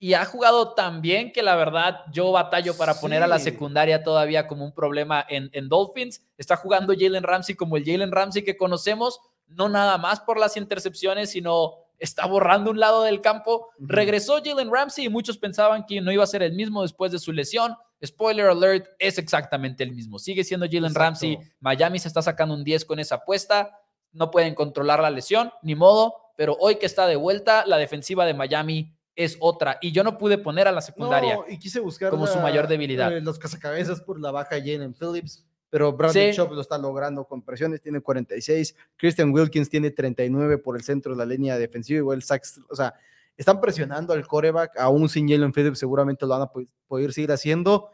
y 0.03 0.15
ha 0.15 0.25
jugado 0.25 0.73
tan 0.73 0.99
bien 0.99 1.31
que 1.31 1.41
la 1.41 1.55
verdad 1.55 2.01
yo 2.11 2.33
batallo 2.33 2.75
para 2.75 2.99
poner 2.99 3.23
a 3.23 3.27
la 3.27 3.39
secundaria 3.39 4.03
todavía 4.03 4.47
como 4.49 4.65
un 4.65 4.73
problema 4.73 5.25
en, 5.29 5.69
Dolphins. 5.69 6.21
Está 6.37 6.57
jugando 6.57 6.93
Jalen 6.93 7.23
Ramsey 7.23 7.55
como 7.55 7.77
el 7.77 7.85
Jalen 7.85 8.11
Ramsey 8.11 8.43
que 8.43 8.57
conocemos, 8.57 9.21
no 9.47 9.69
nada 9.69 9.97
más 9.97 10.19
por 10.19 10.37
las 10.37 10.57
intercepciones, 10.57 11.29
sino 11.29 11.75
está 11.99 12.25
borrando 12.25 12.71
un 12.71 12.81
lado 12.81 13.03
del 13.03 13.21
campo. 13.21 13.69
Regresó 13.79 14.41
Jalen 14.43 14.73
Ramsey 14.73 15.05
y 15.05 15.09
muchos 15.09 15.37
pensaban 15.37 15.85
que 15.85 16.01
no 16.01 16.11
iba 16.11 16.25
a 16.25 16.27
ser 16.27 16.43
el 16.43 16.51
mismo 16.51 16.81
después 16.81 17.13
de 17.13 17.19
su 17.19 17.31
lesión. 17.31 17.73
Spoiler 18.05 18.47
alert, 18.47 18.87
es 18.99 19.17
exactamente 19.17 19.85
el 19.85 19.93
mismo. 19.93 20.19
Sigue 20.19 20.43
siendo 20.43 20.67
Jalen 20.69 20.95
Ramsey. 20.95 21.39
Miami 21.61 21.99
se 21.99 22.09
está 22.09 22.21
sacando 22.21 22.55
un 22.55 22.65
10 22.65 22.83
con 22.83 22.99
esa 22.99 23.15
apuesta. 23.15 23.79
No 24.11 24.31
pueden 24.31 24.53
controlar 24.53 24.99
la 24.99 25.11
lesión, 25.11 25.53
ni 25.61 25.75
modo. 25.75 26.13
Pero 26.35 26.57
hoy 26.59 26.75
que 26.75 26.87
está 26.87 27.07
de 27.07 27.15
vuelta, 27.15 27.63
la 27.65 27.77
defensiva 27.77 28.25
de 28.25 28.33
Miami 28.33 28.92
es 29.15 29.37
otra. 29.39 29.77
Y 29.81 29.91
yo 29.91 30.03
no 30.03 30.17
pude 30.17 30.37
poner 30.37 30.67
a 30.67 30.71
la 30.71 30.81
secundaria 30.81 31.39
y 31.47 31.57
quise 31.57 31.79
buscar 31.79 32.09
como 32.09 32.27
su 32.27 32.39
mayor 32.39 32.67
debilidad. 32.67 33.15
Eh, 33.15 33.21
los 33.21 33.39
cazacabezas 33.39 34.01
por 34.01 34.19
la 34.19 34.31
baja 34.31 34.57
Jalen 34.57 34.93
Phillips, 34.93 35.45
pero 35.69 35.93
Bradley 35.93 36.33
Chop 36.33 36.51
lo 36.51 36.61
está 36.61 36.77
logrando 36.77 37.25
con 37.25 37.41
presiones, 37.41 37.81
tiene 37.81 38.01
46. 38.01 38.75
Christian 38.97 39.31
Wilkins 39.31 39.69
tiene 39.69 39.91
39 39.91 40.57
por 40.59 40.75
el 40.75 40.83
centro 40.83 41.13
de 41.13 41.17
la 41.17 41.25
línea 41.25 41.57
defensiva, 41.57 41.97
igual 41.97 42.23
Sachs, 42.23 42.59
o 42.69 42.75
sea, 42.75 42.93
están 43.35 43.59
presionando 43.59 44.13
al 44.13 44.27
coreback, 44.27 44.77
aún 44.77 45.09
sin 45.09 45.27
Jalen 45.27 45.51
Phillips 45.51 45.79
seguramente 45.79 46.25
lo 46.25 46.29
van 46.29 46.43
a 46.43 46.51
poder 46.87 47.13
seguir 47.13 47.31
haciendo. 47.31 47.89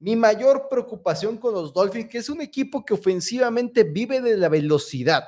Mi 0.00 0.14
mayor 0.14 0.68
preocupación 0.70 1.38
con 1.38 1.54
los 1.54 1.72
Dolphins, 1.72 2.08
que 2.08 2.18
es 2.18 2.28
un 2.28 2.40
equipo 2.40 2.84
que 2.84 2.94
ofensivamente 2.94 3.82
vive 3.84 4.20
de 4.20 4.36
la 4.36 4.48
velocidad 4.48 5.24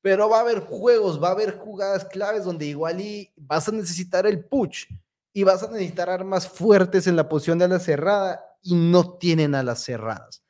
pero 0.00 0.28
va 0.28 0.38
a 0.38 0.40
haber 0.40 0.60
juegos, 0.60 1.22
va 1.22 1.28
a 1.28 1.32
haber 1.32 1.56
jugadas 1.58 2.04
claves 2.04 2.44
donde 2.44 2.66
igual 2.66 3.00
y 3.00 3.32
vas 3.36 3.68
a 3.68 3.72
necesitar 3.72 4.26
el 4.26 4.44
push 4.44 4.86
y 5.32 5.42
vas 5.42 5.62
a 5.62 5.70
necesitar 5.70 6.08
armas 6.08 6.48
fuertes 6.48 7.06
en 7.06 7.16
la 7.16 7.28
posición 7.28 7.58
de 7.58 7.66
ala 7.66 7.78
cerrada 7.78 8.44
y 8.62 8.74
no 8.74 9.18
tienen 9.18 9.54
alas 9.54 9.84
cerradas. 9.84 10.42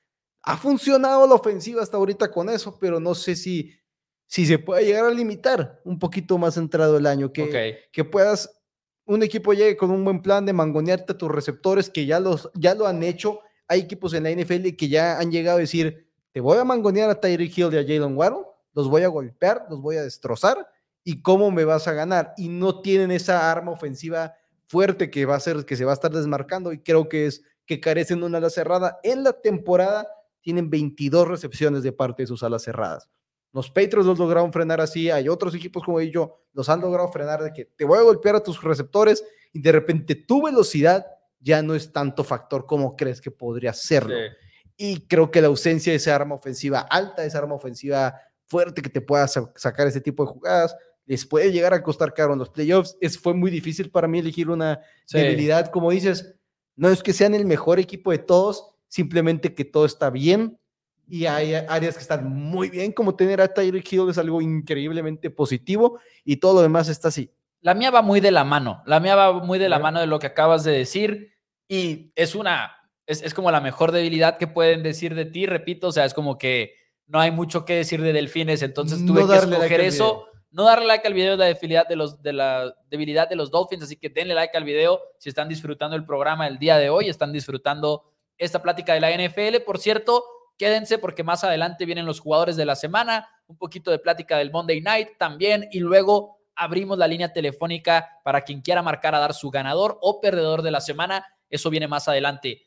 Ha 0.42 0.56
funcionado 0.56 1.26
la 1.26 1.34
ofensiva 1.34 1.82
hasta 1.82 1.96
ahorita 1.96 2.30
con 2.30 2.48
eso, 2.48 2.78
pero 2.78 3.00
no 3.00 3.14
sé 3.14 3.37
si, 3.37 3.74
si 4.26 4.46
se 4.46 4.58
puede 4.58 4.84
llegar 4.84 5.04
a 5.04 5.11
limitar 5.11 5.80
un 5.84 5.98
poquito 5.98 6.38
más 6.38 6.56
entrado 6.56 6.96
el 6.96 7.06
año, 7.06 7.32
que, 7.32 7.88
que 7.92 8.04
puedas, 8.04 8.62
un 9.04 9.22
equipo 9.22 9.52
llegue 9.52 9.76
con 9.76 9.90
un 9.90 10.04
buen 10.04 10.22
plan 10.22 10.46
de 10.46 10.52
mangonearte 10.52 11.12
a 11.12 11.18
tus 11.18 11.30
receptores 11.30 11.90
que 11.90 12.06
ya, 12.06 12.20
los, 12.20 12.50
ya 12.54 12.74
lo 12.74 12.87
han 12.87 13.02
hecho. 13.02 13.40
Hay 13.66 13.80
equipos 13.80 14.14
en 14.14 14.22
la 14.22 14.30
NFL 14.30 14.74
que 14.76 14.88
ya 14.88 15.18
han 15.18 15.30
llegado 15.30 15.58
a 15.58 15.61
decir, 15.61 16.08
te 16.32 16.40
voy 16.40 16.56
a 16.56 16.64
mangonear 16.64 17.11
a 17.11 17.20
Tyreek 17.20 17.58
Hill 17.58 17.74
y 17.74 17.78
a 17.78 17.82
Jalen 17.82 18.16
Waddle 18.16 18.47
los 18.78 18.88
voy 18.88 19.02
a 19.02 19.08
golpear, 19.08 19.66
los 19.68 19.82
voy 19.82 19.96
a 19.96 20.04
destrozar 20.04 20.68
y 21.02 21.20
cómo 21.20 21.50
me 21.50 21.64
vas 21.64 21.88
a 21.88 21.94
ganar. 21.94 22.32
Y 22.36 22.48
no 22.48 22.80
tienen 22.80 23.10
esa 23.10 23.50
arma 23.50 23.72
ofensiva 23.72 24.34
fuerte 24.68 25.10
que 25.10 25.26
va 25.26 25.34
a 25.34 25.40
ser, 25.40 25.64
que 25.64 25.74
se 25.74 25.84
va 25.84 25.90
a 25.90 25.94
estar 25.94 26.12
desmarcando 26.12 26.72
y 26.72 26.78
creo 26.78 27.08
que 27.08 27.26
es 27.26 27.42
que 27.66 27.80
carecen 27.80 28.20
de 28.20 28.26
una 28.26 28.38
ala 28.38 28.50
cerrada. 28.50 29.00
En 29.02 29.24
la 29.24 29.32
temporada 29.32 30.06
tienen 30.42 30.70
22 30.70 31.26
recepciones 31.26 31.82
de 31.82 31.90
parte 31.90 32.22
de 32.22 32.28
sus 32.28 32.44
alas 32.44 32.62
cerradas. 32.62 33.08
Los 33.52 33.68
Patriots 33.68 34.06
los 34.06 34.16
lograron 34.16 34.52
frenar 34.52 34.80
así, 34.80 35.10
hay 35.10 35.28
otros 35.28 35.56
equipos 35.56 35.82
como 35.82 35.98
ellos, 35.98 36.28
los 36.52 36.68
han 36.68 36.80
logrado 36.80 37.10
frenar 37.10 37.42
de 37.42 37.52
que 37.52 37.64
te 37.64 37.84
voy 37.84 37.98
a 37.98 38.02
golpear 38.02 38.36
a 38.36 38.44
tus 38.44 38.62
receptores 38.62 39.24
y 39.52 39.60
de 39.60 39.72
repente 39.72 40.14
tu 40.14 40.40
velocidad 40.40 41.04
ya 41.40 41.62
no 41.62 41.74
es 41.74 41.92
tanto 41.92 42.22
factor 42.22 42.64
como 42.64 42.94
crees 42.94 43.20
que 43.20 43.32
podría 43.32 43.72
serlo. 43.72 44.14
Y 44.76 45.08
creo 45.08 45.32
que 45.32 45.40
la 45.40 45.48
ausencia 45.48 45.92
de 45.92 45.96
esa 45.96 46.14
arma 46.14 46.36
ofensiva 46.36 46.78
alta, 46.78 47.24
esa 47.24 47.38
arma 47.38 47.56
ofensiva 47.56 48.14
fuerte 48.48 48.82
que 48.82 48.88
te 48.88 49.00
pueda 49.00 49.28
sacar 49.28 49.87
ese 49.87 50.00
tipo 50.00 50.24
de 50.24 50.32
jugadas, 50.32 50.74
les 51.06 51.24
puede 51.24 51.52
llegar 51.52 51.72
a 51.72 51.82
costar 51.82 52.12
caro 52.12 52.32
en 52.32 52.38
los 52.38 52.50
playoffs. 52.50 52.96
Es, 53.00 53.18
fue 53.18 53.34
muy 53.34 53.50
difícil 53.50 53.90
para 53.90 54.08
mí 54.08 54.18
elegir 54.18 54.50
una 54.50 54.80
debilidad. 55.11 55.70
Como 55.70 55.90
dices, 55.90 56.34
no 56.76 56.88
es 56.88 57.02
que 57.02 57.12
sean 57.12 57.34
el 57.34 57.46
mejor 57.46 57.78
equipo 57.78 58.11
de 58.11 58.18
todos, 58.18 58.70
simplemente 58.88 59.54
que 59.54 59.64
todo 59.64 59.84
está 59.84 60.11
bien 60.11 60.58
y 61.08 61.26
hay 61.26 61.54
áreas 61.54 61.96
que 61.96 62.02
están 62.02 62.30
muy 62.30 62.68
bien, 62.68 62.92
como 62.92 63.16
tener 63.16 63.40
a 63.40 63.52
Tyreek 63.52 63.90
Hill 63.90 64.11
es 64.11 64.18
algo 64.18 64.42
increíblemente 64.42 65.30
positivo 65.30 65.98
y 66.24 66.37
todo 66.37 66.54
lo 66.54 66.62
demás 66.62 66.88
está 66.88 67.08
así. 67.08 67.32
La 67.61 67.74
mía 67.74 67.90
va 67.90 68.02
muy 68.02 68.20
de 68.20 68.30
la 68.30 68.44
mano, 68.44 68.82
la 68.87 69.00
mía 69.00 69.16
va 69.16 69.32
muy 69.32 69.58
de 69.58 69.68
la 69.68 69.78
mano 69.78 70.00
de 70.00 70.06
lo 70.06 70.18
que 70.18 70.26
acabas 70.26 70.64
de 70.64 70.72
decir 70.72 71.32
y 71.66 72.12
es 72.14 72.34
una, 72.34 72.72
es, 73.06 73.22
es 73.22 73.34
como 73.34 73.50
la 73.50 73.61
mejor 73.61 73.90
debilidad 73.90 74.37
que 74.37 74.46
pueden 74.46 74.82
decir 74.82 75.14
de 75.14 75.24
ti, 75.24 75.46
repito, 75.46 75.88
o 75.88 75.92
sea, 75.92 76.04
es 76.04 76.14
como 76.14 76.37
que 76.37 76.74
no 77.09 77.18
hay 77.18 77.31
mucho 77.31 77.64
que 77.64 77.75
decir 77.75 78.03
de 78.03 78.12
Delfines, 78.12 78.62
entonces 78.62 79.05
tuve 79.05 79.27
que 79.27 79.35
escoger 79.35 79.81
eso. 79.81 80.27
No 80.51 80.64
darle 80.64 80.87
like 80.87 81.07
al 81.07 81.14
video 81.14 81.33
de 81.33 81.38
la 81.38 81.47
debilidad 81.47 81.87
de, 81.87 81.97
los, 81.97 82.23
de 82.23 82.33
la 82.33 82.75
debilidad 82.88 83.29
de 83.29 83.37
los 83.37 83.51
Dolphins, 83.51 83.83
así 83.83 83.97
que 83.97 84.09
denle 84.09 84.35
like 84.35 84.57
al 84.57 84.64
video 84.64 85.01
si 85.18 85.29
están 85.29 85.49
disfrutando 85.49 85.97
el 85.97 86.07
programa 86.07 86.47
el 86.47 86.59
día 86.59 86.79
de 86.79 86.88
hoy, 86.88 87.09
están 87.09 87.33
disfrutando 87.33 88.12
esta 88.38 88.62
plática 88.62 88.94
de 88.94 89.01
la 89.01 89.11
NFL. 89.11 89.62
Por 89.66 89.79
cierto, 89.79 90.25
quédense 90.57 90.99
porque 90.99 91.23
más 91.23 91.44
adelante 91.44 91.85
vienen 91.85 92.07
los 92.07 92.21
jugadores 92.21 92.57
de 92.57 92.64
la 92.64 92.77
semana, 92.77 93.29
un 93.47 93.59
poquito 93.59 93.90
de 93.90 93.99
plática 93.99 94.38
del 94.38 94.51
Monday 94.51 94.81
Night 94.81 95.11
también 95.18 95.68
y 95.71 95.81
luego 95.81 96.38
abrimos 96.57 96.99
la 96.99 97.07
línea 97.07 97.33
telefónica 97.33 98.09
para 98.25 98.42
quien 98.42 98.61
quiera 98.61 98.83
marcar 98.83 99.14
a 99.14 99.21
dar 99.21 99.35
su 99.35 99.51
ganador 99.51 99.99
o 100.01 100.21
perdedor 100.21 100.62
de 100.62 100.71
la 100.71 100.81
semana. 100.81 101.27
Eso 101.51 101.71
viene 101.71 101.88
más 101.88 102.09
adelante. 102.09 102.62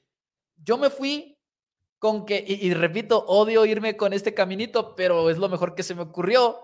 Yo 0.56 0.78
me 0.78 0.90
fui 0.90 1.38
con 2.02 2.26
que, 2.26 2.44
y, 2.48 2.74
repito, 2.74 3.24
odio 3.28 3.64
irme 3.64 3.96
con 3.96 4.12
este 4.12 4.34
caminito, 4.34 4.96
pero 4.96 5.30
es 5.30 5.38
lo 5.38 5.50
mejor 5.50 5.76
que 5.76 5.84
se 5.84 5.94
me 5.94 6.02
ocurrió. 6.02 6.60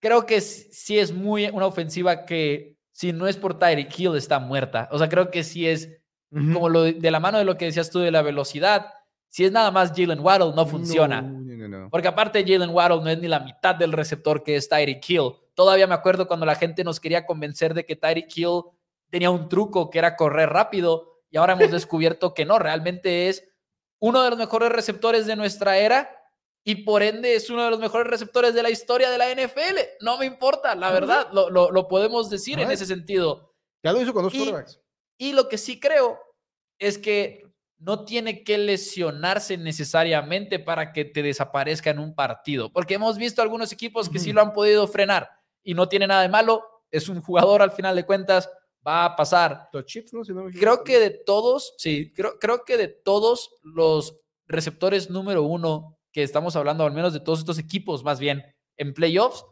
Creo 0.00 0.24
que 0.24 0.40
sí 0.40 0.98
es 0.98 1.12
muy 1.12 1.44
una 1.46 1.66
ofensiva 1.66 2.24
que 2.24 2.78
si 2.90 3.12
no 3.12 3.26
es 3.26 3.36
por 3.36 3.58
Tyreek 3.58 3.98
Hill 3.98 4.16
está 4.16 4.38
muerta. 4.38 4.88
O 4.92 4.98
sea, 4.98 5.10
creo 5.10 5.30
que 5.30 5.44
sí 5.44 5.68
es 5.68 6.00
como 6.30 6.70
lo 6.70 6.84
de 6.84 7.10
la 7.10 7.20
mano 7.20 7.36
de 7.36 7.44
lo 7.44 7.58
que 7.58 7.66
decías 7.66 7.90
tú 7.90 7.98
de 7.98 8.10
la 8.10 8.22
velocidad 8.22 8.92
si 9.28 9.44
es 9.44 9.52
nada 9.52 9.70
más 9.70 9.92
Jalen 9.94 10.20
Waddle, 10.20 10.54
no 10.54 10.64
funciona. 10.64 11.22
Porque 11.90 12.08
aparte 12.08 12.42
Jalen 12.42 12.70
Waddle 12.70 13.02
no 13.02 13.10
es 13.10 13.18
ni 13.18 13.28
la 13.28 13.40
mitad 13.40 13.74
del 13.74 13.92
receptor 13.92 14.42
que 14.42 14.56
es 14.56 14.66
Tyreek 14.66 15.06
Hill. 15.06 15.32
Todavía 15.54 15.86
me 15.86 15.92
acuerdo 15.94 16.26
cuando 16.26 16.46
la 16.46 16.54
gente 16.54 16.84
nos 16.84 17.00
quería 17.00 17.26
convencer 17.26 17.74
de 17.74 17.84
que 17.84 17.96
Tyreek 17.96 18.34
Hill 18.34 18.62
tenía 19.10 19.30
un 19.30 19.50
truco 19.50 19.90
que 19.90 19.98
era 19.98 20.16
correr 20.16 20.48
rápido 20.48 21.20
y 21.30 21.36
ahora 21.36 21.52
hemos 21.52 21.70
descubierto 21.70 22.32
que 22.32 22.46
no, 22.46 22.58
realmente 22.58 23.28
es 23.28 23.44
uno 24.00 24.22
de 24.22 24.30
los 24.30 24.38
mejores 24.38 24.70
receptores 24.70 25.26
de 25.26 25.36
nuestra 25.36 25.78
era 25.78 26.10
y 26.64 26.84
por 26.84 27.02
ende 27.02 27.36
es 27.36 27.48
uno 27.48 27.64
de 27.64 27.70
los 27.70 27.78
mejores 27.78 28.08
receptores 28.08 28.52
de 28.52 28.62
la 28.62 28.70
historia 28.70 29.10
de 29.10 29.18
la 29.18 29.32
NFL. 29.32 29.78
No 30.00 30.18
me 30.18 30.26
importa, 30.26 30.74
la 30.74 30.90
verdad, 30.90 31.28
lo, 31.32 31.48
lo, 31.48 31.88
podemos 31.88 32.28
decir 32.28 32.58
en 32.58 32.70
ese 32.70 32.86
sentido. 32.86 33.54
Ya 33.84 33.92
lo 33.92 34.02
hizo 34.02 34.12
con 34.12 34.24
dos 34.24 34.32
quarterbacks. 34.32 34.80
Y 35.16 35.32
lo 35.32 35.48
que 35.48 35.58
sí 35.58 35.78
creo 35.78 36.18
es 36.78 36.98
que 36.98 37.46
no 37.78 38.04
tiene 38.04 38.42
que 38.42 38.58
lesionarse 38.58 39.56
necesariamente 39.56 40.58
para 40.58 40.92
que 40.92 41.04
te 41.04 41.22
desaparezca 41.22 41.90
en 41.90 41.98
un 41.98 42.14
partido, 42.14 42.72
porque 42.72 42.94
hemos 42.94 43.18
visto 43.18 43.42
algunos 43.42 43.70
equipos 43.72 44.08
que 44.08 44.18
sí 44.18 44.32
lo 44.32 44.40
han 44.40 44.52
podido 44.52 44.88
frenar 44.88 45.30
y 45.62 45.74
no 45.74 45.88
tiene 45.88 46.06
nada 46.06 46.22
de 46.22 46.28
malo, 46.28 46.64
es 46.90 47.08
un 47.08 47.20
jugador 47.20 47.62
al 47.62 47.72
final 47.72 47.94
de 47.94 48.06
cuentas, 48.06 48.50
va 48.86 49.04
a 49.04 49.16
pasar. 49.16 49.68
creo 50.58 50.84
que 50.84 50.98
de 50.98 51.10
todos, 51.10 51.74
sí, 51.78 52.12
creo, 52.14 52.38
creo 52.38 52.64
que 52.64 52.76
de 52.76 52.88
todos 52.88 53.50
los 53.62 54.18
receptores 54.46 55.10
número 55.10 55.42
uno 55.42 55.98
que 56.12 56.22
estamos 56.22 56.56
hablando, 56.56 56.84
al 56.84 56.92
menos 56.92 57.12
de 57.12 57.20
todos 57.20 57.40
estos 57.40 57.58
equipos 57.58 58.04
más 58.04 58.20
bien 58.20 58.44
en 58.76 58.94
playoffs, 58.94 59.44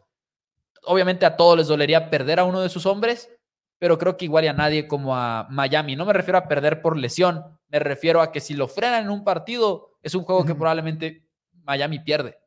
obviamente 0.83 1.25
a 1.25 1.35
todos 1.35 1.57
les 1.57 1.67
dolería 1.67 2.09
perder 2.09 2.39
a 2.39 2.45
uno 2.45 2.61
de 2.61 2.69
sus 2.69 2.85
hombres, 2.85 3.29
pero 3.77 3.97
creo 3.97 4.15
que 4.17 4.25
igual 4.25 4.47
a 4.47 4.53
nadie 4.53 4.87
como 4.87 5.15
a 5.15 5.47
Miami. 5.49 5.95
No 5.95 6.05
me 6.05 6.13
refiero 6.13 6.37
a 6.37 6.47
perder 6.47 6.81
por 6.81 6.97
lesión, 6.97 7.43
me 7.67 7.79
refiero 7.79 8.21
a 8.21 8.31
que 8.31 8.39
si 8.39 8.53
lo 8.53 8.67
frenan 8.67 9.03
en 9.03 9.09
un 9.09 9.23
partido, 9.23 9.97
es 10.01 10.15
un 10.15 10.23
juego 10.23 10.45
que 10.45 10.55
probablemente 10.55 11.27
Miami 11.63 11.99
pierde. 11.99 12.39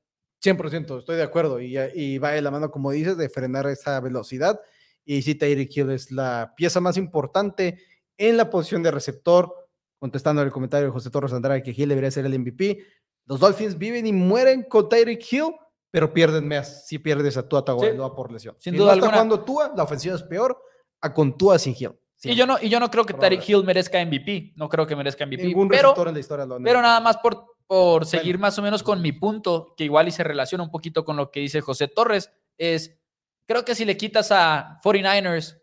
100%, 0.43 0.99
estoy 0.99 1.17
de 1.17 1.23
acuerdo. 1.23 1.61
Y, 1.61 2.19
va 2.19 2.31
de 2.31 2.43
la 2.43 2.51
mano, 2.51 2.71
como 2.71 2.93
dices, 2.93 3.17
de 3.17 3.29
frenar 3.29 3.67
esa 3.67 4.01
velocidad. 4.01 4.61
Y 5.11 5.23
si 5.23 5.35
Tyreek 5.35 5.75
Hill 5.75 5.91
es 5.91 6.13
la 6.13 6.53
pieza 6.55 6.81
más 6.81 6.99
importante 6.99 7.83
en 8.19 8.37
la 8.37 8.51
posición 8.51 8.83
de 8.83 8.91
receptor. 8.91 9.55
Contestando 9.99 10.43
el 10.43 10.53
comentario 10.53 10.89
de 10.89 10.93
José 10.93 11.09
Torres 11.09 11.33
Andrade 11.33 11.63
que 11.63 11.71
Hill 11.71 11.89
debería 11.89 12.11
ser 12.11 12.27
el 12.27 12.39
MVP. 12.39 12.85
Los 13.25 13.41
Dolphins 13.41 13.79
viven 13.79 14.07
y 14.07 14.13
mueren 14.13 14.65
con 14.65 14.87
Tyreek 14.87 15.33
Hill, 15.33 15.55
pero 15.91 16.13
pierden 16.13 16.47
más 16.47 16.87
si 16.87 16.99
pierdes 16.99 17.39
a 17.39 17.49
Tua 17.49 17.65
Tagovailoa 17.65 18.15
por 18.15 18.31
lesión. 18.31 18.55
Sin 18.59 18.77
duda 18.77 18.93
alguna. 18.93 19.15
Cuando 19.15 19.41
Tua, 19.41 19.73
la 19.75 19.85
ofensiva 19.85 20.15
es 20.15 20.23
peor 20.25 20.61
a 21.01 21.15
con 21.15 21.39
Tua 21.39 21.59
sin 21.59 21.75
Hill. 21.75 21.93
Y 22.25 22.35
yo 22.35 22.47
no, 22.47 22.59
y 22.61 22.69
yo 22.69 22.79
no 22.79 22.91
creo 22.91 23.07
que 23.07 23.15
Tarek 23.15 23.49
Hill 23.49 23.65
merezca 23.65 24.05
MVP. 24.05 24.53
No 24.57 24.69
creo 24.69 24.87
que 24.87 24.95
merezca 24.95 25.25
MVP. 25.25 25.45
Ningún 25.45 25.69
pero, 25.69 25.95
en 26.07 26.13
la 26.13 26.21
historia 26.21 26.47
pero 26.63 26.83
nada 26.83 27.01
más 27.01 27.17
por, 27.17 27.57
por 27.67 28.05
seguir 28.05 28.39
más 28.39 28.59
o 28.59 28.63
menos 28.63 28.83
con 28.83 29.01
mi 29.01 29.13
punto, 29.13 29.73
que 29.75 29.85
igual 29.85 30.07
y 30.09 30.11
se 30.11 30.23
relaciona 30.23 30.65
un 30.65 30.71
poquito 30.71 31.03
con 31.03 31.17
lo 31.17 31.31
que 31.31 31.41
dice 31.41 31.63
José 31.63 31.89
Torres, 31.89 32.31
es, 32.59 32.98
creo 33.49 33.65
que 33.65 33.75
si 33.75 33.85
le 33.85 33.97
quitas 33.97 34.31
a 34.31 34.79
49ers, 34.85 35.59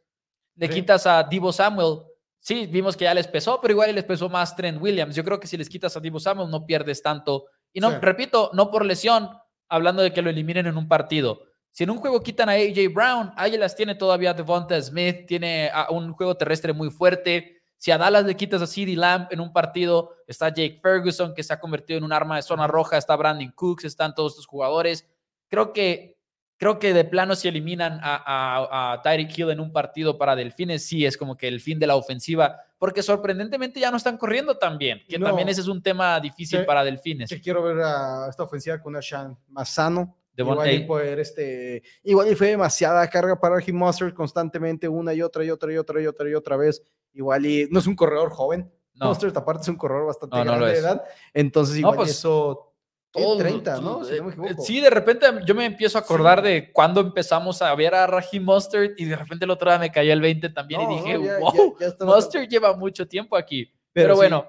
le 0.56 0.70
quitas 0.70 1.08
a 1.08 1.24
Divo 1.24 1.54
Samuel, 1.54 2.00
sí, 2.40 2.66
vimos 2.66 2.98
que 2.98 3.06
ya 3.06 3.14
les 3.14 3.28
pesó, 3.28 3.62
pero 3.62 3.72
igual 3.72 3.96
les 3.96 4.04
pesó 4.04 4.28
más 4.28 4.54
Trent 4.58 4.82
Williams. 4.82 5.16
Yo 5.16 5.24
creo 5.24 5.40
que 5.40 5.48
si 5.48 5.56
les 5.56 5.70
quitas 5.70 5.96
a 5.96 6.02
Divo 6.02 6.20
Samuel 6.20 6.50
no 6.50 6.66
pierdes 6.66 7.02
tanto. 7.02 7.46
Y 7.72 7.80
no, 7.80 8.02
repito, 8.02 8.52
no 8.54 8.70
por 8.70 8.84
lesión, 8.84 9.30
hablando 9.70 10.02
de 10.02 10.12
que 10.12 10.22
lo 10.22 10.30
eliminen 10.30 10.68
en 10.68 10.78
un 10.78 10.90
partido 10.90 11.40
si 11.76 11.84
en 11.84 11.90
un 11.90 11.98
juego 11.98 12.24
quitan 12.24 12.48
a 12.48 12.54
AJ 12.54 12.94
Brown, 12.94 13.34
ahí 13.36 13.58
las 13.58 13.76
tiene 13.76 13.96
todavía 13.96 14.34
Devonta 14.34 14.82
Smith, 14.82 15.26
tiene 15.28 15.70
un 15.90 16.14
juego 16.14 16.38
terrestre 16.38 16.72
muy 16.72 16.90
fuerte. 16.90 17.62
Si 17.76 17.92
a 17.92 17.98
Dallas 17.98 18.24
le 18.24 18.38
quitas 18.38 18.62
a 18.62 18.66
CeeDee 18.66 18.96
Lamb 18.96 19.28
en 19.30 19.42
un 19.42 19.52
partido, 19.52 20.16
está 20.26 20.48
Jake 20.48 20.80
Ferguson, 20.82 21.34
que 21.36 21.44
se 21.44 21.52
ha 21.52 21.60
convertido 21.60 21.98
en 21.98 22.06
un 22.06 22.14
arma 22.14 22.38
de 22.38 22.44
zona 22.44 22.66
roja, 22.66 22.98
está 22.98 23.14
Brandon 23.18 23.52
Cooks, 23.52 23.84
están 23.84 24.16
todos 24.16 24.32
estos 24.32 24.46
jugadores. 24.46 25.06
Creo 25.50 25.74
que, 25.74 26.15
creo 26.58 26.80
que 26.80 26.94
de 26.94 27.06
plano 27.06 27.36
si 27.36 27.48
eliminan 27.48 28.00
a, 28.02 28.94
a, 28.94 29.02
Tyreek 29.02 29.38
Hill 29.38 29.50
en 29.52 29.60
un 29.60 29.72
partido 29.72 30.18
para 30.18 30.36
Delfines, 30.36 30.86
sí 30.86 31.06
es 31.06 31.18
como 31.18 31.36
que 31.38 31.48
el 31.48 31.60
fin 31.60 31.80
de 31.80 31.88
la 31.88 31.96
ofensiva, 31.96 32.58
porque 32.78 33.04
sorprendentemente 33.04 33.80
ya 33.80 33.92
no 33.92 33.98
están 33.98 34.18
corriendo 34.18 34.58
tan 34.58 34.78
bien, 34.78 35.02
que 35.08 35.20
también 35.20 35.50
ese 35.50 35.62
es 35.62 35.68
un 35.68 35.82
tema 35.82 36.20
difícil 36.20 36.66
para 36.66 36.84
Delfines. 36.84 37.30
quiero 37.44 37.64
ver 37.64 37.80
a 37.80 38.28
esta 38.30 38.44
ofensiva 38.44 38.80
con 38.80 38.96
Ashan 38.96 39.38
más 39.48 39.70
sano 39.70 40.16
igual 40.44 40.74
y 40.74 40.80
poder, 40.82 41.20
este, 41.20 41.84
igual 42.04 42.32
y 42.32 42.36
fue 42.36 42.48
demasiada 42.48 43.08
carga 43.10 43.40
para 43.40 43.60
Jim 43.62 43.76
Mustard 43.76 44.14
constantemente, 44.14 44.88
una 44.88 45.14
y 45.14 45.22
otra 45.22 45.44
y 45.44 45.50
otra 45.50 45.72
y 45.72 45.78
otra 45.78 46.02
y 46.02 46.06
otra 46.08 46.30
y 46.30 46.34
otra 46.34 46.58
vez. 46.58 46.82
Igual 47.14 47.46
y 47.46 47.68
no 47.72 47.80
es 47.80 47.88
un 47.88 47.96
corredor 47.96 48.30
joven. 48.32 48.70
No. 48.94 49.08
Mustard 49.08 49.38
aparte 49.38 49.64
es 49.64 49.70
un 49.70 49.78
corredor 49.78 50.08
bastante 50.08 50.38
grande 50.42 50.66
de 50.68 50.78
edad. 50.78 51.04
Entonces 51.34 51.78
igual 51.78 51.96
pues, 51.96 52.12
eso 52.12 52.75
todo, 53.16 53.38
30, 53.38 53.82
¿no? 53.82 54.04
Si 54.04 54.16
no 54.16 54.24
me 54.26 54.32
equivoco. 54.32 54.64
Sí, 54.64 54.82
de 54.82 54.90
repente 54.90 55.28
yo 55.46 55.56
me 55.56 55.66
empiezo 55.66 55.98
a 55.98 56.02
acordar 56.02 56.42
de 56.42 56.72
cuando 56.72 57.02
empezamos 57.02 57.62
a 57.62 57.74
ver 57.76 57.96
a 57.96 58.08
Raheem 58.08 58.44
Mustard 58.44 58.92
y 58.98 59.06
de 59.06 59.16
repente 59.16 59.46
el 59.46 59.52
otro 59.52 59.70
día 59.70 59.80
me 59.80 59.92
cayó 59.92 60.14
el 60.14 60.22
20 60.22 60.50
también 60.50 60.82
y 60.82 60.96
dije, 60.96 61.18
wow, 61.18 61.78
Mustard 62.02 62.48
lleva 62.48 62.76
mucho 62.76 63.08
tiempo 63.08 63.36
aquí. 63.36 63.72
Pero, 63.94 64.16
bueno, 64.16 64.48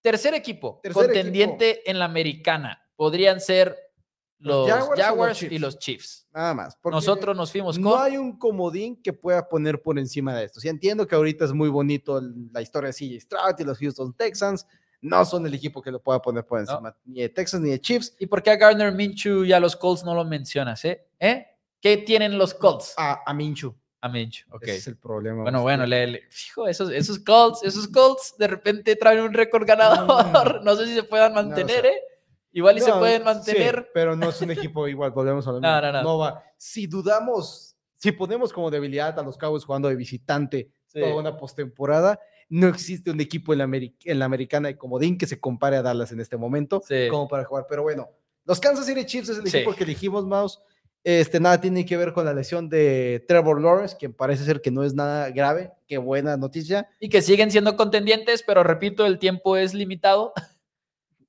tercer 0.00 0.34
equipo, 0.34 0.80
contendiente 0.92 1.88
en 1.90 1.98
la 1.98 2.04
americana. 2.04 2.80
Podrían 2.96 3.40
ser 3.40 3.76
los, 4.38 4.68
Jaguars, 4.68 5.42
y 5.42 5.58
los 5.58 5.78
Chiefs. 5.78 6.28
Nada 6.32 6.52
más. 6.52 6.78
Nosotros 6.84 7.34
nos 7.36 7.50
fuimos 7.50 7.76
con. 7.76 7.82
No 7.82 7.98
hay 7.98 8.18
un 8.18 8.38
comodín 8.38 9.00
que 9.02 9.12
pueda 9.12 9.48
poner 9.48 9.80
por 9.80 9.98
encima 9.98 10.34
de 10.34 10.44
esto. 10.44 10.60
Sí, 10.60 10.68
entiendo 10.68 11.06
que 11.06 11.14
ahorita 11.14 11.46
es 11.46 11.52
muy 11.52 11.70
bonito 11.70 12.20
la 12.52 12.60
historia 12.60 12.88
de 12.88 12.94
CJ 12.94 13.20
Stroud 13.20 13.54
y 13.58 13.64
los 13.64 13.78
Houston 13.78 14.12
Texans. 14.12 14.66
No 15.04 15.22
son 15.26 15.46
el 15.46 15.52
equipo 15.52 15.82
que 15.82 15.90
lo 15.90 16.00
pueda 16.00 16.22
poner 16.22 16.46
por 16.46 16.60
encima, 16.60 16.96
ni 17.04 17.20
de 17.20 17.28
Texas 17.28 17.60
ni 17.60 17.68
de 17.68 17.78
Chiefs. 17.78 18.16
¿Y 18.18 18.26
por 18.26 18.42
qué 18.42 18.52
a 18.52 18.56
Gardner 18.56 18.90
Minshew 18.90 19.44
y 19.44 19.52
a 19.52 19.60
los 19.60 19.76
Colts 19.76 20.02
no 20.02 20.14
lo 20.14 20.24
mencionas, 20.24 20.82
eh? 20.86 21.06
¿Eh? 21.20 21.46
¿Qué 21.78 21.98
tienen 21.98 22.38
los 22.38 22.54
Colts? 22.54 22.94
A, 22.96 23.22
a 23.26 23.34
Minshew. 23.34 23.74
A 24.00 24.08
Minshew, 24.08 24.48
ok. 24.54 24.62
Ese 24.62 24.76
es 24.76 24.86
el 24.86 24.96
problema. 24.96 25.42
Bueno, 25.42 25.60
bueno, 25.60 25.84
le, 25.84 26.22
fijo, 26.30 26.66
esos, 26.66 26.90
esos 26.90 27.18
Colts, 27.18 27.62
esos 27.64 27.86
Colts 27.88 28.34
de 28.38 28.46
repente 28.46 28.96
traen 28.96 29.20
un 29.20 29.34
récord 29.34 29.66
ganador. 29.66 30.26
Mm. 30.26 30.64
no 30.64 30.74
sé 30.74 30.86
si 30.86 30.94
se 30.94 31.02
puedan 31.02 31.34
mantener, 31.34 31.84
¿eh? 31.84 32.00
Igual 32.52 32.78
y 32.78 32.80
se 32.80 32.92
pueden 32.92 33.24
mantener. 33.24 33.90
pero 33.92 34.16
no 34.16 34.30
es 34.30 34.40
un 34.40 34.52
equipo 34.52 34.88
igual, 34.88 35.10
volvemos 35.10 35.46
a 35.46 35.50
lo 35.50 35.60
mismo. 35.60 35.70
No, 35.70 35.92
no, 35.92 36.02
no. 36.02 36.18
va. 36.18 36.42
Si 36.56 36.86
dudamos, 36.86 37.76
si 37.96 38.10
ponemos 38.12 38.54
como 38.54 38.70
debilidad 38.70 39.18
a 39.18 39.22
los 39.22 39.36
Cowboys 39.36 39.66
jugando 39.66 39.88
de 39.88 39.96
visitante, 39.96 40.70
toda 40.90 41.14
una 41.14 41.36
postemporada. 41.36 42.18
No 42.54 42.68
existe 42.68 43.10
un 43.10 43.20
equipo 43.20 43.52
en 43.52 43.58
la, 43.58 43.64
en 43.64 44.18
la 44.20 44.24
americana 44.26 44.68
de 44.68 44.78
comodín 44.78 45.18
que 45.18 45.26
se 45.26 45.40
compare 45.40 45.76
a 45.76 45.82
Dallas 45.82 46.12
en 46.12 46.20
este 46.20 46.36
momento 46.36 46.84
como 47.10 47.26
para 47.26 47.44
jugar. 47.44 47.66
Pero 47.68 47.82
bueno, 47.82 48.08
los 48.44 48.60
Kansas 48.60 48.86
City 48.86 49.04
Chiefs 49.04 49.30
es 49.30 49.38
el 49.38 49.48
equipo 49.48 49.74
que 49.74 49.82
elegimos, 49.82 50.24
Mouse. 50.24 50.60
Este, 51.02 51.40
nada 51.40 51.60
tiene 51.60 51.84
que 51.84 51.96
ver 51.96 52.12
con 52.12 52.24
la 52.24 52.32
lesión 52.32 52.68
de 52.68 53.24
Trevor 53.26 53.60
Lawrence, 53.60 53.96
quien 53.98 54.12
parece 54.12 54.44
ser 54.44 54.60
que 54.60 54.70
no 54.70 54.84
es 54.84 54.94
nada 54.94 55.30
grave. 55.30 55.72
Qué 55.88 55.98
buena 55.98 56.36
noticia. 56.36 56.88
Y 57.00 57.08
que 57.08 57.22
siguen 57.22 57.50
siendo 57.50 57.76
contendientes, 57.76 58.44
pero 58.46 58.62
repito, 58.62 59.04
el 59.04 59.18
tiempo 59.18 59.56
es 59.56 59.74
limitado. 59.74 60.32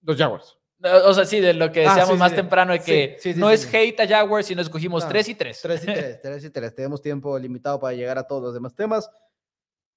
Los 0.04 0.18
Jaguars. 0.18 0.60
O 1.08 1.14
sea, 1.16 1.26
sí, 1.26 1.40
de 1.40 1.56
lo 1.56 1.72
que 1.72 1.88
ah, 1.88 1.96
decíamos 1.96 2.20
más 2.20 2.36
temprano, 2.36 2.72
de 2.74 2.82
que 2.82 3.18
no 3.36 3.50
es 3.50 3.66
hate 3.74 4.00
a 4.02 4.08
Jaguars, 4.08 4.46
sino 4.46 4.62
escogimos 4.62 5.08
3 5.08 5.30
y 5.30 5.34
3. 5.34 5.60
3 5.60 5.82
y 5.82 5.86
3, 5.88 6.22
3 6.22 6.46
y 6.46 6.50
3. 6.52 6.76
Tenemos 6.76 7.02
tiempo 7.02 7.40
limitado 7.40 7.80
para 7.80 7.96
llegar 7.96 8.20
a 8.20 8.28
todos 8.28 8.44
los 8.44 8.54
demás 8.54 8.76
temas. 8.76 9.10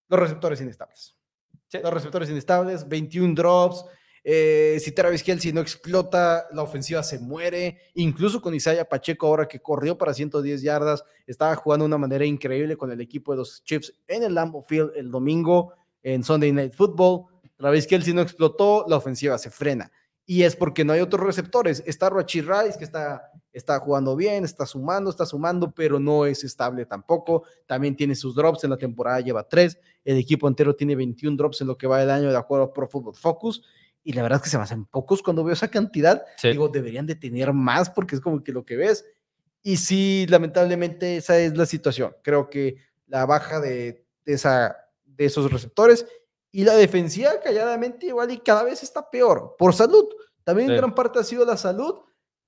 Los 0.08 0.18
receptores 0.18 0.58
inestables. 0.62 1.17
Los 1.72 1.92
receptores 1.92 2.30
inestables, 2.30 2.88
21 2.88 3.34
drops. 3.34 3.84
Eh, 4.24 4.78
si 4.80 4.92
Travis 4.92 5.22
Kelsey 5.22 5.52
no 5.52 5.60
explota, 5.60 6.46
la 6.52 6.62
ofensiva 6.62 7.02
se 7.02 7.18
muere. 7.18 7.78
Incluso 7.94 8.40
con 8.40 8.54
Isaiah 8.54 8.88
Pacheco, 8.88 9.26
ahora 9.26 9.46
que 9.46 9.60
corrió 9.60 9.96
para 9.96 10.14
110 10.14 10.62
yardas, 10.62 11.04
estaba 11.26 11.54
jugando 11.56 11.84
de 11.84 11.88
una 11.88 11.98
manera 11.98 12.24
increíble 12.24 12.76
con 12.76 12.90
el 12.90 13.00
equipo 13.00 13.32
de 13.32 13.38
los 13.38 13.62
Chiefs 13.64 13.94
en 14.06 14.22
el 14.22 14.34
Lambeau 14.34 14.64
Field 14.66 14.92
el 14.96 15.10
domingo 15.10 15.74
en 16.02 16.24
Sunday 16.24 16.52
Night 16.52 16.74
Football. 16.74 17.26
Travis 17.56 17.86
Kelsey 17.86 18.14
no 18.14 18.22
explotó, 18.22 18.84
la 18.88 18.96
ofensiva 18.96 19.36
se 19.36 19.50
frena 19.50 19.90
y 20.30 20.42
es 20.42 20.54
porque 20.54 20.84
no 20.84 20.92
hay 20.92 21.00
otros 21.00 21.24
receptores. 21.24 21.82
Está 21.86 22.10
Rachi 22.10 22.42
Rice, 22.42 22.76
que 22.76 22.84
está, 22.84 23.32
está 23.50 23.78
jugando 23.80 24.14
bien, 24.14 24.44
está 24.44 24.66
sumando, 24.66 25.08
está 25.08 25.24
sumando, 25.24 25.72
pero 25.72 25.98
no 25.98 26.26
es 26.26 26.44
estable 26.44 26.84
tampoco. 26.84 27.44
También 27.64 27.96
tiene 27.96 28.14
sus 28.14 28.34
drops 28.34 28.62
en 28.62 28.68
la 28.68 28.76
temporada, 28.76 29.20
lleva 29.20 29.48
tres. 29.48 29.78
El 30.04 30.18
equipo 30.18 30.46
entero 30.46 30.76
tiene 30.76 30.94
21 30.96 31.34
drops 31.34 31.62
en 31.62 31.68
lo 31.68 31.78
que 31.78 31.86
va 31.86 31.98
del 31.98 32.10
año, 32.10 32.28
de 32.28 32.36
acuerdo 32.36 32.66
a 32.66 32.72
Pro 32.74 32.86
Football 32.86 33.14
Focus. 33.14 33.62
Y 34.04 34.12
la 34.12 34.20
verdad 34.20 34.36
es 34.36 34.42
que 34.42 34.50
se 34.50 34.58
me 34.58 34.64
hacen 34.64 34.84
pocos 34.84 35.22
cuando 35.22 35.42
veo 35.42 35.54
esa 35.54 35.68
cantidad. 35.68 36.22
Digo, 36.42 36.68
deberían 36.68 37.06
de 37.06 37.14
tener 37.14 37.54
más 37.54 37.88
porque 37.88 38.14
es 38.14 38.20
como 38.20 38.44
que 38.44 38.52
lo 38.52 38.66
que 38.66 38.76
ves. 38.76 39.06
Y 39.62 39.78
sí, 39.78 40.26
lamentablemente 40.28 41.16
esa 41.16 41.38
es 41.38 41.56
la 41.56 41.64
situación. 41.64 42.14
Creo 42.22 42.50
que 42.50 42.76
la 43.06 43.24
baja 43.24 43.60
de, 43.60 44.04
esa, 44.26 44.76
de 45.06 45.24
esos 45.24 45.50
receptores 45.50 46.04
y 46.58 46.64
la 46.64 46.74
defensiva 46.74 47.30
calladamente 47.40 48.08
igual 48.08 48.32
y 48.32 48.38
cada 48.38 48.64
vez 48.64 48.82
está 48.82 49.08
peor 49.08 49.54
por 49.56 49.72
salud. 49.72 50.08
También 50.42 50.68
en 50.68 50.76
gran 50.76 50.92
parte 50.92 51.20
ha 51.20 51.22
sido 51.22 51.44
la 51.44 51.56
salud, 51.56 52.00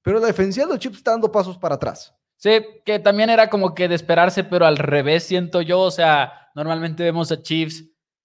pero 0.03 0.19
la 0.19 0.27
defensiva 0.27 0.67
de 0.67 0.73
los 0.73 0.81
Chips 0.81 0.97
está 0.97 1.13
dando 1.13 1.31
pasos 1.31 1.57
para 1.59 1.77
atrás. 1.77 2.13
Sí, 2.35 2.51
que 2.85 2.99
también 2.99 3.31
era 3.31 3.49
como 3.49 3.73
que 3.73 3.87
de 3.87 3.95
esperarse, 3.95 4.43
pero 4.43 4.67
al 4.67 4.79
revés 4.79 5.23
siento 5.23 5.63
yo. 5.63 5.79
O 5.79 5.93
sea, 5.93 6.51
normalmente 6.57 7.05
vemos 7.05 7.31
a 7.31 7.41
Chiefs 7.41 7.85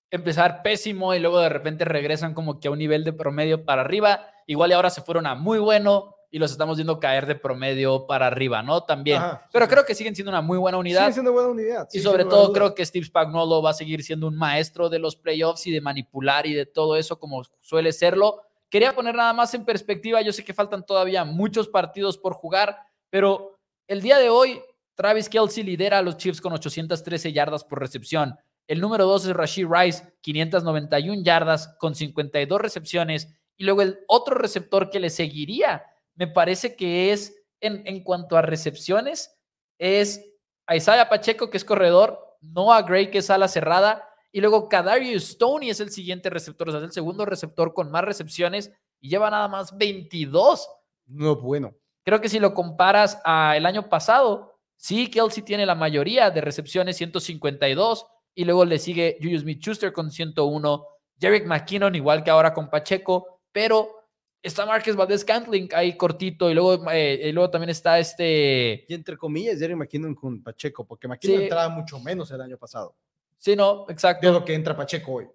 empezar 0.09 0.63
pésimo 0.63 1.13
y 1.13 1.19
luego 1.19 1.39
de 1.39 1.49
repente 1.49 1.85
regresan 1.85 2.33
como 2.33 2.59
que 2.59 2.67
a 2.67 2.71
un 2.71 2.79
nivel 2.79 3.03
de 3.03 3.13
promedio 3.13 3.63
para 3.63 3.81
arriba. 3.81 4.25
Igual 4.47 4.71
y 4.71 4.73
ahora 4.73 4.89
se 4.89 5.03
fueron 5.03 5.27
a 5.27 5.35
muy 5.35 5.59
bueno 5.59 6.14
y 6.35 6.37
los 6.37 6.51
estamos 6.51 6.75
viendo 6.75 6.99
caer 6.99 7.27
de 7.27 7.35
promedio 7.35 8.07
para 8.07 8.27
arriba, 8.27 8.61
¿no? 8.61 8.83
También. 8.83 9.21
Pero 9.53 9.69
creo 9.69 9.85
que 9.85 9.95
siguen 9.95 10.15
siendo 10.15 10.31
una 10.31 10.41
muy 10.41 10.57
buena 10.57 10.77
unidad. 10.77 10.99
Siguen 10.99 11.13
siendo 11.13 11.31
buena 11.31 11.47
unidad. 11.47 11.87
Y 11.93 12.01
sobre 12.01 12.25
todo 12.25 12.51
creo 12.51 12.75
que 12.75 12.85
Steve 12.85 13.05
Spagnuolo 13.05 13.61
va 13.61 13.69
a 13.69 13.73
seguir 13.73 14.03
siendo 14.03 14.27
un 14.27 14.35
maestro 14.35 14.89
de 14.89 14.99
los 14.99 15.15
playoffs 15.15 15.65
y 15.65 15.71
de 15.71 15.79
manipular 15.79 16.45
y 16.45 16.53
de 16.53 16.65
todo 16.65 16.97
eso 16.97 17.17
como 17.19 17.41
suele 17.61 17.93
serlo. 17.93 18.41
Quería 18.69 18.93
poner 18.93 19.15
nada 19.15 19.31
más 19.31 19.53
en 19.53 19.63
perspectiva, 19.63 20.19
yo 20.19 20.33
sé 20.33 20.43
que 20.43 20.53
faltan 20.53 20.85
todavía 20.85 21.23
muchos 21.23 21.69
partidos 21.69 22.17
por 22.17 22.33
jugar, 22.33 22.79
pero 23.09 23.57
el 23.87 24.01
día 24.01 24.17
de 24.17 24.27
hoy 24.27 24.61
Travis 24.95 25.29
Kelsey 25.29 25.63
lidera 25.63 25.99
a 25.99 26.01
los 26.01 26.17
Chiefs 26.17 26.41
con 26.41 26.51
813 26.51 27.31
yardas 27.31 27.63
por 27.63 27.79
recepción. 27.79 28.35
El 28.67 28.81
número 28.81 29.05
2 29.05 29.27
es 29.27 29.33
Rashid 29.33 29.67
Rice, 29.69 30.03
591 30.19 31.23
yardas 31.23 31.77
con 31.79 31.95
52 31.95 32.59
recepciones. 32.59 33.29
Y 33.55 33.63
luego 33.63 33.81
el 33.83 33.99
otro 34.09 34.35
receptor 34.35 34.89
que 34.89 34.99
le 34.99 35.09
seguiría 35.09 35.81
me 36.15 36.27
parece 36.27 36.75
que 36.75 37.11
es, 37.11 37.35
en, 37.59 38.03
cuanto 38.03 38.37
a 38.37 38.41
recepciones, 38.41 39.37
es 39.77 40.25
Isaiah 40.73 41.09
Pacheco, 41.09 41.49
que 41.49 41.57
es 41.57 41.65
corredor, 41.65 42.19
Noah 42.41 42.81
Gray, 42.81 43.11
que 43.11 43.19
es 43.19 43.29
ala 43.29 43.47
cerrada, 43.47 44.07
y 44.31 44.41
luego 44.41 44.67
Kadarius 44.67 45.29
Stoney 45.29 45.69
es 45.69 45.79
el 45.79 45.91
siguiente 45.91 46.29
receptor, 46.29 46.69
o 46.69 46.71
sea, 46.71 46.79
es 46.79 46.85
el 46.85 46.91
segundo 46.91 47.25
receptor 47.25 47.73
con 47.73 47.89
más 47.89 48.03
recepciones 48.03 48.71
y 48.99 49.09
lleva 49.09 49.29
nada 49.29 49.47
más 49.47 49.77
22. 49.77 50.69
No, 51.07 51.35
bueno. 51.37 51.73
Creo 52.03 52.21
que 52.21 52.29
si 52.29 52.39
lo 52.39 52.53
comparas 52.53 53.19
a 53.23 53.55
el 53.57 53.65
año 53.65 53.89
pasado, 53.89 54.59
sí, 54.75 55.09
Kelsey 55.09 55.43
tiene 55.43 55.65
la 55.65 55.75
mayoría 55.75 56.29
de 56.31 56.41
recepciones, 56.41 56.97
152, 56.97 58.05
y 58.35 58.45
luego 58.45 58.65
le 58.65 58.77
sigue 58.77 59.17
Julius 59.19 59.41
Smith-Schuster 59.41 59.93
con 59.93 60.11
101, 60.11 60.85
Jerick 61.19 61.45
McKinnon 61.45 61.95
igual 61.95 62.23
que 62.23 62.29
ahora 62.29 62.53
con 62.53 62.69
Pacheco, 62.69 63.39
pero 63.51 64.04
está 64.45 64.65
Márquez 64.65 64.95
Valdez 64.95 65.25
Cantling 65.25 65.69
ahí 65.73 65.97
cortito 65.97 66.49
y 66.49 66.53
luego, 66.53 66.89
eh, 66.91 67.29
y 67.29 67.31
luego 67.31 67.49
también 67.49 67.71
está 67.71 67.99
este... 67.99 68.85
Y 68.87 68.93
entre 68.93 69.17
comillas, 69.17 69.59
Jerry 69.59 69.75
McKinnon 69.75 70.13
con 70.13 70.43
Pacheco, 70.43 70.85
porque 70.85 71.07
McKinnon 71.07 71.41
entraba 71.41 71.69
mucho 71.69 71.99
menos 71.99 72.29
el 72.31 72.41
año 72.41 72.57
pasado. 72.57 72.95
Sí, 73.37 73.55
no, 73.55 73.85
exacto. 73.89 74.25
De 74.25 74.33
lo 74.33 74.45
que 74.45 74.53
entra 74.53 74.75
Pacheco 74.75 75.13
hoy. 75.13 75.27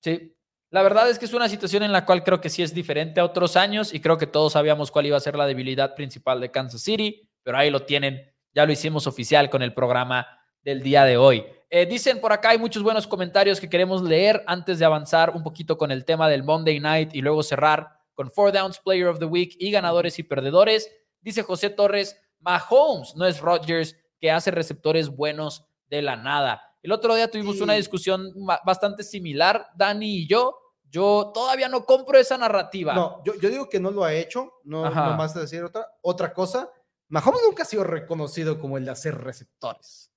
Sí. 0.00 0.34
La 0.70 0.82
verdad 0.82 1.08
es 1.08 1.18
que 1.18 1.24
es 1.24 1.32
una 1.32 1.48
situación 1.48 1.82
en 1.82 1.92
la 1.92 2.04
cual 2.04 2.22
creo 2.22 2.40
que 2.40 2.50
sí 2.50 2.62
es 2.62 2.74
diferente 2.74 3.20
a 3.20 3.24
otros 3.24 3.56
años 3.56 3.92
y 3.94 4.00
creo 4.00 4.18
que 4.18 4.26
todos 4.26 4.52
sabíamos 4.52 4.90
cuál 4.90 5.06
iba 5.06 5.16
a 5.16 5.20
ser 5.20 5.34
la 5.34 5.46
debilidad 5.46 5.94
principal 5.94 6.40
de 6.40 6.50
Kansas 6.50 6.82
City, 6.82 7.28
pero 7.42 7.56
ahí 7.58 7.70
lo 7.70 7.84
tienen, 7.84 8.32
ya 8.54 8.66
lo 8.66 8.72
hicimos 8.72 9.06
oficial 9.06 9.48
con 9.50 9.62
el 9.62 9.72
programa 9.72 10.26
del 10.62 10.82
día 10.82 11.04
de 11.04 11.16
hoy. 11.16 11.44
Eh, 11.70 11.86
dicen 11.86 12.20
por 12.20 12.32
acá, 12.32 12.50
hay 12.50 12.58
muchos 12.58 12.82
buenos 12.82 13.06
comentarios 13.06 13.60
que 13.60 13.68
queremos 13.68 14.02
leer 14.02 14.42
antes 14.46 14.78
de 14.78 14.84
avanzar 14.84 15.30
un 15.30 15.42
poquito 15.42 15.78
con 15.78 15.90
el 15.90 16.04
tema 16.04 16.28
del 16.28 16.44
Monday 16.44 16.80
Night 16.80 17.14
y 17.14 17.22
luego 17.22 17.42
cerrar 17.42 17.97
con 18.18 18.32
Four 18.32 18.50
Downs 18.50 18.80
Player 18.80 19.06
of 19.06 19.20
the 19.20 19.26
Week 19.26 19.54
y 19.60 19.70
ganadores 19.70 20.18
y 20.18 20.24
perdedores. 20.24 20.90
Dice 21.20 21.44
José 21.44 21.70
Torres, 21.70 22.20
Mahomes 22.40 23.14
no 23.14 23.24
es 23.24 23.40
Rodgers 23.40 23.94
que 24.18 24.32
hace 24.32 24.50
receptores 24.50 25.08
buenos 25.08 25.68
de 25.86 26.02
la 26.02 26.16
nada. 26.16 26.60
El 26.82 26.90
otro 26.90 27.14
día 27.14 27.30
tuvimos 27.30 27.60
una 27.60 27.74
discusión 27.74 28.34
bastante 28.66 29.04
similar, 29.04 29.68
Dani 29.76 30.16
y 30.16 30.26
yo. 30.26 30.58
Yo 30.90 31.30
todavía 31.32 31.68
no 31.68 31.84
compro 31.84 32.18
esa 32.18 32.36
narrativa. 32.36 32.92
No, 32.92 33.22
yo, 33.24 33.34
yo 33.36 33.50
digo 33.50 33.68
que 33.68 33.78
no 33.78 33.92
lo 33.92 34.02
ha 34.02 34.12
hecho, 34.12 34.52
no, 34.64 34.90
no 34.90 35.16
más 35.16 35.34
de 35.34 35.42
decir 35.42 35.62
otra, 35.62 35.86
otra 36.02 36.34
cosa. 36.34 36.68
Mahomes 37.06 37.42
nunca 37.46 37.62
ha 37.62 37.66
sido 37.66 37.84
reconocido 37.84 38.58
como 38.58 38.78
el 38.78 38.84
de 38.84 38.90
hacer 38.90 39.16
receptores. 39.16 40.10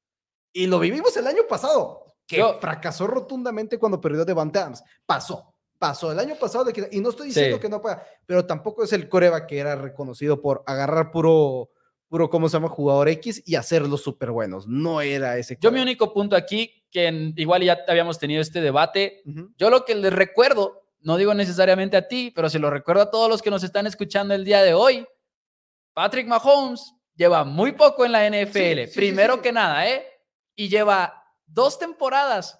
Y 0.51 0.65
lo 0.65 0.79
vivimos 0.79 1.15
el 1.17 1.27
año 1.27 1.43
pasado, 1.47 2.07
que 2.25 2.43
fracasó 2.59 3.05
rotundamente 3.05 3.77
cuando 3.77 4.01
perdió 4.01 4.25
de 4.25 4.31
Adams. 4.31 4.83
Pasó 5.05 5.50
pasó 5.81 6.11
el 6.11 6.19
año 6.19 6.35
pasado 6.35 6.63
de 6.63 6.73
que, 6.73 6.87
y 6.91 6.99
no 6.99 7.09
estoy 7.09 7.29
diciendo 7.29 7.59
que 7.59 7.67
no 7.67 7.81
pueda, 7.81 8.05
pero 8.27 8.45
tampoco 8.45 8.83
es 8.83 8.93
el 8.93 9.09
Coreba 9.09 9.47
que 9.47 9.57
era 9.57 9.75
reconocido 9.75 10.39
por 10.39 10.63
agarrar 10.67 11.09
puro, 11.09 11.71
puro, 12.07 12.29
¿cómo 12.29 12.47
se 12.47 12.53
llama? 12.53 12.69
Jugador 12.69 13.09
X 13.09 13.41
y 13.47 13.55
hacerlos 13.55 14.03
súper 14.03 14.29
buenos. 14.29 14.67
No 14.67 15.01
era 15.01 15.39
ese. 15.39 15.57
Yo 15.59 15.71
mi 15.71 15.79
único 15.79 16.13
punto 16.13 16.35
aquí, 16.35 16.85
que 16.91 17.33
igual 17.35 17.63
ya 17.63 17.79
habíamos 17.87 18.19
tenido 18.19 18.43
este 18.43 18.61
debate, 18.61 19.23
yo 19.57 19.71
lo 19.71 19.83
que 19.83 19.95
les 19.95 20.13
recuerdo, 20.13 20.83
no 20.99 21.17
digo 21.17 21.33
necesariamente 21.33 21.97
a 21.97 22.07
ti, 22.07 22.31
pero 22.35 22.47
se 22.47 22.59
lo 22.59 22.69
recuerdo 22.69 23.01
a 23.01 23.09
todos 23.09 23.27
los 23.27 23.41
que 23.41 23.49
nos 23.49 23.63
están 23.63 23.87
escuchando 23.87 24.35
el 24.35 24.45
día 24.45 24.61
de 24.61 24.75
hoy, 24.75 25.07
Patrick 25.95 26.27
Mahomes 26.27 26.93
lleva 27.15 27.43
muy 27.43 27.71
poco 27.71 28.05
en 28.05 28.11
la 28.11 28.29
NFL, 28.29 28.93
primero 28.93 29.41
que 29.41 29.51
nada, 29.51 29.89
¿eh? 29.89 30.05
Y 30.55 30.69
lleva 30.69 31.23
dos 31.47 31.79
temporadas 31.79 32.59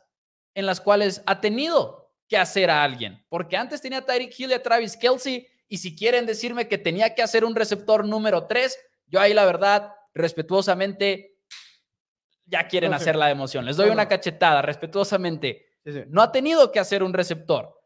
en 0.55 0.65
las 0.65 0.81
cuales 0.81 1.21
ha 1.27 1.39
tenido 1.39 2.00
que 2.31 2.37
hacer 2.37 2.69
a 2.69 2.81
alguien. 2.81 3.21
Porque 3.27 3.57
antes 3.57 3.81
tenía 3.81 3.97
a 3.97 4.05
Tyreek 4.05 4.39
Hill 4.39 4.51
y 4.51 4.53
a 4.53 4.63
Travis 4.63 4.95
Kelsey. 4.95 5.45
Y 5.67 5.77
si 5.79 5.97
quieren 5.97 6.25
decirme 6.25 6.65
que 6.69 6.77
tenía 6.77 7.13
que 7.13 7.21
hacer 7.21 7.43
un 7.43 7.53
receptor 7.53 8.05
número 8.05 8.47
3, 8.47 8.79
yo 9.07 9.19
ahí 9.19 9.33
la 9.33 9.43
verdad, 9.43 9.93
respetuosamente, 10.13 11.41
ya 12.45 12.69
quieren 12.69 12.93
hacer 12.93 13.17
la 13.17 13.29
emoción. 13.29 13.65
Les 13.65 13.75
doy 13.75 13.89
una 13.89 14.07
cachetada, 14.07 14.61
respetuosamente. 14.61 15.75
No 16.07 16.21
ha 16.21 16.31
tenido 16.31 16.71
que 16.71 16.79
hacer 16.79 17.03
un 17.03 17.11
receptor. 17.11 17.77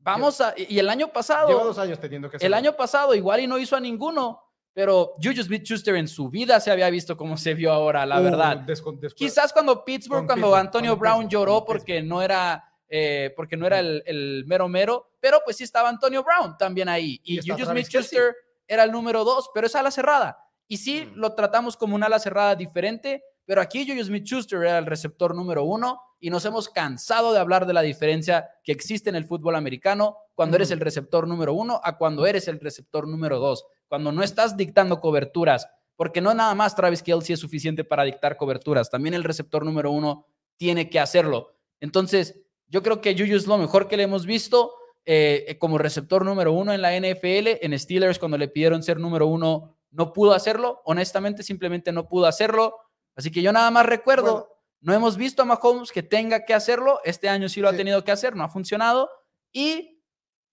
Vamos 0.00 0.40
a. 0.40 0.54
Y 0.56 0.80
el 0.80 0.88
año 0.88 1.12
pasado. 1.12 1.46
Lleva 1.46 1.62
dos 1.62 1.78
años 1.78 2.00
teniendo 2.00 2.28
que 2.28 2.38
hacer. 2.38 2.46
El 2.48 2.54
año 2.54 2.72
pasado 2.72 3.14
igual 3.14 3.38
y 3.38 3.46
no 3.46 3.58
hizo 3.58 3.76
a 3.76 3.80
ninguno. 3.80 4.42
Pero 4.72 5.12
Juju 5.22 5.44
Smith 5.44 5.62
Schuster 5.64 5.94
en 5.94 6.08
su 6.08 6.30
vida 6.30 6.58
se 6.58 6.72
había 6.72 6.90
visto 6.90 7.16
como 7.16 7.36
se 7.36 7.54
vio 7.54 7.70
ahora, 7.70 8.06
la 8.06 8.20
uh, 8.20 8.24
verdad. 8.24 8.66
Quizás 9.14 9.52
cuando 9.52 9.84
Pittsburgh, 9.84 10.26
cuando 10.26 10.52
Antonio 10.56 10.96
Brown 10.96 11.28
lloró 11.28 11.64
porque 11.64 12.02
no 12.02 12.22
era 12.22 12.71
eh, 12.94 13.32
porque 13.34 13.56
no 13.56 13.66
era 13.66 13.80
el, 13.80 14.44
mero 14.46 14.68
mero, 14.68 15.12
pero 15.18 15.40
pues 15.42 15.56
sí 15.56 15.64
estaba 15.64 15.88
Antonio 15.88 16.22
Brown 16.22 16.58
también 16.58 16.90
ahí. 16.90 17.18
Y, 17.24 17.38
Juju 17.38 17.64
Smith-Schuster 17.64 18.34
era 18.68 18.84
el 18.84 18.92
número 18.92 19.24
dos, 19.24 19.48
pero 19.54 19.66
es 19.66 19.74
ala 19.74 19.90
cerrada. 19.90 20.36
Y 20.68 20.76
sí, 20.76 21.06
mm. 21.06 21.18
lo 21.18 21.34
tratamos 21.34 21.78
como 21.78 21.94
una 21.94 22.04
ala 22.04 22.18
cerrada 22.18 22.54
diferente, 22.54 23.24
pero 23.46 23.62
aquí 23.62 23.88
Juju 23.88 24.04
Smith-Schuster 24.04 24.58
era 24.58 24.76
el 24.76 24.84
receptor 24.84 25.34
número 25.34 25.64
uno 25.64 26.02
y 26.20 26.28
nos 26.28 26.44
hemos 26.44 26.68
cansado 26.68 27.32
de 27.32 27.38
hablar 27.38 27.64
de 27.64 27.72
la 27.72 27.80
diferencia 27.80 28.50
que 28.62 28.72
existe 28.72 29.08
en 29.08 29.16
el 29.16 29.24
fútbol 29.24 29.56
americano 29.56 30.18
cuando 30.34 30.56
eres 30.56 30.70
el 30.70 30.80
receptor 30.80 31.26
número 31.26 31.54
uno 31.54 31.80
a 31.82 31.96
cuando 31.96 32.26
eres 32.26 32.46
el 32.46 32.60
receptor 32.60 33.08
número 33.08 33.38
dos, 33.38 33.64
cuando 33.88 34.12
no 34.12 34.22
estás 34.22 34.54
dictando 34.54 35.00
coberturas, 35.00 35.66
porque 35.96 36.20
no 36.20 36.34
nada 36.34 36.54
más 36.54 36.76
Travis 36.76 37.02
Kelsey 37.02 37.32
es 37.32 37.40
suficiente 37.40 37.84
para 37.84 38.04
dictar 38.04 38.36
coberturas, 38.36 38.90
también 38.90 39.14
el 39.14 39.24
receptor 39.24 39.64
número 39.64 39.90
uno 39.90 40.26
tiene 40.58 40.90
que 40.90 41.00
hacerlo. 41.00 41.54
Entonces, 41.80 42.41
yo 42.72 42.82
creo 42.82 43.02
que 43.02 43.14
Juju 43.14 43.36
es 43.36 43.46
lo 43.46 43.58
mejor 43.58 43.86
que 43.86 43.98
le 43.98 44.04
hemos 44.04 44.24
visto 44.24 44.74
eh, 45.04 45.58
como 45.60 45.76
receptor 45.76 46.24
número 46.24 46.54
uno 46.54 46.72
en 46.72 46.80
la 46.80 46.98
NFL. 46.98 47.58
En 47.60 47.78
Steelers, 47.78 48.18
cuando 48.18 48.38
le 48.38 48.48
pidieron 48.48 48.82
ser 48.82 48.98
número 48.98 49.26
uno, 49.26 49.76
no 49.90 50.14
pudo 50.14 50.32
hacerlo. 50.32 50.80
Honestamente, 50.86 51.42
simplemente 51.42 51.92
no 51.92 52.08
pudo 52.08 52.24
hacerlo. 52.24 52.74
Así 53.14 53.30
que 53.30 53.42
yo 53.42 53.52
nada 53.52 53.70
más 53.70 53.84
recuerdo, 53.84 54.48
no 54.80 54.94
hemos 54.94 55.18
visto 55.18 55.42
a 55.42 55.44
Mahomes 55.44 55.92
que 55.92 56.02
tenga 56.02 56.46
que 56.46 56.54
hacerlo. 56.54 57.00
Este 57.04 57.28
año 57.28 57.50
sí 57.50 57.60
lo 57.60 57.68
ha 57.68 57.76
tenido 57.76 58.02
que 58.04 58.10
hacer, 58.10 58.34
no 58.34 58.42
ha 58.42 58.48
funcionado. 58.48 59.10
Y 59.52 60.02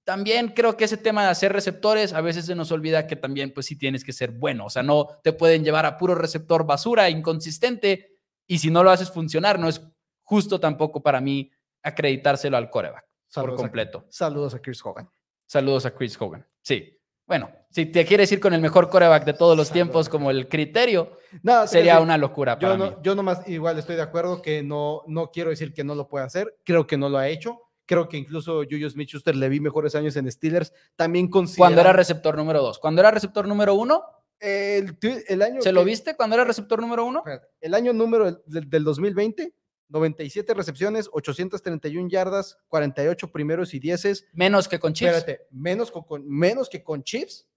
también 0.03 0.49
creo 0.49 0.75
que 0.75 0.83
ese 0.83 0.97
tema 0.97 1.23
de 1.23 1.29
hacer 1.29 1.53
receptores, 1.53 2.11
a 2.11 2.19
veces 2.19 2.47
se 2.47 2.55
nos 2.55 2.69
olvida 2.73 3.07
que 3.07 3.15
también, 3.15 3.53
pues 3.53 3.67
sí 3.67 3.77
tienes 3.77 4.03
que 4.03 4.11
ser 4.11 4.31
bueno. 4.31 4.65
O 4.65 4.69
sea, 4.69 4.83
no 4.83 5.07
te 5.23 5.31
pueden 5.31 5.63
llevar 5.63 5.85
a 5.85 5.97
puro 5.97 6.15
receptor 6.15 6.65
basura, 6.65 7.09
inconsistente. 7.09 8.17
Y 8.45 8.57
si 8.57 8.69
no 8.69 8.83
lo 8.83 8.91
haces 8.91 9.09
funcionar, 9.09 9.57
no 9.57 9.69
es 9.69 9.81
justo 10.23 10.59
tampoco 10.59 11.01
para 11.01 11.21
mí 11.21 11.49
acreditárselo 11.83 12.57
al 12.57 12.69
coreback 12.69 13.05
por 13.33 13.55
completo. 13.55 14.05
saludos 14.09 14.53
a 14.53 14.61
Chris 14.61 14.83
Hogan. 14.83 15.09
Saludos 15.45 15.85
a 15.85 15.91
Chris 15.91 16.19
Hogan. 16.19 16.45
Sí. 16.61 16.95
Bueno, 17.25 17.51
si 17.69 17.85
te 17.85 18.05
quieres 18.05 18.31
ir 18.31 18.39
con 18.39 18.53
el 18.53 18.61
mejor 18.61 18.89
coreback 18.89 19.23
de 19.23 19.33
todos 19.33 19.55
los 19.55 19.71
tiempos 19.71 20.09
como 20.09 20.31
el 20.31 20.47
criterio, 20.47 21.11
no, 21.43 21.67
sería 21.67 21.99
una 21.99 22.17
locura 22.17 22.57
para 22.57 22.75
yo 22.75 22.83
mí. 22.83 22.95
Yo 23.03 23.13
nomás 23.13 23.47
igual 23.47 23.77
estoy 23.77 23.95
de 23.95 24.01
acuerdo 24.01 24.41
que 24.41 24.63
no, 24.63 25.03
no 25.05 25.29
quiero 25.29 25.51
decir 25.51 25.73
que 25.73 25.83
no 25.83 25.93
lo 25.93 26.07
pueda 26.07 26.25
hacer. 26.25 26.57
Creo 26.63 26.87
que 26.87 26.97
no 26.97 27.07
lo 27.07 27.19
ha 27.19 27.27
hecho. 27.27 27.61
Creo 27.85 28.09
que 28.09 28.17
incluso 28.17 28.63
Julius 28.63 28.93
Smith-Schuster 28.93 29.35
le 29.35 29.49
vi 29.49 29.59
mejores 29.59 29.93
años 29.93 30.15
en 30.15 30.31
Steelers. 30.31 30.73
También 30.95 31.27
considera... 31.27 31.67
Cuando 31.67 31.81
era 31.81 31.93
receptor 31.93 32.35
número 32.35 32.61
dos. 32.61 32.79
Cuando 32.79 33.01
era 33.01 33.11
receptor 33.11 33.47
número 33.47 33.75
uno... 33.75 34.03
El, 34.39 34.97
el 35.27 35.41
año 35.41 35.61
¿Se 35.61 35.73
lo 35.73 35.83
viste 35.83 36.15
cuando 36.15 36.35
era 36.35 36.45
receptor 36.45 36.79
número 36.79 37.03
uno? 37.03 37.23
El 37.59 37.73
año 37.73 37.91
número 37.91 38.41
del, 38.45 38.69
del 38.69 38.83
2020 38.85 39.53
97 39.89 40.53
recepciones, 40.53 41.09
831 41.11 42.09
yardas, 42.09 42.57
48 42.69 43.31
primeros 43.31 43.73
y 43.73 43.79
dieces. 43.79 44.25
Menos 44.33 44.67
que 44.67 44.79
con 44.79 44.93
Chiefs. 44.93 45.17
Espérate, 45.17 45.47
menos, 45.51 45.91
con, 45.91 46.27
menos 46.27 46.69
que 46.69 46.83
con 46.83 47.03
Chiefs, 47.03 47.47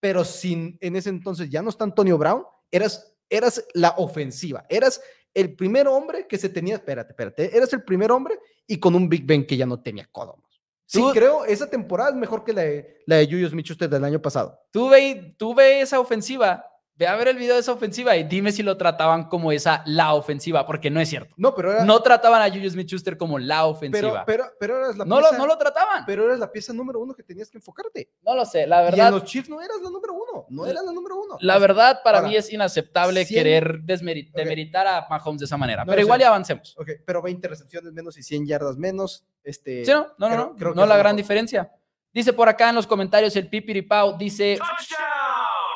pero 0.00 0.24
sin, 0.24 0.78
en 0.80 0.96
ese 0.96 1.10
entonces 1.10 1.48
ya 1.48 1.62
no 1.62 1.70
está 1.70 1.84
Antonio 1.84 2.18
Brown, 2.18 2.44
eras, 2.70 3.14
eras 3.28 3.64
la 3.74 3.94
ofensiva, 3.98 4.64
eras 4.68 5.00
el 5.32 5.54
primer 5.56 5.88
hombre 5.88 6.26
que 6.26 6.38
se 6.38 6.48
tenía, 6.48 6.76
espérate, 6.76 7.12
espérate, 7.12 7.56
eras 7.56 7.72
el 7.72 7.82
primer 7.82 8.10
hombre 8.12 8.38
y 8.66 8.78
con 8.78 8.94
un 8.94 9.08
Big 9.08 9.26
Ben 9.26 9.46
que 9.46 9.56
ya 9.56 9.66
no 9.66 9.82
tenía 9.82 10.08
codomos. 10.10 10.44
Sí, 10.86 11.02
creo, 11.12 11.44
esa 11.44 11.68
temporada 11.68 12.10
es 12.10 12.16
mejor 12.16 12.44
que 12.44 12.52
la 12.52 12.62
de, 12.62 13.02
la 13.06 13.16
de 13.16 13.26
Julius 13.26 13.78
del 13.78 14.04
año 14.04 14.20
pasado. 14.20 14.60
Tuve, 14.70 15.34
tuve 15.38 15.80
esa 15.80 15.98
ofensiva 15.98 16.64
Ve 16.96 17.08
a 17.08 17.16
ver 17.16 17.26
el 17.26 17.36
video 17.36 17.54
de 17.54 17.60
esa 17.60 17.72
ofensiva 17.72 18.16
y 18.16 18.22
dime 18.22 18.52
si 18.52 18.62
lo 18.62 18.76
trataban 18.76 19.24
como 19.24 19.50
esa 19.50 19.82
la 19.84 20.14
ofensiva, 20.14 20.64
porque 20.64 20.90
no 20.90 21.00
es 21.00 21.08
cierto. 21.08 21.34
No, 21.36 21.52
pero 21.52 21.84
no 21.84 22.00
trataban 22.00 22.40
a 22.40 22.48
Julius 22.48 22.74
Smith-Schuster 22.74 23.16
como 23.16 23.36
la 23.40 23.64
ofensiva. 23.66 24.24
Pero, 24.24 24.44
pero, 24.60 24.78
eras 24.78 24.96
la 24.96 25.04
no 25.04 25.16
pieza, 25.16 25.32
lo, 25.32 25.38
no 25.38 25.46
lo 25.46 25.58
trataban. 25.58 26.04
Pero 26.06 26.24
eras 26.26 26.38
la 26.38 26.52
pieza 26.52 26.72
número 26.72 27.00
uno 27.00 27.12
que 27.12 27.24
tenías 27.24 27.50
que 27.50 27.58
enfocarte. 27.58 28.10
No 28.22 28.36
lo 28.36 28.44
sé, 28.44 28.68
la 28.68 28.82
verdad. 28.82 28.96
Y 28.96 29.00
en 29.00 29.10
los 29.10 29.24
Chiefs 29.24 29.48
no 29.48 29.60
eras 29.60 29.80
la 29.82 29.90
número 29.90 30.14
uno, 30.14 30.46
no 30.50 30.66
eras 30.66 30.84
la 30.84 30.92
número 30.92 31.20
uno. 31.20 31.36
La 31.40 31.58
verdad, 31.58 32.00
para 32.04 32.22
mí 32.22 32.36
es 32.36 32.52
inaceptable 32.52 33.26
querer 33.26 33.80
desmeritar 33.80 34.86
a 34.86 35.06
Mahomes 35.10 35.40
de 35.40 35.46
esa 35.46 35.56
manera. 35.56 35.84
pero 35.84 36.00
igual 36.00 36.20
ya 36.20 36.28
avancemos. 36.28 36.76
Ok, 36.78 36.90
pero 37.04 37.20
20 37.22 37.48
recepciones 37.48 37.92
menos 37.92 38.16
y 38.18 38.22
100 38.22 38.46
yardas 38.46 38.76
menos. 38.76 39.24
Este, 39.42 39.84
sí, 39.84 39.90
no, 39.90 40.14
no, 40.16 40.28
no, 40.28 40.54
no, 40.56 40.74
no 40.74 40.86
la 40.86 40.96
gran 40.96 41.16
diferencia. 41.16 41.72
Dice 42.12 42.32
por 42.32 42.48
acá 42.48 42.68
en 42.68 42.76
los 42.76 42.86
comentarios 42.86 43.34
el 43.34 43.48
Pipiripao, 43.48 44.16
dice 44.16 44.56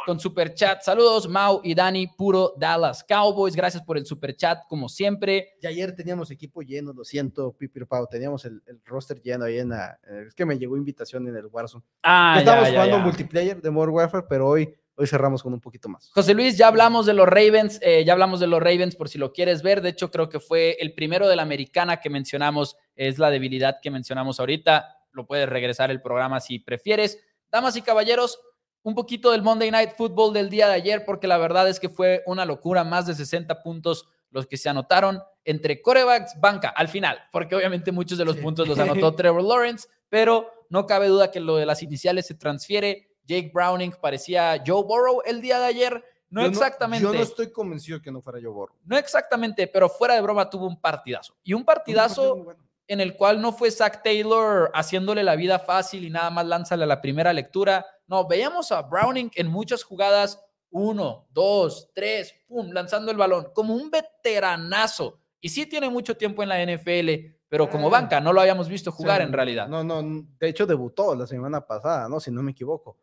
con 0.08 0.18
super 0.18 0.54
chat. 0.54 0.80
Saludos, 0.80 1.28
Mau 1.28 1.60
y 1.62 1.74
Dani, 1.74 2.06
puro 2.06 2.54
Dallas 2.56 3.04
Cowboys. 3.04 3.54
Gracias 3.54 3.82
por 3.82 3.98
el 3.98 4.06
super 4.06 4.34
chat, 4.34 4.60
como 4.66 4.88
siempre. 4.88 5.58
Y 5.60 5.66
ayer 5.66 5.94
teníamos 5.94 6.30
equipo 6.30 6.62
lleno, 6.62 6.94
lo 6.94 7.04
siento, 7.04 7.52
Pipir 7.52 7.86
Pau. 7.86 8.06
Teníamos 8.10 8.46
el, 8.46 8.62
roster 8.86 9.20
lleno 9.20 9.44
ahí 9.44 9.58
en 9.58 9.68
la. 9.68 10.00
Es 10.26 10.34
que 10.34 10.46
me 10.46 10.58
llegó 10.58 10.78
invitación 10.78 11.28
en 11.28 11.36
el 11.36 11.44
Warzone. 11.44 11.84
Ah, 12.02 12.36
Estábamos 12.38 12.70
jugando 12.70 12.98
multiplayer 13.00 13.60
de 13.60 13.70
Modern 13.70 13.92
Warfare, 13.92 14.24
pero 14.26 14.48
hoy. 14.48 14.74
Hoy 15.00 15.06
cerramos 15.06 15.44
con 15.44 15.52
un 15.52 15.60
poquito 15.60 15.90
más. 15.90 16.10
José 16.12 16.34
Luis, 16.34 16.56
ya 16.56 16.66
hablamos 16.66 17.06
de 17.06 17.12
los 17.12 17.28
Ravens, 17.28 17.78
eh, 17.82 18.02
ya 18.04 18.14
hablamos 18.14 18.40
de 18.40 18.48
los 18.48 18.60
Ravens 18.60 18.96
por 18.96 19.08
si 19.08 19.16
lo 19.16 19.32
quieres 19.32 19.62
ver. 19.62 19.80
De 19.80 19.90
hecho, 19.90 20.10
creo 20.10 20.28
que 20.28 20.40
fue 20.40 20.76
el 20.80 20.92
primero 20.94 21.28
de 21.28 21.36
la 21.36 21.42
americana 21.42 22.00
que 22.00 22.10
mencionamos, 22.10 22.76
es 22.96 23.18
la 23.18 23.30
debilidad 23.30 23.76
que 23.80 23.92
mencionamos 23.92 24.40
ahorita. 24.40 24.86
Lo 25.12 25.26
puedes 25.26 25.48
regresar 25.48 25.92
el 25.92 26.00
programa 26.00 26.40
si 26.40 26.58
prefieres. 26.58 27.20
Damas 27.50 27.76
y 27.76 27.82
caballeros, 27.82 28.40
un 28.82 28.94
poquito 28.94 29.30
del 29.30 29.42
Monday 29.42 29.70
Night 29.70 29.90
Football 29.96 30.32
del 30.32 30.48
día 30.50 30.68
de 30.68 30.74
ayer, 30.74 31.04
porque 31.04 31.26
la 31.26 31.38
verdad 31.38 31.68
es 31.68 31.80
que 31.80 31.88
fue 31.88 32.22
una 32.26 32.44
locura, 32.44 32.84
más 32.84 33.06
de 33.06 33.14
60 33.14 33.62
puntos 33.62 34.06
los 34.30 34.46
que 34.46 34.56
se 34.56 34.68
anotaron 34.68 35.22
entre 35.44 35.80
corebacks, 35.80 36.38
banca, 36.38 36.68
al 36.68 36.88
final, 36.88 37.18
porque 37.32 37.54
obviamente 37.54 37.92
muchos 37.92 38.18
de 38.18 38.24
los 38.24 38.36
puntos 38.36 38.68
los 38.68 38.78
anotó 38.78 39.14
Trevor 39.14 39.42
Lawrence, 39.42 39.88
pero 40.08 40.50
no 40.68 40.86
cabe 40.86 41.08
duda 41.08 41.30
que 41.30 41.40
lo 41.40 41.56
de 41.56 41.66
las 41.66 41.82
iniciales 41.82 42.26
se 42.26 42.34
transfiere. 42.34 43.08
Jake 43.24 43.50
Browning 43.52 43.92
parecía 44.00 44.62
Joe 44.66 44.82
Burrow 44.84 45.22
el 45.24 45.40
día 45.40 45.58
de 45.58 45.66
ayer. 45.66 46.04
No 46.30 46.44
exactamente. 46.44 47.02
yo 47.02 47.12
no 47.12 47.20
estoy 47.20 47.50
convencido 47.50 48.02
que 48.02 48.10
no 48.10 48.20
fuera 48.20 48.38
Joe 48.40 48.52
Burrow. 48.52 48.76
No 48.84 48.98
exactamente, 48.98 49.66
pero 49.66 49.88
fuera 49.88 50.14
de 50.14 50.20
broma 50.20 50.48
tuvo 50.50 50.66
un 50.66 50.80
partidazo. 50.80 51.34
Y 51.42 51.54
un 51.54 51.64
partidazo 51.64 52.46
en 52.86 53.00
el 53.00 53.16
cual 53.16 53.40
no 53.40 53.52
fue 53.52 53.70
Zach 53.70 54.02
Taylor 54.02 54.70
haciéndole 54.74 55.22
la 55.22 55.36
vida 55.36 55.58
fácil 55.58 56.04
y 56.04 56.10
nada 56.10 56.30
más 56.30 56.46
lánzale 56.46 56.84
a 56.84 56.86
la 56.86 57.00
primera 57.00 57.32
lectura. 57.32 57.86
No, 58.08 58.26
veíamos 58.26 58.72
a 58.72 58.82
Browning 58.82 59.30
en 59.34 59.46
muchas 59.46 59.84
jugadas, 59.84 60.42
uno, 60.70 61.28
dos, 61.30 61.90
tres, 61.94 62.34
pum, 62.48 62.70
lanzando 62.72 63.12
el 63.12 63.16
balón, 63.16 63.48
como 63.54 63.74
un 63.74 63.90
veteranazo. 63.90 65.20
Y 65.40 65.50
sí 65.50 65.66
tiene 65.66 65.88
mucho 65.88 66.16
tiempo 66.16 66.42
en 66.42 66.48
la 66.48 66.64
NFL, 66.64 67.10
pero 67.48 67.68
como 67.70 67.88
ah. 67.88 67.90
banca 67.90 68.20
no 68.20 68.32
lo 68.32 68.40
habíamos 68.40 68.68
visto 68.68 68.90
jugar 68.90 69.20
en 69.20 69.32
realidad. 69.32 69.68
No, 69.68 69.84
no, 69.84 70.02
de 70.02 70.48
hecho 70.48 70.66
debutó 70.66 71.14
la 71.14 71.26
semana 71.26 71.64
pasada, 71.64 72.08
¿no? 72.08 72.18
Si 72.18 72.30
no 72.30 72.42
me 72.42 72.52
equivoco. 72.52 72.98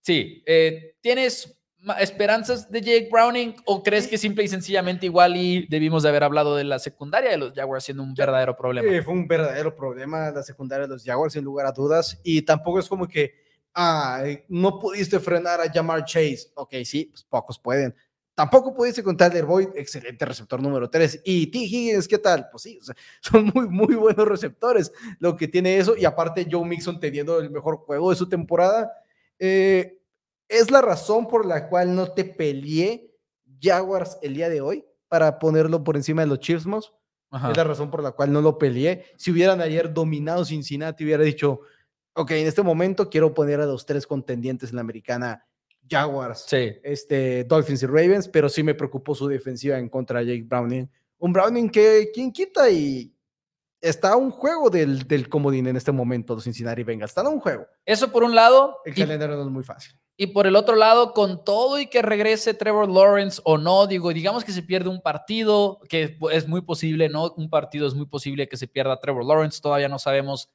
Sí, 0.00 0.42
eh, 0.46 0.96
tienes 1.00 1.60
esperanzas 1.98 2.70
de 2.70 2.80
Jake 2.80 3.08
Browning 3.10 3.56
o 3.66 3.82
crees 3.82 4.08
que 4.08 4.16
simple 4.16 4.44
y 4.44 4.48
sencillamente 4.48 5.06
igual 5.06 5.36
y 5.36 5.66
debimos 5.66 6.02
de 6.02 6.08
haber 6.08 6.24
hablado 6.24 6.56
de 6.56 6.64
la 6.64 6.78
secundaria 6.78 7.30
de 7.30 7.36
los 7.36 7.52
Jaguars 7.52 7.84
siendo 7.84 8.02
un 8.02 8.14
verdadero 8.14 8.56
problema? 8.56 9.02
fue 9.02 9.12
un 9.12 9.28
verdadero 9.28 9.74
problema 9.74 10.30
la 10.30 10.42
secundaria 10.42 10.86
de 10.86 10.94
los 10.94 11.04
Jaguars 11.04 11.34
sin 11.34 11.44
lugar 11.44 11.66
a 11.66 11.72
dudas 11.72 12.20
y 12.24 12.42
tampoco 12.42 12.78
es 12.78 12.88
como 12.88 13.06
que 13.06 13.34
no 14.48 14.78
pudiste 14.78 15.18
frenar 15.20 15.60
a 15.60 15.70
Jamar 15.70 16.04
Chase. 16.04 16.50
Ok, 16.54 16.74
sí, 16.84 17.06
pues 17.06 17.24
pocos 17.24 17.58
pueden. 17.58 17.94
Tampoco 18.34 18.74
pudiste 18.74 19.02
con 19.02 19.16
Tyler 19.16 19.44
Boyd, 19.44 19.68
excelente 19.76 20.24
receptor 20.24 20.60
número 20.60 20.90
3. 20.90 21.22
Y 21.24 21.46
T. 21.48 21.58
Higgins, 21.58 22.08
¿qué 22.08 22.18
tal? 22.18 22.48
Pues 22.50 22.64
sí, 22.64 22.80
son 23.20 23.50
muy, 23.54 23.68
muy 23.68 23.94
buenos 23.94 24.26
receptores 24.26 24.92
lo 25.20 25.36
que 25.36 25.46
tiene 25.46 25.78
eso. 25.78 25.96
Y 25.96 26.04
aparte, 26.04 26.46
Joe 26.50 26.64
Mixon 26.64 26.98
teniendo 26.98 27.38
el 27.38 27.50
mejor 27.50 27.76
juego 27.78 28.10
de 28.10 28.16
su 28.16 28.28
temporada. 28.28 28.92
Eh, 29.38 30.00
es 30.48 30.70
la 30.70 30.82
razón 30.82 31.28
por 31.28 31.46
la 31.46 31.68
cual 31.68 31.94
no 31.94 32.12
te 32.12 32.24
peleé 32.24 33.10
Jaguars 33.60 34.18
el 34.22 34.34
día 34.34 34.48
de 34.48 34.60
hoy 34.60 34.84
para 35.08 35.38
ponerlo 35.38 35.84
por 35.84 35.96
encima 35.96 36.22
de 36.22 36.28
los 36.28 36.40
Chiefs. 36.40 36.66
Es 36.66 37.56
la 37.56 37.64
razón 37.64 37.90
por 37.90 38.02
la 38.02 38.12
cual 38.12 38.32
no 38.32 38.40
lo 38.40 38.58
peleé. 38.58 39.06
Si 39.16 39.32
hubieran 39.32 39.60
ayer 39.60 39.92
dominado 39.92 40.44
Cincinnati, 40.44 41.04
hubiera 41.04 41.24
dicho, 41.24 41.60
ok, 42.14 42.30
en 42.32 42.46
este 42.46 42.62
momento 42.62 43.10
quiero 43.10 43.34
poner 43.34 43.60
a 43.60 43.66
los 43.66 43.86
tres 43.86 44.06
contendientes 44.06 44.70
en 44.70 44.76
la 44.76 44.80
americana 44.80 45.46
Jaguars, 45.88 46.46
este, 46.50 47.44
Dolphins 47.44 47.82
y 47.82 47.86
Ravens, 47.86 48.28
pero 48.28 48.48
sí 48.48 48.62
me 48.62 48.74
preocupó 48.74 49.14
su 49.14 49.28
defensiva 49.28 49.78
en 49.78 49.88
contra 49.88 50.20
de 50.20 50.26
Jake 50.26 50.46
Browning. 50.48 50.90
Un 51.18 51.32
Browning 51.32 51.68
que, 51.68 52.10
¿quién 52.12 52.32
quita? 52.32 52.70
Y 52.70 53.14
está 53.80 54.12
a 54.12 54.16
un 54.16 54.30
juego 54.30 54.70
del, 54.70 55.06
del 55.06 55.28
comodín 55.28 55.66
en 55.66 55.76
este 55.76 55.92
momento, 55.92 56.34
los 56.34 56.44
Cincinnati 56.44 56.82
Bengals. 56.82 57.10
Está 57.10 57.20
a 57.20 57.28
un 57.28 57.40
juego. 57.40 57.66
Eso 57.84 58.10
por 58.10 58.24
un 58.24 58.34
lado. 58.34 58.78
El 58.84 58.94
calendario 58.94 59.36
no 59.36 59.42
es 59.42 59.50
muy 59.50 59.62
fácil. 59.62 59.94
Y 60.16 60.28
por 60.28 60.46
el 60.46 60.54
otro 60.54 60.76
lado, 60.76 61.12
con 61.12 61.44
todo 61.44 61.78
y 61.80 61.88
que 61.88 62.00
regrese 62.00 62.54
Trevor 62.54 62.88
Lawrence 62.88 63.42
o 63.44 63.58
no, 63.58 63.86
digo, 63.86 64.12
digamos 64.12 64.44
que 64.44 64.52
se 64.52 64.62
pierde 64.62 64.88
un 64.88 65.02
partido, 65.02 65.80
que 65.88 66.16
es 66.30 66.46
muy 66.46 66.62
posible, 66.62 67.08
¿no? 67.08 67.32
Un 67.36 67.50
partido 67.50 67.86
es 67.86 67.94
muy 67.94 68.06
posible 68.06 68.48
que 68.48 68.56
se 68.56 68.68
pierda 68.68 69.00
Trevor 69.00 69.24
Lawrence, 69.24 69.60
todavía 69.60 69.88
no 69.88 69.98
sabemos 69.98 70.50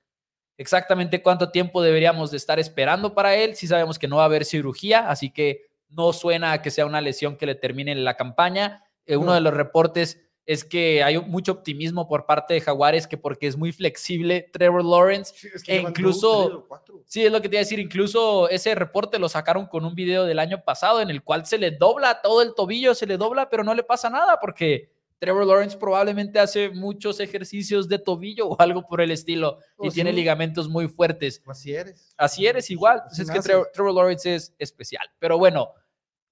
exactamente 0.59 1.21
cuánto 1.21 1.51
tiempo 1.51 1.81
deberíamos 1.81 2.31
de 2.31 2.37
estar 2.37 2.59
esperando 2.59 3.15
para 3.15 3.33
él, 3.33 3.55
sí 3.55 3.65
sabemos 3.65 3.97
que 3.97 4.09
no 4.09 4.17
va 4.17 4.23
a 4.23 4.25
haber 4.25 4.43
cirugía, 4.43 5.09
así 5.09 5.31
que 5.31 5.69
no 5.87 6.11
suena 6.11 6.51
a 6.51 6.61
que 6.61 6.69
sea 6.69 6.85
una 6.85 6.99
lesión 6.99 7.37
que 7.37 7.45
le 7.45 7.55
termine 7.55 7.95
la 7.95 8.17
campaña. 8.17 8.83
Eh, 9.05 9.15
uno 9.15 9.33
de 9.33 9.39
los 9.39 9.53
reportes 9.53 10.21
es 10.45 10.65
que 10.65 11.01
hay 11.01 11.17
mucho 11.17 11.53
optimismo 11.53 12.09
por 12.09 12.25
parte 12.25 12.55
de 12.55 12.61
Jaguares 12.61 13.07
que 13.07 13.17
porque 13.17 13.47
es 13.47 13.55
muy 13.55 13.71
flexible 13.71 14.49
Trevor 14.51 14.83
Lawrence 14.83 15.33
e 15.65 15.77
incluso 15.77 16.67
sí 17.05 17.25
es 17.25 17.31
lo 17.31 17.41
que 17.41 17.47
te 17.47 17.55
iba 17.55 17.59
a 17.59 17.63
decir 17.63 17.79
incluso 17.79 18.49
ese 18.49 18.73
reporte 18.73 19.19
lo 19.19 19.29
sacaron 19.29 19.67
con 19.67 19.85
un 19.85 19.93
video 19.93 20.25
del 20.25 20.39
año 20.39 20.63
pasado 20.63 21.01
en 21.01 21.11
el 21.11 21.23
cual 21.23 21.45
se 21.45 21.59
le 21.59 21.69
dobla 21.69 22.21
todo 22.23 22.41
el 22.41 22.55
tobillo 22.55 22.95
se 22.95 23.05
le 23.05 23.17
dobla 23.17 23.47
pero 23.47 23.63
no 23.63 23.75
le 23.75 23.83
pasa 23.83 24.09
nada 24.09 24.39
porque 24.39 24.89
Trevor 25.19 25.45
Lawrence 25.45 25.77
probablemente 25.77 26.39
hace 26.39 26.69
muchos 26.69 27.19
ejercicios 27.19 27.87
de 27.87 27.99
tobillo 27.99 28.47
o 28.47 28.61
algo 28.61 28.83
por 28.85 29.01
el 29.01 29.11
estilo 29.11 29.59
y 29.79 29.89
oh, 29.89 29.91
tiene 29.91 30.13
ligamentos 30.13 30.69
muy 30.69 30.87
fuertes. 30.87 31.41
Así 31.45 31.73
eres. 31.73 32.13
Así 32.17 32.47
eres 32.47 32.69
igual. 32.69 33.03
es 33.17 33.29
que 33.29 33.39
Trevor, 33.39 33.69
Trevor 33.73 33.93
Lawrence 33.93 34.35
es 34.35 34.53
especial. 34.57 35.05
Pero 35.19 35.37
bueno 35.37 35.73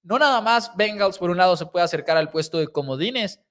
no 0.07 0.17
nada 0.17 0.39
más 0.39 0.71
Bengals 0.75 1.17
por 1.17 1.29
un 1.29 1.38
lado 1.38 1.57
se 1.57 1.65
puede 1.65 1.83
acercar 1.83 2.15
al 2.15 2.29
puesto 2.29 2.57
de 2.57 2.67
comodines. 2.69 3.41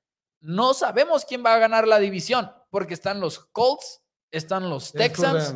No 0.40 0.72
sabemos 0.72 1.24
quién 1.24 1.44
va 1.44 1.54
a 1.54 1.58
ganar 1.58 1.86
la 1.86 1.98
división, 1.98 2.50
porque 2.70 2.94
están 2.94 3.20
los 3.20 3.40
Colts, 3.46 4.02
están 4.30 4.70
los 4.70 4.92
Texans, 4.92 5.54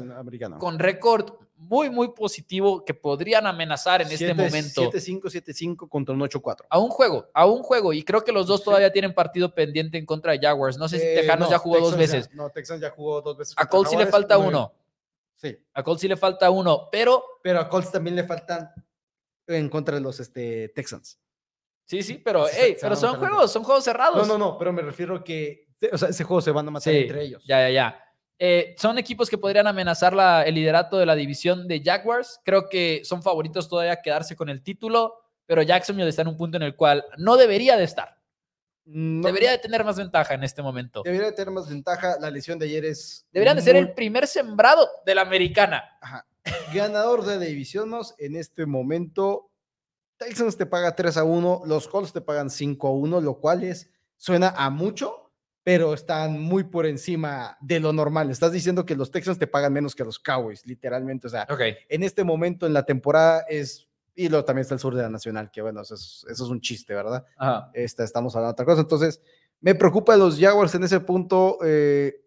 con 0.59 0.79
récord 0.79 1.33
muy, 1.61 1.91
muy 1.91 2.13
positivo 2.13 2.85
que 2.85 2.95
podrían 2.95 3.47
amenazar 3.47 4.01
en 4.01 4.11
este 4.11 4.33
momento. 4.33 4.91
7-5, 4.91 5.21
7-5 5.23 5.89
contra 5.89 6.15
un 6.15 6.21
8-4. 6.21 6.65
A 6.69 6.79
un 6.79 6.89
juego, 6.89 7.29
a 7.35 7.47
un 7.47 7.63
juego. 7.63 7.93
Y 7.93 8.03
creo 8.03 8.25
que 8.25 8.33
los 8.33 8.47
dos 8.47 8.65
todavía 8.65 8.91
tienen 8.91 9.13
partido 9.15 9.55
pendiente 9.55 9.99
en 9.99 10.07
contra 10.07 10.33
de 10.33 10.41
Jaguars. 10.41 10.79
No 10.79 10.89
sé 10.89 10.99
si 10.99 11.07
eh, 11.07 11.15
Tejanos 11.17 11.51
ya 11.51 11.59
jugó 11.59 11.81
dos 11.81 11.97
veces. 11.97 12.31
no, 12.33 12.49
Texans 12.51 12.81
ya 12.81 12.91
jugó 12.91 13.21
dos 13.21 13.37
veces. 13.37 13.55
A 13.59 13.67
Colts 13.67 13.91
sí 13.91 13.97
le 13.97 14.07
falta 14.07 14.39
uno. 14.39 14.73
Sí. 15.37 15.57
A 15.75 15.83
Colts 15.83 16.01
sí 16.01 16.09
le 16.09 16.17
falta 16.17 16.51
uno, 16.51 16.89
pero. 16.91 17.23
Pero 17.43 17.61
a 17.61 17.69
Colts 17.69 17.93
también 17.93 18.17
le 18.17 18.25
faltan 18.25 18.71
en 19.47 19.69
contra 19.69 19.97
de 19.97 20.01
los 20.01 20.19
este, 20.19 20.71
Texans. 20.71 21.19
Sí, 21.85 22.03
sí, 22.03 22.15
pero, 22.25 22.47
pero 22.81 22.95
son 22.95 23.17
juegos, 23.17 23.53
son 23.53 23.65
juegos 23.65 23.85
cerrados. 23.85 24.27
No, 24.27 24.39
no, 24.39 24.39
no, 24.39 24.59
pero 24.59 24.73
me 24.73 24.81
refiero 24.81 25.25
que, 25.25 25.67
o 25.93 25.99
sea, 25.99 26.11
ese 26.11 26.23
juego 26.23 26.41
se 26.41 26.53
van 26.53 26.69
a 26.69 26.71
matar 26.71 26.95
entre 26.95 27.25
ellos. 27.25 27.43
Ya, 27.45 27.63
ya, 27.63 27.71
ya. 27.71 28.05
Eh, 28.43 28.75
son 28.79 28.97
equipos 28.97 29.29
que 29.29 29.37
podrían 29.37 29.67
amenazar 29.67 30.15
la, 30.15 30.45
el 30.45 30.55
liderato 30.55 30.97
de 30.97 31.05
la 31.05 31.15
división 31.15 31.69
de 31.69 31.83
Jaguars. 31.85 32.41
Creo 32.43 32.71
que 32.71 33.03
son 33.05 33.23
favoritos 33.23 33.69
todavía 33.69 33.93
a 33.93 34.01
quedarse 34.01 34.35
con 34.35 34.49
el 34.49 34.63
título, 34.63 35.15
pero 35.45 35.61
Jacksonville 35.61 36.09
está 36.09 36.23
en 36.23 36.29
un 36.29 36.39
punto 36.39 36.57
en 36.57 36.63
el 36.63 36.75
cual 36.75 37.05
no 37.19 37.37
debería 37.37 37.77
de 37.77 37.85
estar. 37.85 38.17
debería 38.87 39.51
de 39.51 39.59
tener 39.59 39.85
más 39.85 39.99
ventaja 39.99 40.33
en 40.33 40.43
este 40.43 40.63
momento. 40.63 41.03
Debería 41.05 41.27
de 41.27 41.33
tener 41.33 41.53
más 41.53 41.69
ventaja. 41.69 42.17
La 42.19 42.31
lesión 42.31 42.59
de 42.59 42.65
ayer 42.65 42.87
es. 42.87 43.27
Deberían 43.31 43.57
de 43.57 43.63
ser 43.63 43.77
el 43.77 43.93
primer 43.93 44.27
sembrado 44.27 44.89
de 45.05 45.15
la 45.15 45.21
americana. 45.21 45.85
Ajá. 46.01 46.27
Ganador 46.73 47.27
de 47.27 47.37
la 47.37 47.45
división 47.45 47.93
en 48.17 48.37
este 48.37 48.65
momento. 48.65 49.51
Texans 50.17 50.57
te 50.57 50.65
paga 50.65 50.97
3 50.97 51.19
a 51.19 51.25
1, 51.25 51.63
los 51.67 51.89
Colts 51.89 52.15
te 52.15 52.23
pagan 52.23 52.49
5 52.49 52.89
a 52.89 52.91
1, 52.91 53.21
lo 53.21 53.39
cual 53.39 53.65
es, 53.65 53.91
suena 54.17 54.55
a 54.57 54.69
mucho, 54.69 55.30
pero 55.63 55.93
están 55.93 56.41
muy 56.41 56.65
por 56.65 56.87
encima 56.87 57.57
de 57.61 57.81
lo 57.81 57.93
normal. 57.93 58.31
Estás 58.31 58.53
diciendo 58.53 58.87
que 58.87 58.97
los 58.97 59.11
Texans 59.11 59.39
te 59.39 59.47
pagan 59.47 59.73
menos 59.73 59.95
que 59.95 60.05
los 60.05 60.19
Cowboys, 60.19 60.67
literalmente. 60.67 61.27
O 61.27 61.31
sea, 61.31 61.47
en 61.89 62.03
este 62.03 62.25
momento 62.25 62.67
en 62.67 62.73
la 62.73 62.85
temporada 62.85 63.45
es, 63.49 63.89
y 64.15 64.29
luego 64.29 64.45
también 64.45 64.63
está 64.63 64.75
el 64.75 64.81
sur 64.81 64.95
de 64.95 65.03
la 65.03 65.11
Nacional, 65.11 65.51
que 65.51 65.61
bueno, 65.61 65.83
eso 65.83 65.95
es, 65.95 66.41
un 66.41 66.61
chiste, 66.61 66.95
¿verdad? 66.95 67.27
estamos 67.75 68.35
hablando 68.35 68.53
de 68.53 68.53
otra 68.53 68.65
cosa. 68.65 68.81
Entonces, 68.81 69.21
me 69.61 69.75
preocupa 69.75 70.17
los 70.17 70.39
Jaguars 70.39 70.75
en 70.75 70.85
ese 70.85 71.01
punto. 71.01 71.59
Eh, 71.63 72.25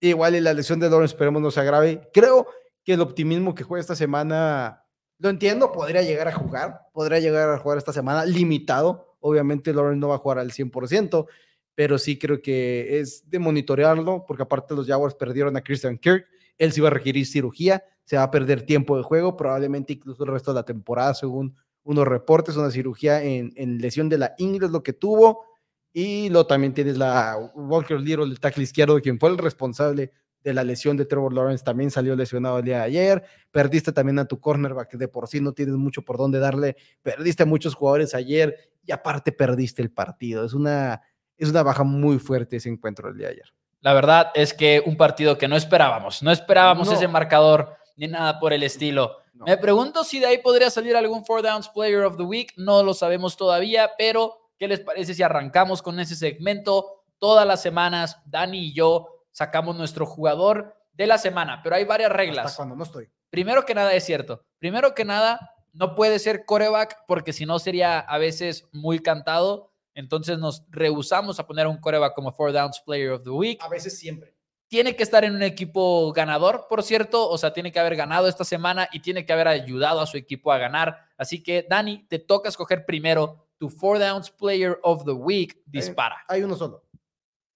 igual 0.00 0.34
y 0.34 0.40
la 0.40 0.52
lesión 0.52 0.80
de 0.80 0.90
Lawrence, 0.90 1.14
esperemos 1.14 1.40
no 1.40 1.50
se 1.50 1.60
agrave. 1.60 2.10
Creo 2.12 2.48
que 2.84 2.94
el 2.94 3.00
optimismo 3.00 3.54
que 3.54 3.62
juega 3.62 3.80
esta 3.80 3.94
semana, 3.94 4.84
lo 5.18 5.28
entiendo, 5.28 5.70
podría 5.70 6.02
llegar 6.02 6.26
a 6.26 6.32
jugar, 6.32 6.88
podría 6.92 7.20
llegar 7.20 7.48
a 7.50 7.58
jugar 7.58 7.78
esta 7.78 7.92
semana 7.92 8.24
limitado. 8.24 9.16
Obviamente 9.20 9.72
Lawrence 9.72 10.00
no 10.00 10.08
va 10.08 10.16
a 10.16 10.18
jugar 10.18 10.40
al 10.40 10.50
100%, 10.50 11.26
pero 11.74 11.98
sí 11.98 12.18
creo 12.18 12.42
que 12.42 13.00
es 13.00 13.28
de 13.28 13.38
monitorearlo, 13.38 14.24
porque 14.26 14.42
aparte 14.42 14.74
los 14.74 14.86
Jaguars 14.86 15.14
perdieron 15.14 15.56
a 15.56 15.62
Christian 15.62 15.98
Kirk, 15.98 16.26
él 16.58 16.72
sí 16.72 16.80
va 16.80 16.88
a 16.88 16.92
requerir 16.92 17.26
cirugía, 17.26 17.84
se 18.04 18.16
va 18.16 18.24
a 18.24 18.30
perder 18.30 18.62
tiempo 18.62 18.96
de 18.96 19.02
juego, 19.02 19.36
probablemente 19.36 19.94
incluso 19.94 20.24
el 20.24 20.30
resto 20.30 20.52
de 20.52 20.56
la 20.56 20.64
temporada, 20.64 21.14
según 21.14 21.56
unos 21.84 22.06
reportes, 22.06 22.56
una 22.56 22.70
cirugía 22.70 23.22
en, 23.22 23.78
lesión 23.78 24.08
de 24.08 24.18
la 24.18 24.34
ingle 24.38 24.68
lo 24.68 24.82
que 24.82 24.92
tuvo, 24.92 25.44
y 25.92 26.28
luego 26.28 26.46
también 26.46 26.72
tienes 26.72 26.96
la 26.96 27.36
Walker 27.54 28.00
Little, 28.00 28.24
el 28.24 28.40
tackle 28.40 28.62
izquierdo, 28.62 29.00
quien 29.00 29.18
fue 29.18 29.30
el 29.30 29.38
responsable 29.38 30.12
de 30.42 30.54
la 30.54 30.64
lesión 30.64 30.96
de 30.96 31.04
Trevor 31.04 31.32
Lawrence, 31.32 31.64
también 31.64 31.90
salió 31.90 32.16
lesionado 32.16 32.58
el 32.58 32.64
día 32.64 32.78
de 32.78 32.82
ayer, 32.84 33.24
perdiste 33.50 33.92
también 33.92 34.18
a 34.18 34.24
tu 34.24 34.40
cornerback, 34.40 34.94
de 34.94 35.08
por 35.08 35.28
sí 35.28 35.40
no 35.40 35.52
tienes 35.52 35.76
mucho 35.76 36.02
por 36.02 36.16
dónde 36.16 36.38
darle, 36.38 36.76
perdiste 37.02 37.44
a 37.44 37.46
muchos 37.46 37.74
jugadores 37.74 38.14
ayer, 38.14 38.56
y 38.84 38.90
aparte 38.90 39.30
perdiste 39.30 39.82
el 39.82 39.92
partido, 39.92 40.44
es 40.44 40.54
una 40.54 41.00
es 41.42 41.50
una 41.50 41.62
baja 41.62 41.82
muy 41.82 42.18
fuerte 42.18 42.56
ese 42.56 42.68
encuentro 42.68 43.08
del 43.08 43.18
día 43.18 43.26
de 43.28 43.32
ayer. 43.34 43.54
La 43.80 43.94
verdad 43.94 44.30
es 44.34 44.54
que 44.54 44.82
un 44.86 44.96
partido 44.96 45.36
que 45.38 45.48
no 45.48 45.56
esperábamos, 45.56 46.22
no 46.22 46.30
esperábamos 46.30 46.90
ese 46.92 47.08
marcador 47.08 47.76
ni 47.96 48.06
nada 48.06 48.38
por 48.38 48.52
el 48.52 48.62
estilo. 48.62 49.18
Me 49.34 49.56
pregunto 49.56 50.04
si 50.04 50.20
de 50.20 50.26
ahí 50.26 50.38
podría 50.38 50.70
salir 50.70 50.96
algún 50.96 51.24
Four 51.24 51.42
Downs 51.42 51.68
Player 51.68 52.02
of 52.04 52.16
the 52.16 52.22
Week, 52.22 52.52
no 52.56 52.82
lo 52.84 52.94
sabemos 52.94 53.36
todavía, 53.36 53.90
pero 53.98 54.50
¿qué 54.56 54.68
les 54.68 54.78
parece 54.78 55.14
si 55.14 55.22
arrancamos 55.24 55.82
con 55.82 55.98
ese 55.98 56.14
segmento? 56.14 57.02
Todas 57.18 57.44
las 57.44 57.60
semanas, 57.60 58.18
Dani 58.24 58.68
y 58.68 58.72
yo 58.72 59.08
sacamos 59.32 59.76
nuestro 59.76 60.06
jugador 60.06 60.76
de 60.92 61.08
la 61.08 61.18
semana, 61.18 61.60
pero 61.64 61.74
hay 61.74 61.84
varias 61.84 62.12
reglas. 62.12 62.46
Hasta 62.46 62.56
cuando 62.58 62.76
no 62.76 62.84
estoy. 62.84 63.08
Primero 63.30 63.64
que 63.64 63.74
nada 63.74 63.92
es 63.94 64.04
cierto. 64.04 64.44
Primero 64.58 64.94
que 64.94 65.04
nada, 65.04 65.56
no 65.72 65.96
puede 65.96 66.20
ser 66.20 66.44
coreback 66.44 66.98
porque 67.08 67.32
si 67.32 67.46
no 67.46 67.58
sería 67.58 67.98
a 67.98 68.18
veces 68.18 68.68
muy 68.72 69.00
cantado. 69.00 69.71
Entonces 69.94 70.38
nos 70.38 70.64
rehusamos 70.70 71.38
a 71.38 71.46
poner 71.46 71.66
un 71.66 71.78
coreback 71.78 72.14
como 72.14 72.32
Four 72.32 72.52
Downs 72.52 72.82
Player 72.84 73.10
of 73.10 73.24
the 73.24 73.30
Week. 73.30 73.60
A 73.62 73.68
veces 73.68 73.98
siempre. 73.98 74.34
Tiene 74.68 74.96
que 74.96 75.02
estar 75.02 75.22
en 75.24 75.34
un 75.34 75.42
equipo 75.42 76.12
ganador, 76.12 76.66
por 76.68 76.82
cierto. 76.82 77.28
O 77.28 77.36
sea, 77.36 77.52
tiene 77.52 77.72
que 77.72 77.78
haber 77.78 77.94
ganado 77.94 78.26
esta 78.26 78.44
semana 78.44 78.88
y 78.90 79.00
tiene 79.00 79.26
que 79.26 79.32
haber 79.32 79.48
ayudado 79.48 80.00
a 80.00 80.06
su 80.06 80.16
equipo 80.16 80.50
a 80.50 80.58
ganar. 80.58 80.96
Así 81.18 81.42
que, 81.42 81.66
Dani, 81.68 82.06
te 82.08 82.18
toca 82.18 82.48
escoger 82.48 82.86
primero 82.86 83.48
tu 83.58 83.68
Four 83.68 83.98
Downs 83.98 84.30
Player 84.30 84.78
of 84.82 85.04
the 85.04 85.12
Week. 85.12 85.60
Dispara. 85.66 86.16
Hay, 86.26 86.42
uno 86.42 86.56
solo. 86.56 86.84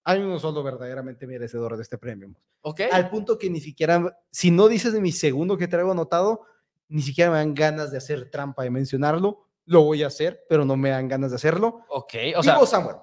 Hay 0.04 0.20
uno 0.20 0.38
solo 0.38 0.62
verdaderamente 0.62 1.26
merecedor 1.26 1.76
de 1.76 1.82
este 1.82 1.96
premio. 1.96 2.34
Ok. 2.60 2.82
Al 2.92 3.08
punto 3.08 3.38
que 3.38 3.48
ni 3.48 3.60
siquiera, 3.60 4.18
si 4.30 4.50
no 4.50 4.68
dices 4.68 4.92
de 4.92 5.00
mi 5.00 5.12
segundo 5.12 5.56
que 5.56 5.68
traigo 5.68 5.92
anotado, 5.92 6.42
ni 6.88 7.00
siquiera 7.00 7.30
me 7.30 7.38
dan 7.38 7.54
ganas 7.54 7.90
de 7.90 7.96
hacer 7.96 8.30
trampa 8.30 8.62
de 8.62 8.70
mencionarlo 8.70 9.45
lo 9.66 9.82
voy 9.82 10.02
a 10.02 10.06
hacer, 10.06 10.44
pero 10.48 10.64
no 10.64 10.76
me 10.76 10.90
dan 10.90 11.08
ganas 11.08 11.30
de 11.30 11.36
hacerlo. 11.36 11.84
Ok, 11.88 12.14
o 12.36 12.42
sea. 12.42 12.64
Samuel. 12.66 12.96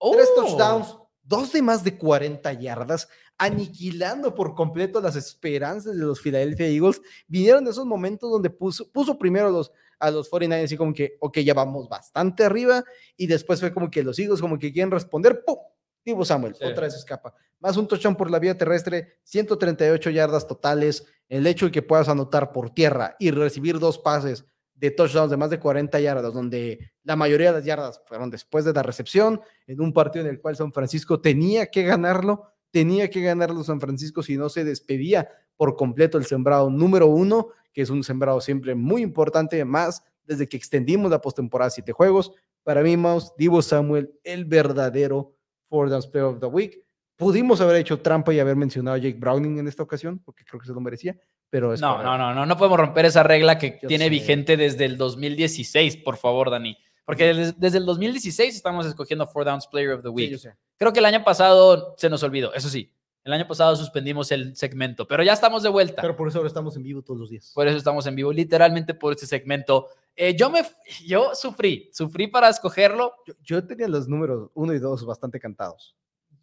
Tres 0.00 0.28
oh. 0.36 0.40
touchdowns, 0.40 0.96
dos 1.22 1.52
de 1.52 1.60
más 1.60 1.84
de 1.84 1.98
40 1.98 2.52
yardas, 2.54 3.08
aniquilando 3.36 4.34
por 4.34 4.54
completo 4.54 5.00
las 5.00 5.16
esperanzas 5.16 5.96
de 5.96 6.04
los 6.04 6.20
Philadelphia 6.20 6.68
Eagles. 6.68 7.02
Vinieron 7.26 7.66
esos 7.66 7.84
momentos 7.84 8.30
donde 8.30 8.48
puso, 8.48 8.90
puso 8.90 9.18
primero 9.18 9.48
a 9.48 9.50
los, 9.50 9.72
a 9.98 10.10
los 10.10 10.30
49ers 10.30 10.64
así 10.64 10.76
como 10.76 10.94
que, 10.94 11.16
ok, 11.20 11.38
ya 11.38 11.54
vamos 11.54 11.88
bastante 11.88 12.44
arriba, 12.44 12.84
y 13.16 13.26
después 13.26 13.60
fue 13.60 13.74
como 13.74 13.90
que 13.90 14.04
los 14.04 14.18
Eagles 14.18 14.40
como 14.40 14.58
que 14.58 14.72
quieren 14.72 14.90
responder, 14.90 15.42
¡pum! 15.44 15.58
Divo 16.04 16.24
Samuel, 16.24 16.54
otra 16.54 16.84
vez 16.84 16.94
escapa. 16.94 17.34
Más 17.58 17.76
un 17.76 17.86
touchdown 17.86 18.16
por 18.16 18.30
la 18.30 18.38
vía 18.38 18.56
terrestre, 18.56 19.18
138 19.24 20.10
yardas 20.10 20.46
totales. 20.46 21.04
El 21.28 21.46
hecho 21.46 21.66
de 21.66 21.72
que 21.72 21.82
puedas 21.82 22.08
anotar 22.08 22.52
por 22.52 22.70
tierra 22.70 23.16
y 23.18 23.30
recibir 23.30 23.78
dos 23.78 23.98
pases 23.98 24.46
de 24.78 24.90
touchdowns 24.92 25.30
de 25.30 25.36
más 25.36 25.50
de 25.50 25.58
40 25.58 25.98
yardas, 26.00 26.32
donde 26.32 26.92
la 27.02 27.16
mayoría 27.16 27.48
de 27.48 27.58
las 27.58 27.64
yardas 27.64 28.00
fueron 28.06 28.30
después 28.30 28.64
de 28.64 28.72
la 28.72 28.82
recepción, 28.82 29.40
en 29.66 29.80
un 29.80 29.92
partido 29.92 30.24
en 30.24 30.30
el 30.30 30.40
cual 30.40 30.56
San 30.56 30.72
Francisco 30.72 31.20
tenía 31.20 31.66
que 31.66 31.82
ganarlo, 31.82 32.44
tenía 32.70 33.10
que 33.10 33.20
ganarlo 33.20 33.64
San 33.64 33.80
Francisco 33.80 34.22
si 34.22 34.36
no 34.36 34.48
se 34.48 34.64
despedía 34.64 35.28
por 35.56 35.76
completo 35.76 36.18
el 36.18 36.26
sembrado 36.26 36.70
número 36.70 37.08
uno, 37.08 37.48
que 37.72 37.82
es 37.82 37.90
un 37.90 38.04
sembrado 38.04 38.40
siempre 38.40 38.74
muy 38.74 39.02
importante, 39.02 39.64
más 39.64 40.02
desde 40.24 40.48
que 40.48 40.56
extendimos 40.56 41.10
la 41.10 41.20
postemporada 41.20 41.70
siete 41.70 41.92
juegos. 41.92 42.32
Para 42.62 42.82
mí, 42.82 42.96
Mouse, 42.96 43.32
Divo 43.36 43.62
Samuel, 43.62 44.12
el 44.22 44.44
verdadero 44.44 45.34
Four 45.68 45.90
Downs 45.90 46.06
Player 46.06 46.26
of 46.26 46.40
the 46.40 46.46
Week. 46.46 46.84
Pudimos 47.16 47.60
haber 47.60 47.76
hecho 47.76 48.00
trampa 48.00 48.32
y 48.32 48.38
haber 48.38 48.54
mencionado 48.54 48.96
a 48.96 49.00
Jake 49.00 49.18
Browning 49.18 49.58
en 49.58 49.66
esta 49.66 49.82
ocasión, 49.82 50.20
porque 50.24 50.44
creo 50.44 50.60
que 50.60 50.66
se 50.66 50.72
lo 50.72 50.80
merecía, 50.80 51.18
pero... 51.50 51.76
no, 51.76 52.02
no, 52.02 52.18
no, 52.18 52.34
no, 52.34 52.46
no 52.46 52.56
podemos 52.56 52.78
romper 52.78 53.06
esa 53.06 53.22
regla 53.22 53.58
que 53.58 53.72
tiene 53.72 54.08
vigente 54.08 54.56
desde 54.56 54.84
el 54.84 54.96
2016, 54.96 55.98
por 55.98 56.16
favor, 56.16 56.50
Dani. 56.50 56.76
Porque 57.04 57.32
desde, 57.56 57.78
el 57.78 57.86
2016 57.86 58.54
estamos 58.54 58.84
escogiendo 58.84 59.26
Four 59.26 59.46
Downs 59.46 59.66
Player 59.66 59.92
of 59.92 60.02
the 60.02 60.10
Week. 60.10 60.38
Creo 60.76 60.92
que 60.92 60.98
el 60.98 61.06
año 61.06 61.24
pasado 61.24 61.94
se 61.96 62.10
nos 62.10 62.22
olvidó, 62.22 62.52
eso 62.52 62.68
sí. 62.68 62.92
El 63.24 63.32
año 63.32 63.46
pasado 63.46 63.76
suspendimos 63.76 64.30
el 64.32 64.56
segmento, 64.56 65.06
pero 65.06 65.22
ya 65.22 65.32
estamos 65.32 65.62
de 65.62 65.68
vuelta. 65.68 66.00
Pero 66.00 66.16
por 66.16 66.28
eso 66.28 66.38
ahora 66.38 66.48
estamos 66.48 66.76
en 66.76 66.82
vivo 66.82 67.02
todos 67.02 67.20
los 67.20 67.30
días. 67.30 67.52
Por 67.54 67.66
eso 67.66 67.76
estamos 67.76 68.06
en 68.06 68.14
vivo, 68.14 68.32
literalmente 68.32 68.94
por 68.94 69.12
este 69.12 69.26
segmento. 69.26 69.88
Eh, 70.16 70.34
yo 70.34 70.50
me, 70.50 70.62
yo 71.06 71.34
sufrí, 71.34 71.90
sufrí 71.92 72.28
para 72.28 72.48
escogerlo. 72.48 73.12
Yo, 73.26 73.34
yo 73.42 73.66
tenía 73.66 73.88
los 73.88 74.08
números 74.08 74.50
uno 74.54 74.72
y 74.72 74.78
dos 74.78 75.04
bastante 75.04 75.38
cantados. 75.40 75.94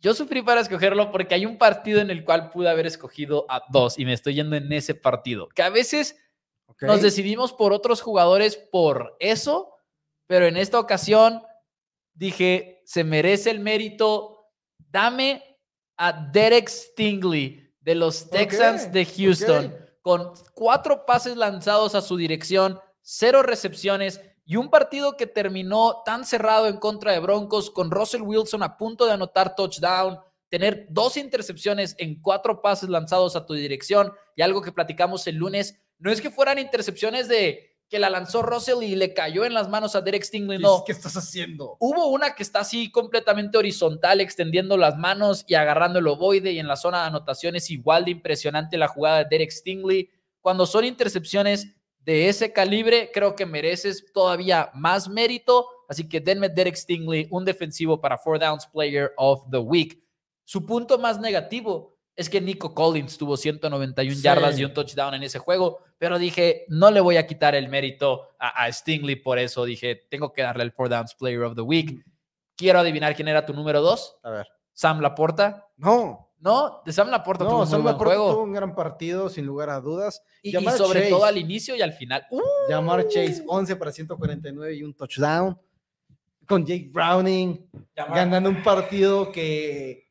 Yo 0.06 0.14
sufrí 0.14 0.44
para 0.44 0.62
escogerlo 0.62 1.12
porque 1.12 1.34
hay 1.34 1.48
un 1.48 1.58
partido 1.58 2.00
en 2.00 2.12
el 2.12 2.24
cual 2.24 2.52
pude 2.52 2.70
haber 2.70 2.86
escogido 2.86 3.48
a 3.50 3.64
dos 3.72 3.98
y 3.98 4.06
me 4.06 4.14
estoy 4.14 4.36
yendo 4.36 4.56
en 4.56 4.72
ese 4.72 4.94
partido. 4.94 5.50
Que 5.50 5.64
a 5.64 5.72
veces 5.72 6.16
nos 6.80 7.02
decidimos 7.02 7.52
por 7.54 7.74
otros 7.74 8.04
jugadores 8.04 8.56
por 8.56 9.18
eso, 9.20 9.74
pero 10.28 10.46
en 10.46 10.58
esta 10.58 10.80
ocasión 10.80 11.42
dije, 12.14 12.84
se 12.86 13.04
merece 13.04 13.50
el 13.50 13.62
mérito. 13.62 14.52
Dame 14.78 15.44
a 15.98 16.14
Derek 16.14 16.70
Stingley 16.70 17.74
de 17.80 17.96
los 17.96 18.30
Texans 18.30 18.92
de 18.92 19.06
Houston 19.06 19.76
con 20.04 20.34
cuatro 20.54 21.08
pases 21.08 21.36
lanzados 21.36 21.96
a 21.96 22.02
su 22.02 22.16
dirección, 22.16 22.80
cero 23.02 23.42
recepciones 23.42 24.22
y 24.46 24.58
un 24.58 24.70
partido 24.70 25.18
que 25.18 25.26
terminó 25.26 26.04
tan 26.06 26.24
cerrado 26.24 26.68
en 26.68 26.78
contra 26.78 27.12
de 27.12 27.20
Broncos, 27.20 27.72
con 27.72 27.90
Russell 27.90 28.22
Wilson 28.22 28.62
a 28.62 28.78
punto 28.78 29.06
de 29.06 29.14
anotar 29.14 29.56
touchdown, 29.56 30.20
tener 30.50 30.86
dos 30.90 31.18
intercepciones 31.18 31.96
en 31.98 32.22
cuatro 32.22 32.62
pases 32.62 32.90
lanzados 32.90 33.36
a 33.36 33.46
tu 33.46 33.56
dirección 33.56 34.14
y 34.36 34.44
algo 34.44 34.62
que 34.62 34.72
platicamos 34.72 35.26
el 35.28 35.36
lunes, 35.36 35.82
no 35.98 36.12
es 36.12 36.22
que 36.22 36.30
fueran 36.30 36.60
intercepciones 36.60 37.28
de 37.28 37.76
que 37.90 38.00
la 38.00 38.10
lanzó 38.10 38.42
Russell 38.42 38.84
y 38.84 38.96
le 38.96 39.14
cayó 39.14 39.46
en 39.46 39.54
las 39.54 39.70
manos 39.70 39.96
a 39.96 40.02
Derek 40.02 40.24
Stingley. 40.24 40.60
No. 40.60 40.84
¿Qué 40.86 40.92
estás 40.92 41.16
haciendo? 41.18 41.78
Hubo 41.80 42.08
una 42.08 42.36
que 42.36 42.44
está 42.44 42.60
así 42.60 42.92
completamente 42.92 43.58
horizontal, 43.58 44.22
extendiendo 44.22 44.78
las 44.78 44.98
manos 44.98 45.46
y 45.48 45.56
agarrando 45.56 46.00
el 46.00 46.08
ovoide 46.08 46.52
y 46.52 46.60
en 46.60 46.68
la 46.68 46.78
zona 46.78 47.02
de 47.02 47.08
anotaciones 47.08 47.70
igual 47.70 48.06
de 48.06 48.12
impresionante 48.12 48.78
la 48.78 48.88
jugada 48.88 49.20
de 49.20 49.28
Derek 49.30 49.52
Stingley. 49.52 50.10
Cuando 50.42 50.66
son 50.66 50.86
intercepciones 50.86 51.76
de 52.06 52.30
ese 52.30 52.54
calibre, 52.54 53.10
creo 53.12 53.36
que 53.36 53.48
mereces 53.48 54.06
todavía 54.14 54.70
más 54.76 55.10
mérito. 55.10 55.68
Así 55.90 56.08
que 56.08 56.20
denme 56.22 56.50
Derek 56.50 56.76
Stingley, 56.76 57.28
un 57.32 57.44
defensivo 57.44 58.00
para 58.00 58.18
Four 58.18 58.40
Downs 58.40 58.68
Player 58.68 59.12
of 59.18 59.44
the 59.50 59.58
Week. 59.58 60.00
Su 60.44 60.66
punto 60.66 61.00
más 61.00 61.20
negativo 61.20 61.98
es 62.16 62.30
que 62.30 62.40
Nico 62.40 62.74
Collins 62.74 63.18
tuvo 63.18 63.36
191 63.36 64.22
yardas 64.22 64.58
y 64.60 64.64
un 64.64 64.74
touchdown 64.74 65.16
en 65.16 65.24
ese 65.24 65.40
juego, 65.40 65.80
pero 65.98 66.18
dije, 66.18 66.66
no 66.70 66.92
le 66.92 67.02
voy 67.02 67.18
a 67.18 67.26
quitar 67.26 67.56
el 67.56 67.68
mérito 67.68 68.30
a, 68.40 68.72
Stingley 68.72 69.16
por 69.18 69.40
eso. 69.40 69.66
Dije, 69.66 69.96
tengo 70.10 70.32
que 70.32 70.44
darle 70.44 70.64
el 70.64 70.72
Four 70.72 70.90
Downs 70.90 71.16
Player 71.16 71.42
of 71.42 71.56
the 71.56 71.62
Week. 71.62 72.06
Quiero 72.56 72.80
adivinar 72.80 73.16
quién 73.16 73.28
era 73.28 73.46
tu 73.46 73.54
número 73.54 73.82
dos. 73.82 74.18
A 74.24 74.30
ver. 74.30 74.48
Sam 74.74 75.02
Laporta. 75.02 75.68
No. 75.78 76.25
No, 76.40 76.82
de 76.86 76.94
Sam 76.94 77.10
Laporta 77.10 77.44
no, 77.44 77.50
tuvo 77.50 77.62
un 77.62 77.68
Sam 77.68 77.84
buen 77.84 77.96
juego. 77.96 78.32
tuvo 78.32 78.44
un 78.44 78.54
gran 78.54 78.76
partido, 78.76 79.30
sin 79.30 79.46
lugar 79.46 79.70
a 79.70 79.80
dudas. 79.80 80.22
Y, 80.44 80.52
sobre 80.52 81.10
todo 81.10 81.26
al 81.26 81.38
inicio 81.38 81.76
y 81.76 81.82
al 81.82 81.94
final. 81.94 82.26
¡Uh! 82.30 82.42
Llamar 82.70 83.08
Chase, 83.08 83.44
11 83.48 83.76
para 83.76 83.92
149 83.92 84.76
y 84.76 84.84
un 84.84 84.94
touchdown. 84.94 85.60
Con 86.48 86.66
Jake 86.66 86.90
Browning, 86.94 87.68
ganando 87.96 88.50
un 88.50 88.62
partido 88.62 89.32
que 89.32 90.05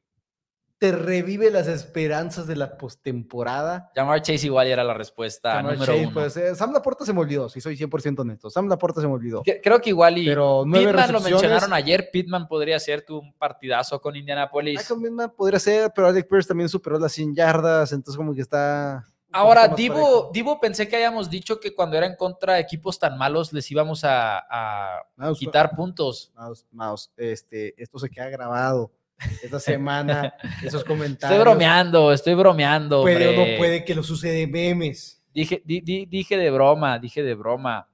te 0.85 0.93
revive 0.93 1.51
las 1.51 1.67
esperanzas 1.67 2.47
de 2.47 2.57
la 2.57 2.77
postemporada. 2.77 3.91
Llamar 3.97 4.21
Chase 4.21 4.45
igual 4.45 4.67
era 4.67 4.85
la 4.85 4.93
respuesta 4.93 5.63
número 5.63 5.97
uno. 5.97 6.11
Pues, 6.13 6.37
eh, 6.37 6.55
Sam 6.55 6.75
Laporta 6.75 7.07
se 7.07 7.15
me 7.15 7.21
olvidó, 7.21 7.49
si 7.49 7.63
soy 7.63 7.75
100% 7.75 8.21
honesto. 8.21 8.51
Sam 8.51 8.69
Laporta 8.69 9.01
se 9.01 9.07
me 9.07 9.15
olvidó. 9.15 9.43
Creo 9.63 9.81
que 9.81 9.89
igual 9.89 10.19
y 10.19 10.27
Pero 10.27 10.65
Pittman 10.71 11.11
lo 11.11 11.21
mencionaron 11.23 11.73
ayer, 11.73 12.11
Pittman 12.13 12.47
podría 12.47 12.79
ser 12.79 13.03
tu 13.03 13.21
un 13.21 13.33
partidazo 13.33 13.99
con 13.99 14.15
Indianapolis. 14.15 14.87
con 14.87 15.01
Pittman 15.01 15.33
podría 15.35 15.59
ser, 15.59 15.91
pero 15.95 16.09
Alec 16.09 16.29
Pierce 16.29 16.49
también 16.49 16.69
superó 16.69 16.99
las 16.99 17.13
100 17.13 17.35
yardas, 17.35 17.93
entonces 17.93 18.19
como 18.19 18.35
que 18.35 18.43
está... 18.43 19.07
Ahora, 19.33 19.69
Divo, 19.69 20.31
Divo, 20.35 20.61
pensé 20.61 20.87
que 20.87 20.97
habíamos 20.97 21.31
dicho 21.31 21.59
que 21.59 21.75
cuando 21.75 21.97
era 21.97 22.07
en 22.07 22.15
contra 22.15 22.55
de 22.55 22.61
equipos 22.61 22.99
tan 22.99 23.17
malos 23.17 23.55
les 23.55 23.71
íbamos 23.71 24.03
a, 24.05 25.01
quitar 25.39 25.75
puntos. 25.75 26.31
Mouse, 26.35 26.67
mouse, 26.71 27.11
este, 27.17 27.75
esto 27.83 27.99
se 27.99 28.11
queda 28.11 28.29
grabado 28.29 28.93
esta 29.43 29.61
semana, 29.61 30.35
esos 30.63 30.85
comentarios. 30.85 31.39
Estoy 31.39 31.39
bromeando, 31.39 32.13
estoy 32.13 32.35
bromeando. 32.35 33.03
Puede 33.03 33.29
o 33.29 33.33
no 33.33 33.59
puede 33.59 33.85
que 33.85 33.95
lo 33.95 34.03
sucede 34.03 34.47
memes. 34.47 35.23
Dije, 35.33 35.63
dije 35.65 36.37
de 36.37 36.51
broma, 36.51 36.99
dije 36.99 37.23
de 37.23 37.35
broma. 37.35 37.89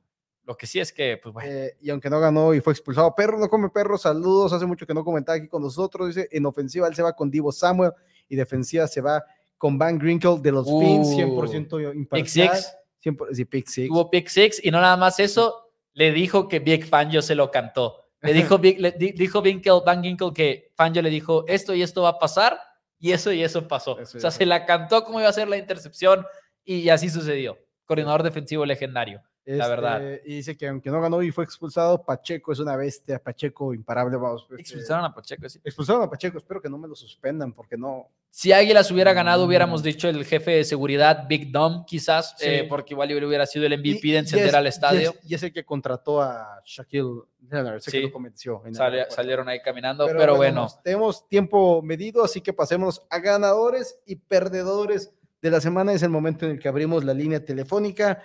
Lo 0.44 0.56
que 0.56 0.66
sí 0.66 0.80
es 0.80 0.92
que, 0.92 1.16
pues 1.22 1.32
bueno. 1.32 1.48
Eh, 1.50 1.76
y 1.80 1.90
aunque 1.90 2.10
no 2.10 2.18
ganó 2.18 2.52
y 2.54 2.60
fue 2.60 2.72
expulsado, 2.72 3.14
perro 3.14 3.38
no 3.38 3.48
come 3.48 3.68
perro, 3.70 3.96
saludos. 3.96 4.52
Hace 4.52 4.66
mucho 4.66 4.86
que 4.86 4.92
no 4.92 5.04
comentaba 5.04 5.36
aquí 5.36 5.48
con 5.48 5.62
nosotros. 5.62 6.08
Dice, 6.08 6.28
en 6.32 6.44
ofensiva 6.44 6.88
él 6.88 6.94
se 6.94 7.02
va 7.02 7.14
con 7.14 7.30
Divo 7.30 7.52
Samuel 7.52 7.92
y 8.28 8.36
defensiva 8.36 8.86
se 8.86 9.00
va 9.00 9.24
con 9.56 9.78
Van 9.78 9.98
Grinkle 9.98 10.38
de 10.40 10.52
los 10.52 10.66
Fins, 10.66 11.08
100% 11.08 11.94
imparcial. 11.94 12.48
Pick 12.50 12.56
six. 12.56 12.76
100%, 13.04 13.26
sí, 13.32 13.44
pick 13.44 13.66
six. 13.68 13.90
Hubo 13.90 14.10
pick 14.10 14.28
six 14.28 14.60
y 14.62 14.70
no 14.70 14.80
nada 14.80 14.96
más 14.96 15.20
eso, 15.20 15.70
le 15.92 16.12
dijo 16.12 16.48
que 16.48 16.58
Big 16.58 16.84
Fan 16.84 17.10
yo 17.10 17.22
se 17.22 17.34
lo 17.34 17.50
cantó. 17.50 18.09
Le 18.22 18.32
dijo, 18.32 18.58
le 18.62 18.92
dijo 18.92 19.42
Van 19.84 20.02
Ginkel 20.02 20.32
que 20.34 20.72
Fangio 20.74 21.02
le 21.02 21.10
dijo 21.10 21.44
esto 21.48 21.74
y 21.74 21.82
esto 21.82 22.02
va 22.02 22.10
a 22.10 22.18
pasar 22.18 22.58
y 22.98 23.12
eso 23.12 23.32
y 23.32 23.42
eso 23.42 23.66
pasó. 23.66 23.92
o 23.92 24.04
sea, 24.04 24.30
se 24.30 24.46
la 24.46 24.66
cantó 24.66 25.04
cómo 25.04 25.20
iba 25.20 25.28
a 25.28 25.32
ser 25.32 25.48
la 25.48 25.56
intercepción 25.56 26.26
y 26.64 26.88
así 26.88 27.08
sucedió. 27.08 27.58
Coordinador 27.86 28.22
defensivo 28.22 28.64
legendario 28.66 29.22
la 29.56 29.68
verdad. 29.68 30.02
Este, 30.12 30.30
y 30.30 30.36
dice 30.36 30.56
que 30.56 30.68
aunque 30.68 30.90
no 30.90 31.00
ganó 31.00 31.22
y 31.22 31.30
fue 31.30 31.44
expulsado, 31.44 32.02
Pacheco 32.02 32.52
es 32.52 32.58
una 32.58 32.76
bestia, 32.76 33.18
Pacheco 33.18 33.74
imparable. 33.74 34.16
Vamos, 34.16 34.46
este, 34.50 34.62
expulsaron 34.62 35.04
a 35.04 35.14
Pacheco, 35.14 35.48
sí. 35.48 35.60
Expulsaron 35.64 36.02
a 36.02 36.10
Pacheco, 36.10 36.38
espero 36.38 36.60
que 36.60 36.68
no 36.68 36.78
me 36.78 36.88
lo 36.88 36.94
suspendan 36.94 37.52
porque 37.52 37.76
no. 37.76 38.08
Si 38.32 38.52
Águilas 38.52 38.90
hubiera 38.92 39.12
ganado, 39.12 39.44
hubiéramos 39.44 39.82
dicho 39.82 40.08
el 40.08 40.24
jefe 40.24 40.52
de 40.52 40.64
seguridad, 40.64 41.26
Big 41.28 41.50
Dom, 41.50 41.84
quizás, 41.84 42.36
eh, 42.40 42.64
porque 42.68 42.94
igual 42.94 43.12
hubiera 43.12 43.44
sido 43.44 43.66
el 43.66 43.76
MVP 43.76 44.08
de 44.08 44.18
encender 44.18 44.54
al 44.54 44.68
estadio. 44.68 45.14
Y 45.24 45.34
es, 45.34 45.42
el 45.42 45.52
que 45.52 45.64
contrató 45.64 46.22
a 46.22 46.62
Shaquille 46.64 47.22
Leonard, 47.50 47.80
sé 47.80 47.90
que 47.90 48.00
lo 48.02 48.12
convenció. 48.12 48.62
salieron 49.08 49.48
ahí 49.48 49.60
caminando, 49.60 50.06
pero, 50.06 50.36
bueno. 50.36 50.68
Tenemos 50.84 51.28
tiempo 51.28 51.82
medido, 51.82 52.24
así 52.24 52.40
que 52.40 52.52
pasemos 52.52 53.04
a 53.10 53.18
ganadores 53.18 53.98
y 54.06 54.16
perdedores 54.16 55.12
de 55.42 55.50
la 55.50 55.60
semana. 55.60 55.92
Es 55.92 56.02
el 56.04 56.10
momento 56.10 56.46
en 56.46 56.52
el 56.52 56.58
que 56.60 56.68
abrimos 56.68 57.04
la 57.04 57.14
línea 57.14 57.44
telefónica 57.44 58.22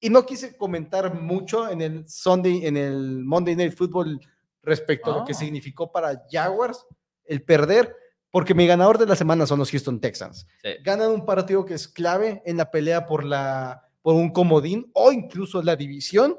y 0.00 0.10
no 0.10 0.26
quise 0.26 0.56
comentar 0.56 1.14
mucho 1.14 1.70
en 1.70 1.80
el 1.80 2.08
Sunday, 2.08 2.66
en 2.66 2.76
el 2.76 3.24
Monday 3.24 3.56
Night 3.56 3.74
Football 3.74 4.20
respecto 4.62 5.12
a 5.12 5.18
lo 5.18 5.24
que 5.24 5.32
ah. 5.32 5.36
significó 5.36 5.90
para 5.90 6.22
Jaguars 6.30 6.84
el 7.24 7.42
perder, 7.42 7.96
porque 8.34 8.52
mi 8.52 8.66
ganador 8.66 8.98
de 8.98 9.06
la 9.06 9.14
semana 9.14 9.46
son 9.46 9.60
los 9.60 9.70
Houston 9.70 10.00
Texans. 10.00 10.44
Ganan 10.82 11.12
un 11.12 11.24
partido 11.24 11.64
que 11.64 11.74
es 11.74 11.86
clave 11.86 12.42
en 12.44 12.56
la 12.56 12.68
pelea 12.68 13.06
por, 13.06 13.22
la, 13.22 13.88
por 14.02 14.16
un 14.16 14.32
comodín 14.32 14.90
o 14.92 15.12
incluso 15.12 15.62
la 15.62 15.76
división, 15.76 16.36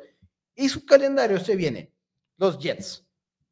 y 0.54 0.68
su 0.68 0.86
calendario 0.86 1.40
se 1.40 1.56
viene. 1.56 1.94
Los 2.36 2.60
Jets, 2.60 3.08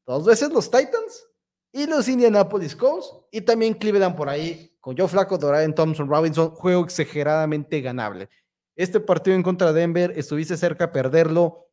dos 0.06 0.26
veces 0.26 0.52
los 0.52 0.70
Titans 0.70 1.26
y 1.72 1.86
los 1.86 2.10
Indianapolis 2.10 2.76
Colts, 2.76 3.14
y 3.32 3.40
también 3.40 3.76
Cleveland 3.76 4.18
por 4.18 4.28
ahí, 4.28 4.76
con 4.82 4.98
Joe 4.98 5.08
Flaco, 5.08 5.38
Dorian 5.38 5.74
Thompson, 5.74 6.10
Robinson, 6.10 6.50
juego 6.50 6.84
exageradamente 6.84 7.80
ganable. 7.80 8.28
Este 8.76 9.00
partido 9.00 9.38
en 9.38 9.44
contra 9.44 9.72
de 9.72 9.80
Denver, 9.80 10.12
estuviste 10.18 10.58
cerca 10.58 10.88
de 10.88 10.92
perderlo. 10.92 11.70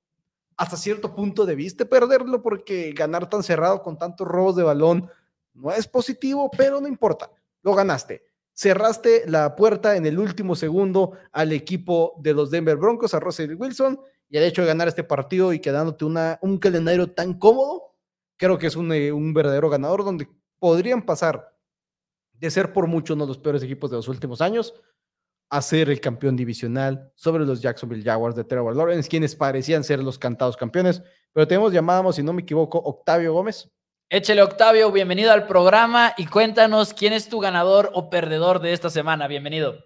Hasta 0.57 0.77
cierto 0.77 1.17
punto 1.17 1.47
debiste 1.47 1.85
perderlo 1.85 2.43
porque 2.43 2.93
ganar 2.93 3.29
tan 3.29 3.43
cerrado 3.43 3.83
con 3.83 3.99
tantos 3.99 4.29
robos 4.29 4.55
de 4.55 4.63
balón 4.63 5.11
no 5.61 5.71
es 5.73 5.87
positivo, 5.87 6.51
pero 6.57 6.81
no 6.81 6.89
importa, 6.89 7.31
lo 7.63 7.75
ganaste. 7.75 8.25
Cerraste 8.53 9.25
la 9.27 9.57
puerta 9.57 9.97
en 9.97 10.07
el 10.07 10.19
último 10.19 10.55
segundo 10.55 11.13
al 11.33 11.53
equipo 11.53 12.15
de 12.21 12.35
los 12.35 12.51
Denver 12.51 12.77
Broncos, 12.77 13.15
a 13.15 13.21
Russell 13.21 13.55
Wilson, 13.55 14.01
y 14.29 14.37
el 14.37 14.45
hecho 14.45 14.63
de 14.63 14.69
ganar 14.69 14.89
este 14.89 15.05
partido 15.05 15.53
y 15.53 15.61
quedándote 15.61 16.05
una, 16.05 16.39
un 16.43 16.59
calendario 16.59 17.11
tan 17.13 17.39
cómodo, 17.39 17.95
creo 18.37 18.59
que 18.59 18.67
es 18.67 18.77
un, 18.77 18.93
eh, 18.93 19.13
un 19.13 19.35
verdadero 19.35 19.69
ganador 19.71 20.05
donde 20.05 20.29
podrían 20.59 21.03
pasar 21.03 21.57
de 22.33 22.51
ser 22.51 22.73
por 22.73 22.87
mucho 22.87 23.15
uno 23.15 23.25
de 23.25 23.29
los 23.29 23.39
peores 23.39 23.63
equipos 23.63 23.91
de 23.91 23.97
los 23.97 24.09
últimos 24.09 24.41
años 24.41 24.75
a 25.51 25.61
ser 25.61 25.91
el 25.91 26.01
campeón 26.01 26.37
divisional 26.37 27.13
sobre 27.17 27.45
los 27.45 27.61
Jacksonville 27.61 28.05
Jaguars 28.05 28.37
de 28.37 28.45
Trevor 28.45 28.77
Lawrence, 28.77 29.09
quienes 29.09 29.35
parecían 29.35 29.83
ser 29.83 30.03
los 30.03 30.19
cantados 30.19 30.57
campeones. 30.57 31.03
Pero 31.33 31.47
tenemos 31.47 31.73
llamado, 31.73 32.13
si 32.13 32.23
no 32.23 32.33
me 32.33 32.43
equivoco, 32.43 32.79
Octavio 32.79 33.33
Gómez. 33.33 33.69
Échele, 34.13 34.43
Octavio, 34.43 34.91
bienvenido 34.91 35.31
al 35.31 35.47
programa 35.47 36.15
y 36.19 36.27
cuéntanos 36.27 36.93
quién 36.95 37.13
es 37.13 37.29
tu 37.29 37.39
ganador 37.39 37.91
o 37.95 38.11
perdedor 38.11 38.59
de 38.59 38.73
esta 38.73 38.91
semana. 38.91 39.29
Bienvenido. 39.29 39.85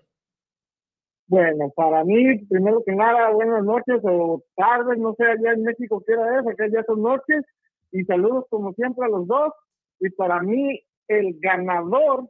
Bueno, 1.27 1.71
para 1.77 2.03
mí, 2.05 2.39
primero 2.47 2.83
que 2.87 2.93
nada, 2.93 3.29
buenas 3.33 3.63
noches 3.63 4.01
o 4.03 4.43
tardes, 4.57 4.97
no 4.97 5.13
sé, 5.19 5.25
allá 5.25 5.53
en 5.53 5.65
México 5.65 6.03
qué 6.07 6.15
hora 6.15 6.41
es, 6.41 6.47
acá 6.47 6.67
ya 6.73 6.83
son 6.85 7.03
noches, 7.03 7.45
y 7.93 8.03
saludos 8.05 8.47
como 8.49 8.73
siempre 8.73 9.05
a 9.05 9.11
los 9.11 9.27
dos. 9.27 9.53
Y 10.01 10.09
para 10.09 10.41
mí, 10.41 10.83
el 11.07 11.39
ganador 11.41 12.27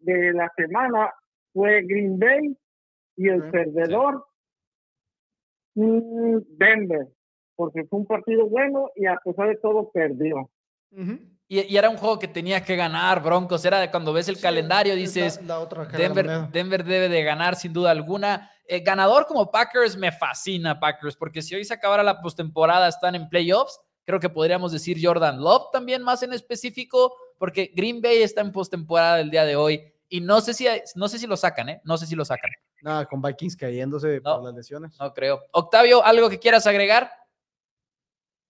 de 0.00 0.32
la 0.32 0.50
semana 0.56 1.14
fue 1.52 1.82
Green 1.82 2.18
Bay 2.18 2.58
y 3.14 3.28
el 3.28 3.48
perdedor 3.52 4.26
mm, 5.76 6.38
Denver, 6.58 7.06
porque 7.54 7.84
fue 7.84 8.00
un 8.00 8.06
partido 8.06 8.48
bueno 8.48 8.90
y 8.96 9.06
a 9.06 9.14
pesar 9.24 9.46
de 9.46 9.58
todo 9.58 9.92
perdió. 9.92 10.50
Y, 11.48 11.76
era 11.76 11.90
un 11.90 11.96
juego 11.96 12.18
que 12.18 12.28
tenía 12.28 12.62
que 12.62 12.76
ganar, 12.76 13.22
Broncos. 13.22 13.64
Era 13.64 13.80
de 13.80 13.90
cuando 13.90 14.12
ves 14.12 14.28
el 14.28 14.40
calendario, 14.40 14.94
dices, 14.94 15.40
Denver, 15.96 16.48
Denver, 16.50 16.84
debe 16.84 17.08
de 17.08 17.22
ganar 17.22 17.56
sin 17.56 17.72
duda 17.72 17.90
alguna. 17.90 18.50
El 18.64 18.82
ganador 18.82 19.26
como 19.26 19.50
Packers 19.50 19.96
me 19.96 20.12
fascina, 20.12 20.78
Packers, 20.78 21.16
porque 21.16 21.42
si 21.42 21.54
hoy 21.54 21.64
se 21.64 21.74
acabara 21.74 22.02
la 22.02 22.20
postemporada, 22.20 22.88
están 22.88 23.14
en 23.16 23.28
playoffs. 23.28 23.80
Creo 24.04 24.20
que 24.20 24.28
podríamos 24.28 24.72
decir 24.72 24.98
Jordan 25.02 25.40
Love 25.40 25.70
también 25.72 26.02
más 26.02 26.22
en 26.22 26.32
específico, 26.32 27.14
porque 27.36 27.72
Green 27.74 28.00
Bay 28.00 28.22
está 28.22 28.40
en 28.40 28.52
postemporada 28.52 29.20
el 29.20 29.30
día 29.30 29.44
de 29.44 29.56
hoy 29.56 29.92
y 30.12 30.20
no 30.20 30.40
sé 30.40 30.54
si, 30.54 30.66
no 30.96 31.08
sé 31.08 31.18
si 31.18 31.26
lo 31.26 31.36
sacan, 31.36 31.68
¿eh? 31.68 31.80
No 31.84 31.96
sé 31.96 32.04
si 32.04 32.16
lo 32.16 32.24
sacan. 32.24 32.50
Nada, 32.82 33.06
con 33.06 33.22
Vikings 33.22 33.56
cayéndose 33.56 34.20
por 34.20 34.42
las 34.42 34.54
lesiones. 34.54 34.98
No 34.98 35.14
creo. 35.14 35.40
Octavio, 35.52 36.04
¿algo 36.04 36.28
que 36.28 36.40
quieras 36.40 36.66
agregar? 36.66 37.12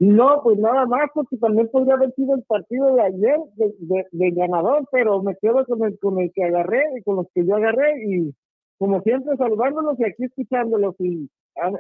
No, 0.01 0.41
pues 0.43 0.59
nada 0.59 0.87
más, 0.87 1.11
porque 1.15 1.37
también 1.37 1.69
podría 1.69 1.95
haber 1.95 2.13
sido 2.15 2.35
el 2.35 2.43
partido 2.45 2.95
de 2.97 3.03
ayer 3.03 3.39
de, 3.57 4.31
ganador, 4.31 4.89
pero 4.91 5.23
me 5.23 5.37
quedo 5.37 5.65
con 5.67 5.85
el, 5.85 5.99
con 5.99 6.19
el 6.19 6.33
que 6.35 6.43
agarré 6.43 6.83
y 6.99 7.03
con 7.03 7.17
los 7.17 7.27
que 7.35 7.47
yo 7.47 7.57
agarré 7.57 8.03
y 8.07 8.35
como 8.79 9.03
siempre 9.03 9.37
saludándolos 9.37 10.01
y 10.01 10.05
aquí 10.05 10.25
escuchándolos 10.25 10.95
y 11.01 11.29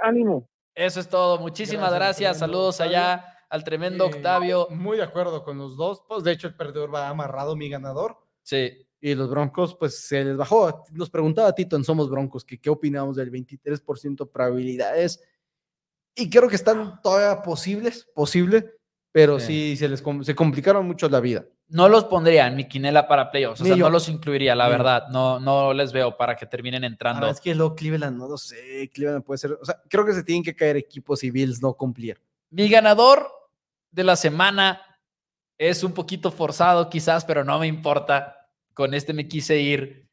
ánimo. 0.02 0.46
Eso 0.74 1.00
es 1.00 1.08
todo. 1.08 1.38
Muchísimas 1.38 1.94
gracias. 1.94 2.38
Saludos 2.38 2.82
allá 2.82 3.24
al 3.48 3.64
tremendo 3.64 4.04
eh, 4.04 4.08
Octavio. 4.14 4.68
Muy 4.68 4.98
de 4.98 5.04
acuerdo 5.04 5.42
con 5.42 5.56
los 5.56 5.78
dos. 5.78 6.02
Pues 6.06 6.22
de 6.22 6.32
hecho 6.32 6.46
el 6.46 6.54
perdedor 6.54 6.94
va 6.94 7.08
amarrado 7.08 7.56
mi 7.56 7.70
ganador. 7.70 8.18
Sí 8.42 8.86
y 9.00 9.14
los 9.14 9.30
Broncos, 9.30 9.74
pues 9.74 9.98
se 10.06 10.24
les 10.24 10.36
bajó. 10.36 10.84
Nos 10.92 11.10
preguntaba 11.10 11.54
Tito 11.54 11.76
en 11.76 11.84
Somos 11.84 12.10
Broncos 12.10 12.44
que 12.44 12.60
qué 12.60 12.68
opinamos 12.68 13.16
del 13.16 13.32
23% 13.32 14.30
probabilidades. 14.30 15.22
Y 16.20 16.30
creo 16.30 16.48
que 16.48 16.56
están 16.56 17.00
todavía 17.02 17.42
posibles, 17.42 18.08
posible, 18.14 18.72
pero 19.12 19.40
sí, 19.40 19.76
se 19.76 19.88
les 19.88 20.02
se 20.22 20.34
complicaron 20.34 20.86
mucho 20.86 21.08
la 21.08 21.20
vida. 21.20 21.44
No 21.68 21.88
los 21.88 22.04
pondría 22.04 22.46
en 22.48 22.56
mi 22.56 22.66
quinela 22.68 23.06
para 23.06 23.30
playoffs, 23.30 23.60
o 23.60 23.64
sea, 23.64 23.76
yo. 23.76 23.84
no 23.84 23.90
los 23.90 24.08
incluiría, 24.08 24.54
la 24.56 24.68
verdad. 24.68 25.08
No, 25.10 25.38
no 25.38 25.72
les 25.72 25.92
veo 25.92 26.16
para 26.16 26.34
que 26.36 26.44
terminen 26.46 26.82
Ah, 26.84 26.86
entrando. 26.88 27.28
es 27.28 27.40
que 27.40 27.54
luego 27.54 27.74
Cleveland, 27.76 28.18
no 28.18 28.28
lo 28.28 28.36
sé, 28.36 28.90
Cleveland 28.92 29.24
puede 29.24 29.38
ser, 29.38 29.52
o 29.52 29.64
sea, 29.64 29.80
creo 29.88 30.04
que 30.04 30.12
se 30.12 30.24
tienen 30.24 30.42
que 30.42 30.54
caer 30.54 30.76
equipos 30.76 31.22
y 31.24 31.30
Bills 31.30 31.62
no 31.62 31.74
cumplir. 31.74 32.20
Mi 32.50 32.68
ganador 32.68 33.28
de 33.92 34.02
la 34.04 34.16
semana 34.16 34.82
es 35.58 35.84
un 35.84 35.92
poquito 35.92 36.30
forzado 36.32 36.88
quizás, 36.90 37.24
pero 37.24 37.44
no 37.44 37.58
me 37.58 37.66
importa. 37.66 38.36
Con 38.74 38.94
este 38.94 39.12
me 39.12 39.28
quise 39.28 39.58
ir. 39.58 40.08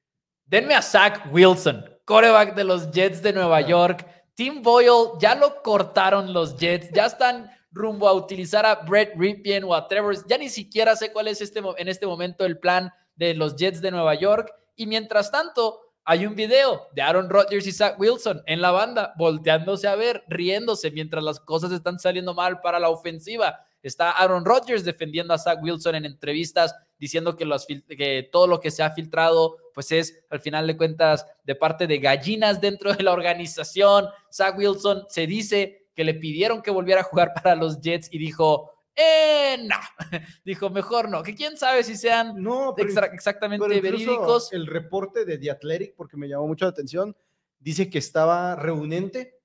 Denme 0.46 0.76
a 0.76 0.82
Zach 0.82 1.28
Wilson, 1.32 1.86
coreback 2.06 2.54
de 2.56 2.64
los 2.64 2.92
Jets 2.92 3.22
de 3.22 3.34
Nueva 3.34 3.62
York. 3.62 4.06
Tim 4.38 4.62
Boyle 4.62 5.18
ya 5.20 5.34
lo 5.34 5.64
cortaron 5.64 6.32
los 6.32 6.58
Jets, 6.58 6.92
ya 6.94 7.08
están 7.08 7.50
rumbo 7.72 8.08
a 8.08 8.14
utilizar 8.14 8.68
a 8.68 8.76
Brett 8.76 9.16
Ripien 9.18 9.64
o 9.64 9.74
a 9.74 9.88
Trevor. 9.88 10.16
Ya 10.28 10.38
ni 10.38 10.48
siquiera 10.48 10.96
sé 10.96 11.12
cuál 11.12 11.28
es 11.28 11.42
este, 11.42 11.60
en 11.78 11.88
este 11.88 12.06
momento 12.06 12.46
el 12.46 12.60
plan 12.60 12.94
de 13.16 13.34
los 13.34 13.56
Jets 13.56 13.82
de 13.82 13.90
Nueva 13.90 14.14
York. 14.14 14.54
Y 14.76 14.86
mientras 14.86 15.32
tanto, 15.32 15.80
hay 16.06 16.28
un 16.28 16.36
video 16.36 16.88
de 16.94 17.02
Aaron 17.02 17.32
Rodgers 17.32 17.66
y 17.66 17.72
Zach 17.72 18.00
Wilson 18.00 18.44
en 18.46 18.62
la 18.62 18.70
banda, 18.70 19.16
volteándose 19.18 19.88
a 19.88 19.96
ver, 19.96 20.24
riéndose 20.28 20.92
mientras 20.92 21.24
las 21.24 21.40
cosas 21.40 21.72
están 21.72 21.98
saliendo 21.98 22.36
mal 22.36 22.62
para 22.62 22.80
la 22.80 22.90
ofensiva. 22.90 23.66
Está 23.88 24.12
Aaron 24.12 24.46
Rodgers 24.46 24.84
defendiendo 24.84 25.34
a 25.34 25.38
Zach 25.38 25.60
Wilson 25.62 25.96
en 25.96 26.06
entrevistas, 26.06 26.76
diciendo 27.00 27.36
que, 27.36 27.46
los 27.46 27.68
fil- 27.68 27.84
que 27.88 28.30
todo 28.32 28.46
lo 28.48 28.60
que 28.60 28.70
se 28.72 28.84
ha 28.84 28.92
filtrado, 28.92 29.58
pues 29.74 29.92
es, 29.92 30.24
al 30.30 30.40
final 30.42 30.68
de 30.68 30.78
cuentas, 30.78 31.26
de 31.44 31.56
parte 31.56 31.88
de 31.88 32.00
gallinas 32.00 32.60
dentro 32.62 32.94
de 32.94 33.04
la 33.04 33.12
organización. 33.14 34.08
Zach 34.32 34.58
Wilson 34.58 35.06
se 35.10 35.26
dice 35.28 35.88
que 35.96 36.04
le 36.04 36.14
pidieron 36.14 36.62
que 36.62 36.70
volviera 36.72 37.02
a 37.02 37.06
jugar 37.06 37.34
para 37.34 37.56
los 37.56 37.82
Jets 37.82 38.10
y 38.12 38.18
dijo, 38.20 38.72
eh, 38.96 39.58
no. 39.64 39.76
dijo, 40.46 40.70
mejor 40.70 41.10
no. 41.10 41.22
Que 41.24 41.36
quién 41.36 41.56
sabe 41.58 41.84
si 41.84 41.96
sean 41.96 42.34
No, 42.42 42.74
extra- 42.78 43.08
exactamente 43.14 43.66
pero 43.68 43.82
verídicos. 43.82 44.52
El 44.54 44.66
reporte 44.68 45.24
de 45.26 45.38
The 45.38 45.52
Athletic, 45.52 45.96
porque 45.96 46.18
me 46.18 46.28
llamó 46.28 46.48
mucho 46.48 46.66
la 46.66 46.72
atención, 46.72 47.16
dice 47.60 47.90
que 47.90 48.00
estaba 48.00 48.56
reunente, 48.56 49.36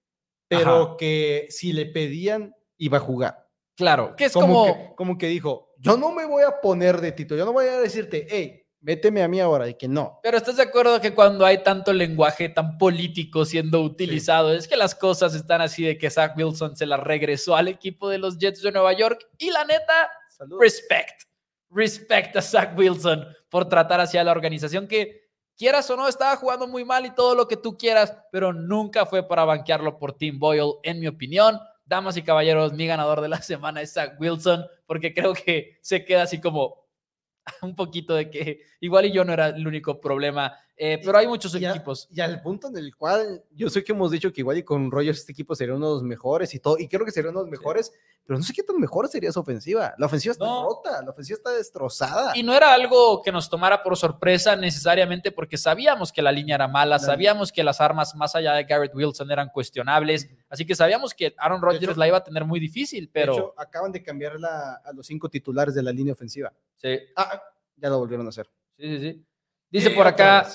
pero 0.49 0.83
Ajá. 0.83 0.97
que 0.99 1.47
si 1.51 1.73
le 1.73 1.87
pedían, 1.87 2.55
iba 2.79 2.99
a 2.99 3.01
jugar. 3.01 3.42
Claro, 3.77 4.15
que 4.17 4.27
es 4.27 4.33
como, 4.33 4.47
como, 4.47 4.65
que, 4.65 4.95
como 4.97 5.19
que 5.19 5.27
dijo, 5.29 5.73
yo 5.79 5.97
no 5.97 6.13
me 6.13 6.27
voy 6.27 6.43
a 6.43 6.61
poner 6.61 7.01
de 7.01 7.13
tito, 7.13 7.37
yo 7.37 7.45
no 7.45 7.53
voy 7.53 7.67
a 7.67 7.81
decirte, 7.81 8.27
hey, 8.31 8.63
méteme 8.83 9.23
a 9.23 9.29
mí 9.29 9.41
ahora, 9.41 9.69
y 9.69 9.75
que 9.75 9.89
no. 9.89 10.21
Pero 10.23 10.37
estás 10.37 10.57
de 10.57 10.65
acuerdo 10.65 11.01
que 11.01 11.15
cuando 11.15 11.47
hay 11.47 11.63
tanto 11.63 11.93
lenguaje 11.93 12.49
tan 12.49 12.77
político 12.77 13.45
siendo 13.45 13.81
utilizado, 13.81 14.53
es 14.53 14.69
que 14.69 14.77
las 14.77 14.95
cosas 14.95 15.35
están 15.35 15.61
así 15.61 15.85
de 15.85 15.97
que 15.97 16.11
Zach 16.11 16.37
Wilson 16.37 16.77
se 16.77 16.87
la 16.87 16.97
regresó 16.97 17.57
al 17.57 17.69
equipo 17.69 18.09
de 18.09 18.19
los 18.19 18.39
Jets 18.39 18.63
de 18.63 18.73
Nueva 18.73 18.93
York 18.93 19.27
y 19.39 19.51
la 19.51 19.65
neta, 19.65 20.11
respect, 20.59 21.23
respect 21.71 22.37
a 22.37 22.43
Zach 22.43 22.77
Wilson 22.77 23.25
por 23.49 23.69
tratar 23.69 24.01
hacia 24.01 24.25
la 24.25 24.33
organización 24.33 24.89
que 24.89 25.23
quieras 25.57 25.89
o 25.91 25.97
no 25.97 26.09
estaba 26.09 26.37
jugando 26.37 26.67
muy 26.67 26.85
mal 26.85 27.07
y 27.07 27.15
todo 27.15 27.35
lo 27.35 27.47
que 27.47 27.57
tú 27.57 27.79
quieras, 27.79 28.17
pero 28.33 28.53
nunca 28.53 29.07
fue 29.07 29.27
para 29.27 29.45
banquearlo 29.45 29.97
por 29.99 30.13
Tim 30.15 30.39
Boyle, 30.39 30.75
en 30.83 30.99
mi 30.99 31.07
opinión. 31.07 31.59
Damas 31.93 32.17
y 32.17 32.23
caballeros, 32.23 32.73
mi 32.73 32.87
ganador 32.87 33.21
de 33.21 33.29
la 33.29 33.43
semana 33.43 33.83
es 33.83 33.93
Zach 33.93 34.19
Wilson, 34.19 34.65
porque 34.87 35.13
creo 35.13 35.35
que 35.35 35.77
se 35.83 36.07
queda 36.07 36.23
así 36.23 36.41
como 36.41 36.87
un 37.61 37.77
poquito 37.77 38.15
de 38.15 38.31
que 38.31 38.61
igual 38.81 39.05
y 39.05 39.13
yo 39.13 39.27
no 39.27 39.35
era 39.35 39.49
el 39.49 39.67
único 39.67 40.01
problema, 40.01 40.57
eh, 40.85 41.01
pero 41.05 41.17
hay 41.17 41.29
muchos 41.29 41.55
Y 41.55 41.65
a- 41.65 41.71
equipos. 41.71 42.09
Y 42.11 42.21
al 42.21 42.43
punto 42.43 42.67
en 42.67 42.77
el 42.77 42.97
cual 42.97 43.45
yo 43.53 43.71
sé 43.71 43.85
que 43.85 43.93
hemos 43.93 44.11
dicho 44.11 44.33
que 44.33 44.41
igual 44.41 44.59
y 44.59 44.65
con 44.65 44.91
Rogers 44.91 45.21
este 45.21 45.31
equipo 45.31 45.55
sería 45.55 45.77
uno 45.77 45.87
de 45.87 45.95
los 45.95 46.03
mejores 46.03 46.53
y 46.55 46.59
todo, 46.59 46.77
y 46.77 46.89
creo 46.89 47.05
que 47.05 47.13
sería 47.13 47.31
uno 47.31 47.39
de 47.45 47.45
los 47.45 47.51
mejores, 47.53 47.93
pero 48.27 48.37
no 48.37 48.45
sé 48.45 48.53
qué 48.53 48.65
tan 48.65 48.81
mejor 48.81 49.07
sería 49.07 49.31
esa 49.31 49.39
ofensiva. 49.39 49.95
La 49.97 50.07
ofensiva 50.07 50.33
está 50.33 50.45
No. 50.45 50.65
rota, 50.65 51.01
la 51.03 51.11
ofensiva 51.11 51.37
está 51.37 51.51
destrozada. 51.53 52.37
Y 52.37 52.43
no 52.43 52.53
era 52.53 52.75
algo 52.75 53.23
que 53.23 53.31
nos 53.31 53.49
tomara 53.49 53.81
por 53.83 53.97
sorpresa 53.97 54.57
necesariamente 54.57 55.31
porque 55.31 55.57
sabíamos 55.57 56.11
que 56.11 56.21
la 56.21 56.33
línea 56.33 56.57
era 56.57 56.67
mala, 56.67 56.97
La- 56.97 56.99
sabíamos 56.99 57.53
que 57.53 57.63
las 57.63 57.81
armas 57.81 58.17
más 58.17 58.35
allá 58.35 58.55
de 58.55 58.65
Garrett 58.65 58.93
Wilson 58.95 59.31
eran 59.31 59.51
cuestionables, 59.51 60.29
así 60.49 60.67
que 60.67 60.75
sabíamos 60.75 61.15
que 61.15 61.33
Aaron 61.39 61.63
Rodgers 61.63 61.85
hecho- 61.85 61.95
la 61.99 62.09
iba 62.09 62.17
a 62.19 62.25
tener 62.25 62.45
muy 62.45 62.59
difícil, 62.59 63.09
pero 63.13 63.33
De 63.35 63.39
hecho, 63.39 63.55
acaban 63.57 63.93
de 63.93 64.03
cambiar 64.03 64.41
la- 64.41 64.81
a 64.85 64.93
los 64.93 65.07
cinco 65.07 65.29
titulares 65.29 65.75
de 65.77 65.83
la 65.85 65.93
línea 65.93 66.13
ofensiva. 66.13 66.53
sí, 66.75 66.99
Ah, 67.15 67.41
ya 67.77 67.89
lo 67.89 67.99
volvieron 68.01 68.27
a 68.27 68.31
hacer. 68.31 68.51
sí, 68.77 68.99
sí, 68.99 69.01
sí. 69.13 69.25
Dice 69.71 69.89
por 69.91 70.07
acá. 70.07 70.47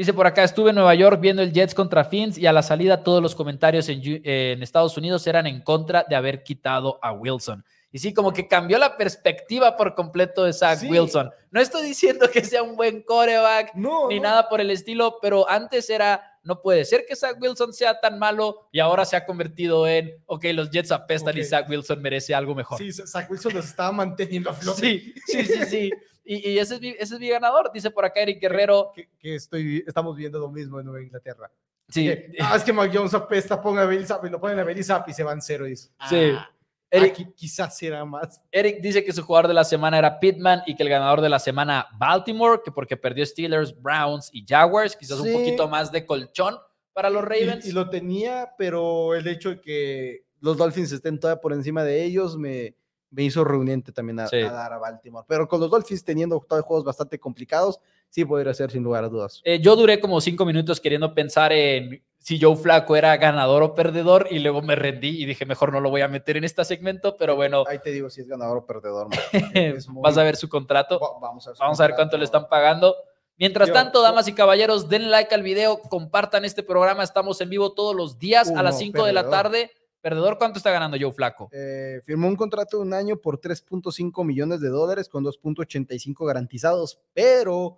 Dice 0.00 0.14
por 0.14 0.26
acá, 0.26 0.44
estuve 0.44 0.70
en 0.70 0.76
Nueva 0.76 0.94
York 0.94 1.20
viendo 1.20 1.42
el 1.42 1.52
Jets 1.52 1.74
contra 1.74 2.04
Fins 2.04 2.38
y 2.38 2.46
a 2.46 2.54
la 2.54 2.62
salida 2.62 3.02
todos 3.02 3.22
los 3.22 3.34
comentarios 3.34 3.86
en, 3.90 4.00
en 4.02 4.62
Estados 4.62 4.96
Unidos 4.96 5.26
eran 5.26 5.46
en 5.46 5.60
contra 5.60 6.06
de 6.08 6.16
haber 6.16 6.42
quitado 6.42 6.98
a 7.02 7.12
Wilson. 7.12 7.62
Y 7.92 7.98
sí, 7.98 8.14
como 8.14 8.32
que 8.32 8.46
cambió 8.46 8.78
la 8.78 8.96
perspectiva 8.96 9.76
por 9.76 9.94
completo 9.94 10.44
de 10.44 10.52
Zach 10.52 10.78
Sí. 10.78 10.88
Wilson. 10.88 11.30
No 11.50 11.60
estoy 11.60 11.82
diciendo 11.86 12.28
que 12.30 12.44
sea 12.44 12.62
un 12.62 12.76
buen 12.76 13.02
coreback 13.02 13.74
No, 13.74 14.08
ni 14.08 14.16
no. 14.16 14.22
nada 14.24 14.48
por 14.48 14.60
el 14.60 14.70
estilo, 14.70 15.18
pero 15.20 15.48
antes 15.50 15.90
era, 15.90 16.38
no 16.44 16.62
puede 16.62 16.84
ser 16.84 17.04
que 17.06 17.16
Zach 17.16 17.36
Wilson 17.40 17.72
sea 17.72 17.98
tan 18.00 18.18
malo 18.18 18.68
y 18.70 18.78
ahora 18.78 19.04
se 19.04 19.16
ha 19.16 19.26
convertido 19.26 19.88
en, 19.88 20.12
ok, 20.26 20.44
los 20.54 20.70
Jets 20.70 20.92
apestan 20.92 21.36
y 21.36 21.40
Ok. 21.40 21.46
Zach 21.46 21.68
Wilson 21.68 22.00
merece 22.00 22.32
algo 22.34 22.54
mejor. 22.54 22.78
Sí, 22.78 22.92
Zach 22.92 23.28
Wilson 23.28 23.54
los 23.54 23.64
estaba 23.66 23.90
manteniendo 23.90 24.50
a 24.50 24.54
flote. 24.54 24.80
Sí, 24.80 25.14
sí, 25.26 25.44
sí, 25.44 25.64
sí. 25.66 25.90
Y, 26.24 26.50
y 26.50 26.58
ese, 26.60 26.76
es 26.76 26.80
mi, 26.80 26.88
ese 26.90 27.14
es 27.14 27.18
mi 27.20 27.28
ganador, 27.28 27.72
dice 27.74 27.90
por 27.90 28.04
acá 28.04 28.20
Eric 28.20 28.40
Guerrero. 28.40 28.92
Que, 28.94 29.08
que 29.18 29.34
estoy, 29.34 29.82
estamos 29.84 30.16
viendo 30.16 30.38
lo 30.38 30.48
mismo 30.48 30.78
en 30.78 30.86
Nueva 30.86 31.02
Inglaterra. 31.02 31.50
Sí, 31.88 32.04
Que, 32.04 32.36
ah, 32.38 32.54
es 32.54 32.62
que 32.62 32.72
Mac 32.72 32.88
Jones 32.94 33.12
apesta, 33.14 33.60
ponga 33.60 33.82
a 33.82 34.06
Zappi, 34.06 34.28
lo 34.28 34.40
ponen 34.40 34.60
a 34.60 34.82
Zappi 34.84 35.10
y 35.10 35.14
se 35.14 35.24
van 35.24 35.42
cero. 35.42 35.66
Y 35.66 35.70
dice, 35.70 35.88
Sí. 36.08 36.30
ah, 36.36 36.48
Eric, 36.90 37.12
aquí 37.12 37.26
quizás 37.36 37.76
será 37.76 38.04
más. 38.04 38.42
Eric 38.50 38.80
dice 38.80 39.04
que 39.04 39.12
su 39.12 39.22
jugador 39.22 39.48
de 39.48 39.54
la 39.54 39.64
semana 39.64 39.98
era 39.98 40.18
Pittman 40.18 40.62
y 40.66 40.74
que 40.74 40.82
el 40.82 40.88
ganador 40.88 41.20
de 41.20 41.28
la 41.28 41.38
semana 41.38 41.86
Baltimore, 41.98 42.60
que 42.64 42.72
porque 42.72 42.96
perdió 42.96 43.24
Steelers, 43.24 43.80
Browns 43.80 44.28
y 44.32 44.44
Jaguars, 44.46 44.96
quizás 44.96 45.18
Sí. 45.20 45.28
un 45.28 45.32
poquito 45.32 45.68
más 45.68 45.92
de 45.92 46.04
colchón 46.04 46.56
para 46.92 47.08
los 47.10 47.22
Ravens. 47.22 47.64
Y, 47.64 47.70
y 47.70 47.72
lo 47.72 47.88
tenía, 47.88 48.50
pero 48.58 49.14
el 49.14 49.26
hecho 49.28 49.50
de 49.50 49.60
que 49.60 50.24
los 50.40 50.56
Dolphins 50.56 50.90
estén 50.92 51.20
todavía 51.20 51.40
por 51.40 51.52
encima 51.52 51.84
de 51.84 52.02
ellos 52.02 52.36
me, 52.36 52.74
me 53.10 53.22
hizo 53.24 53.42
reuniente 53.44 53.92
también 53.92 54.20
a, 54.20 54.28
Sí. 54.28 54.36
a 54.40 54.52
dar 54.52 54.72
a 54.72 54.78
Baltimore. 54.78 55.24
Pero 55.28 55.48
con 55.48 55.60
los 55.60 55.70
Dolphins 55.70 56.04
teniendo 56.04 56.38
juegos 56.40 56.84
bastante 56.84 57.18
complicados, 57.18 57.80
sí 58.08 58.24
podría 58.24 58.54
ser 58.54 58.70
sin 58.70 58.82
lugar 58.84 59.04
a 59.04 59.08
dudas. 59.08 59.40
Eh, 59.44 59.60
yo 59.60 59.74
duré 59.76 60.00
como 60.00 60.20
cinco 60.20 60.44
minutos 60.44 60.80
queriendo 60.80 61.12
pensar 61.14 61.52
en 61.52 62.02
si 62.18 62.38
Joe 62.40 62.54
Flaco 62.54 62.96
era 62.96 63.16
ganador 63.16 63.62
o 63.62 63.74
perdedor 63.74 64.28
y 64.30 64.40
luego 64.40 64.60
me 64.62 64.76
rendí 64.76 65.22
y 65.22 65.24
dije, 65.26 65.46
mejor 65.46 65.72
no 65.72 65.80
lo 65.80 65.88
voy 65.90 66.02
a 66.02 66.08
meter 66.08 66.36
en 66.36 66.44
este 66.44 66.64
segmento, 66.64 67.16
pero 67.16 67.34
bueno, 67.34 67.64
Ahí 67.66 67.78
te 67.78 67.90
digo 67.90 68.10
si 68.10 68.20
es 68.20 68.28
ganador 68.28 68.58
o 68.58 68.66
perdedor. 68.66 69.08
muy- 69.88 70.02
vas 70.02 70.18
a 70.18 70.22
ver 70.22 70.36
su 70.36 70.48
contrato. 70.48 71.00
Va- 71.00 71.18
Vamos 71.20 71.46
a 71.46 71.50
ver, 71.50 71.58
Vamos 71.58 71.80
a 71.80 71.86
ver 71.86 71.96
cuánto 71.96 72.18
le 72.18 72.24
están 72.24 72.48
pagando. 72.48 72.94
Mientras 73.38 73.68
Yo- 73.68 73.74
tanto, 73.74 74.02
damas 74.02 74.28
y 74.28 74.34
caballeros, 74.34 74.88
denle 74.90 75.08
like 75.08 75.34
al 75.34 75.42
video, 75.42 75.80
compartan 75.80 76.44
este 76.44 76.62
programa. 76.62 77.02
Estamos 77.02 77.40
en 77.40 77.48
vivo 77.48 77.72
todos 77.72 77.96
los 77.96 78.18
días 78.18 78.50
a 78.50 78.62
las 78.62 78.74
Uno, 78.74 78.80
5 78.84 79.04
de 79.06 79.12
la 79.14 79.30
tarde. 79.30 79.70
Perdedor, 80.00 80.38
¿cuánto 80.38 80.58
está 80.58 80.70
ganando 80.70 80.96
Joe 80.98 81.12
Flaco? 81.12 81.48
Eh, 81.52 82.00
firmó 82.04 82.26
un 82.26 82.36
contrato 82.36 82.78
de 82.78 82.84
un 82.84 82.94
año 82.94 83.20
por 83.20 83.40
3.5 83.40 84.24
millones 84.24 84.60
de 84.60 84.68
dólares 84.68 85.08
con 85.08 85.24
2.85 85.24 86.26
garantizados, 86.26 87.00
pero, 87.12 87.76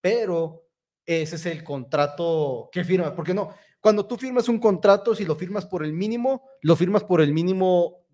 pero 0.00 0.68
ese 1.04 1.36
es 1.36 1.46
el 1.46 1.64
contrato 1.64 2.68
que 2.72 2.84
firma, 2.84 3.14
porque 3.14 3.34
no, 3.34 3.50
cuando 3.80 4.06
tú 4.06 4.16
firmas 4.16 4.48
un 4.48 4.58
contrato, 4.58 5.14
si 5.14 5.24
lo 5.24 5.34
firmas 5.34 5.66
por 5.66 5.84
el 5.84 5.92
mínimo, 5.92 6.44
lo 6.62 6.76
firmas 6.76 7.02
por 7.02 7.20
el 7.20 7.32
mínimo, 7.32 8.06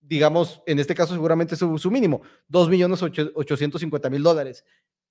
digamos, 0.00 0.62
en 0.66 0.80
este 0.80 0.94
caso 0.94 1.14
seguramente 1.14 1.54
su, 1.54 1.78
su 1.78 1.90
mínimo, 1.92 2.22
2 2.48 2.68
millones 2.68 3.02
850 3.02 4.10
mil 4.10 4.22
dólares, 4.22 4.64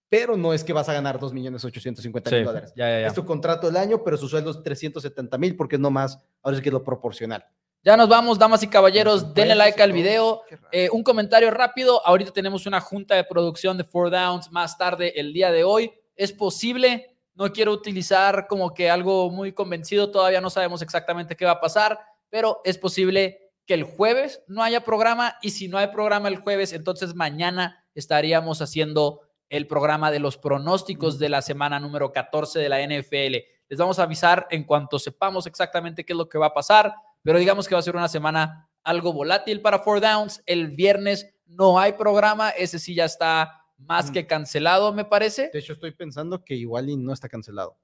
pero 0.09 0.35
no 0.35 0.53
es 0.53 0.65
que 0.65 0.73
vas 0.73 0.89
a 0.89 0.93
ganar 0.93 1.17
2 1.17 1.33
millones 1.33 1.63
850 1.63 2.29
mil 2.29 2.43
dólares. 2.43 2.73
ya, 2.75 2.89
ya, 2.89 2.99
ya. 3.01 3.07
Es 3.07 3.13
tu 3.13 3.25
contrato 3.25 3.67
del 3.67 3.77
año, 3.77 4.03
pero 4.03 4.17
su 4.17 4.27
sueldo 4.27 4.51
es 4.51 4.61
370 4.61 5.37
mil 5.37 5.55
porque 5.55 5.77
es 5.77 5.81
no 5.81 5.89
más, 5.89 6.19
ahora 6.43 6.57
es 6.57 6.61
que 6.61 6.69
es 6.69 6.73
lo 6.73 6.83
proporcional. 6.83 7.45
Ya 7.85 7.95
nos 7.95 8.09
vamos, 8.09 8.39
damas 8.39 8.63
y 8.63 8.67
caballeros. 8.67 9.31
Denle 9.35 9.53
like 9.53 9.79
al 9.79 9.91
video. 9.91 10.41
Eh, 10.71 10.89
un 10.91 11.03
comentario 11.03 11.51
rápido. 11.51 12.01
Ahorita 12.03 12.31
tenemos 12.31 12.65
una 12.65 12.81
junta 12.81 13.13
de 13.13 13.23
producción 13.23 13.77
de 13.77 13.83
Four 13.83 14.09
Downs 14.09 14.51
más 14.51 14.75
tarde 14.75 15.13
el 15.19 15.31
día 15.31 15.51
de 15.51 15.63
hoy. 15.63 15.93
Es 16.15 16.33
posible. 16.33 17.15
No 17.35 17.53
quiero 17.53 17.71
utilizar 17.71 18.47
como 18.47 18.73
que 18.73 18.89
algo 18.89 19.29
muy 19.29 19.53
convencido. 19.53 20.09
Todavía 20.09 20.41
no 20.41 20.49
sabemos 20.49 20.81
exactamente 20.81 21.35
qué 21.35 21.45
va 21.45 21.51
a 21.51 21.61
pasar, 21.61 21.99
pero 22.27 22.59
es 22.63 22.79
posible 22.79 23.51
que 23.67 23.75
el 23.75 23.83
jueves 23.83 24.41
no 24.47 24.63
haya 24.63 24.83
programa 24.83 25.35
y 25.43 25.51
si 25.51 25.67
no 25.67 25.77
hay 25.77 25.89
programa 25.89 26.27
el 26.27 26.37
jueves, 26.37 26.73
entonces 26.73 27.13
mañana 27.13 27.85
estaríamos 27.93 28.63
haciendo 28.63 29.21
el 29.47 29.67
programa 29.67 30.09
de 30.09 30.17
los 30.17 30.39
pronósticos 30.39 31.19
de 31.19 31.29
la 31.29 31.43
semana 31.43 31.79
número 31.79 32.11
14 32.11 32.57
de 32.57 32.69
la 32.69 32.81
NFL. 32.81 33.45
Les 33.69 33.77
vamos 33.77 33.99
a 33.99 34.03
avisar 34.03 34.47
en 34.49 34.63
cuanto 34.63 34.97
sepamos 34.97 35.45
exactamente 35.45 36.03
qué 36.03 36.13
es 36.13 36.17
lo 36.17 36.29
que 36.29 36.39
va 36.39 36.47
a 36.47 36.53
pasar, 36.55 36.95
pero 37.25 37.39
digamos 37.39 37.67
que 37.67 37.75
va 37.75 37.79
a 37.79 37.83
ser 37.83 37.97
una 37.97 38.07
semana 38.07 38.69
algo 38.83 39.11
volátil 39.11 39.59
para 39.61 39.79
Four 39.79 39.99
Downs. 39.99 40.41
El 40.45 40.69
viernes 40.69 41.33
no 41.45 41.77
hay 41.79 41.93
programa, 41.93 42.51
ese 42.51 42.79
sí 42.79 42.95
ya 42.95 43.03
está 43.05 43.61
más 43.77 44.09
Mm. 44.09 44.13
que 44.13 44.27
cancelado, 44.27 44.93
me 44.93 45.03
parece. 45.03 45.49
De 45.51 45.59
hecho, 45.59 45.73
estoy 45.73 45.91
pensando 45.91 46.45
que 46.45 46.55
igual 46.55 46.89
y 46.89 46.95
no 46.95 47.11
está 47.11 47.27
cancelado. 47.27 47.77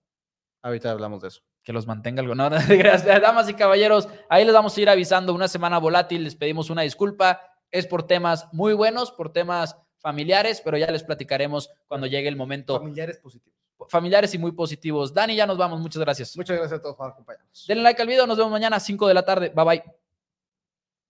Ahorita 0.62 0.92
hablamos 0.92 1.22
de 1.22 1.28
eso. 1.30 1.42
Que 1.64 1.74
los 1.74 1.86
mantenga 1.88 2.22
algo. 2.22 2.34
No, 2.36 2.50
no, 2.50 2.58
gracias, 2.70 3.22
damas 3.22 3.50
y 3.50 3.54
caballeros. 3.56 4.08
Ahí 4.30 4.46
les 4.46 4.54
vamos 4.54 4.78
a 4.78 4.82
ir 4.82 4.89
avisando 4.89 5.34
una 5.34 5.48
semana 5.48 5.80
volátil. 5.80 6.24
Les 6.24 6.36
pedimos 6.36 6.70
una 6.70 6.84
disculpa. 6.84 7.42
Es 7.72 7.88
por 7.88 8.04
temas 8.08 8.48
muy 8.54 8.74
buenos, 8.74 9.12
por 9.12 9.34
temas 9.34 9.76
familiares, 10.00 10.62
pero 10.64 10.78
ya 10.78 10.89
les 10.92 11.04
platicaremos 11.04 11.70
cuando 11.88 12.08
llegue 12.08 12.28
el 12.30 12.36
momento. 12.36 12.78
Familiares 12.78 13.18
positivos. 13.18 13.61
Familiares 13.89 14.34
y 14.34 14.38
muy 14.38 14.51
positivos. 14.51 15.13
Dani, 15.13 15.36
ya 15.36 15.45
nos 15.45 15.57
vamos. 15.57 15.79
Muchas 15.79 16.01
gracias. 16.01 16.36
Muchas 16.38 16.57
gracias 16.57 16.79
a 16.79 16.82
todos 16.82 16.95
por 16.95 17.09
acompañarnos. 17.09 17.65
Denle 17.67 17.84
like 17.84 18.01
al 18.01 18.07
video. 18.07 18.27
Nos 18.27 18.38
vemos 18.38 18.51
mañana 18.51 18.77
a 18.77 18.79
5 18.79 19.07
de 19.07 19.13
la 19.13 19.23
tarde. 19.23 19.51
Bye 19.55 19.65
bye. 19.65 20.01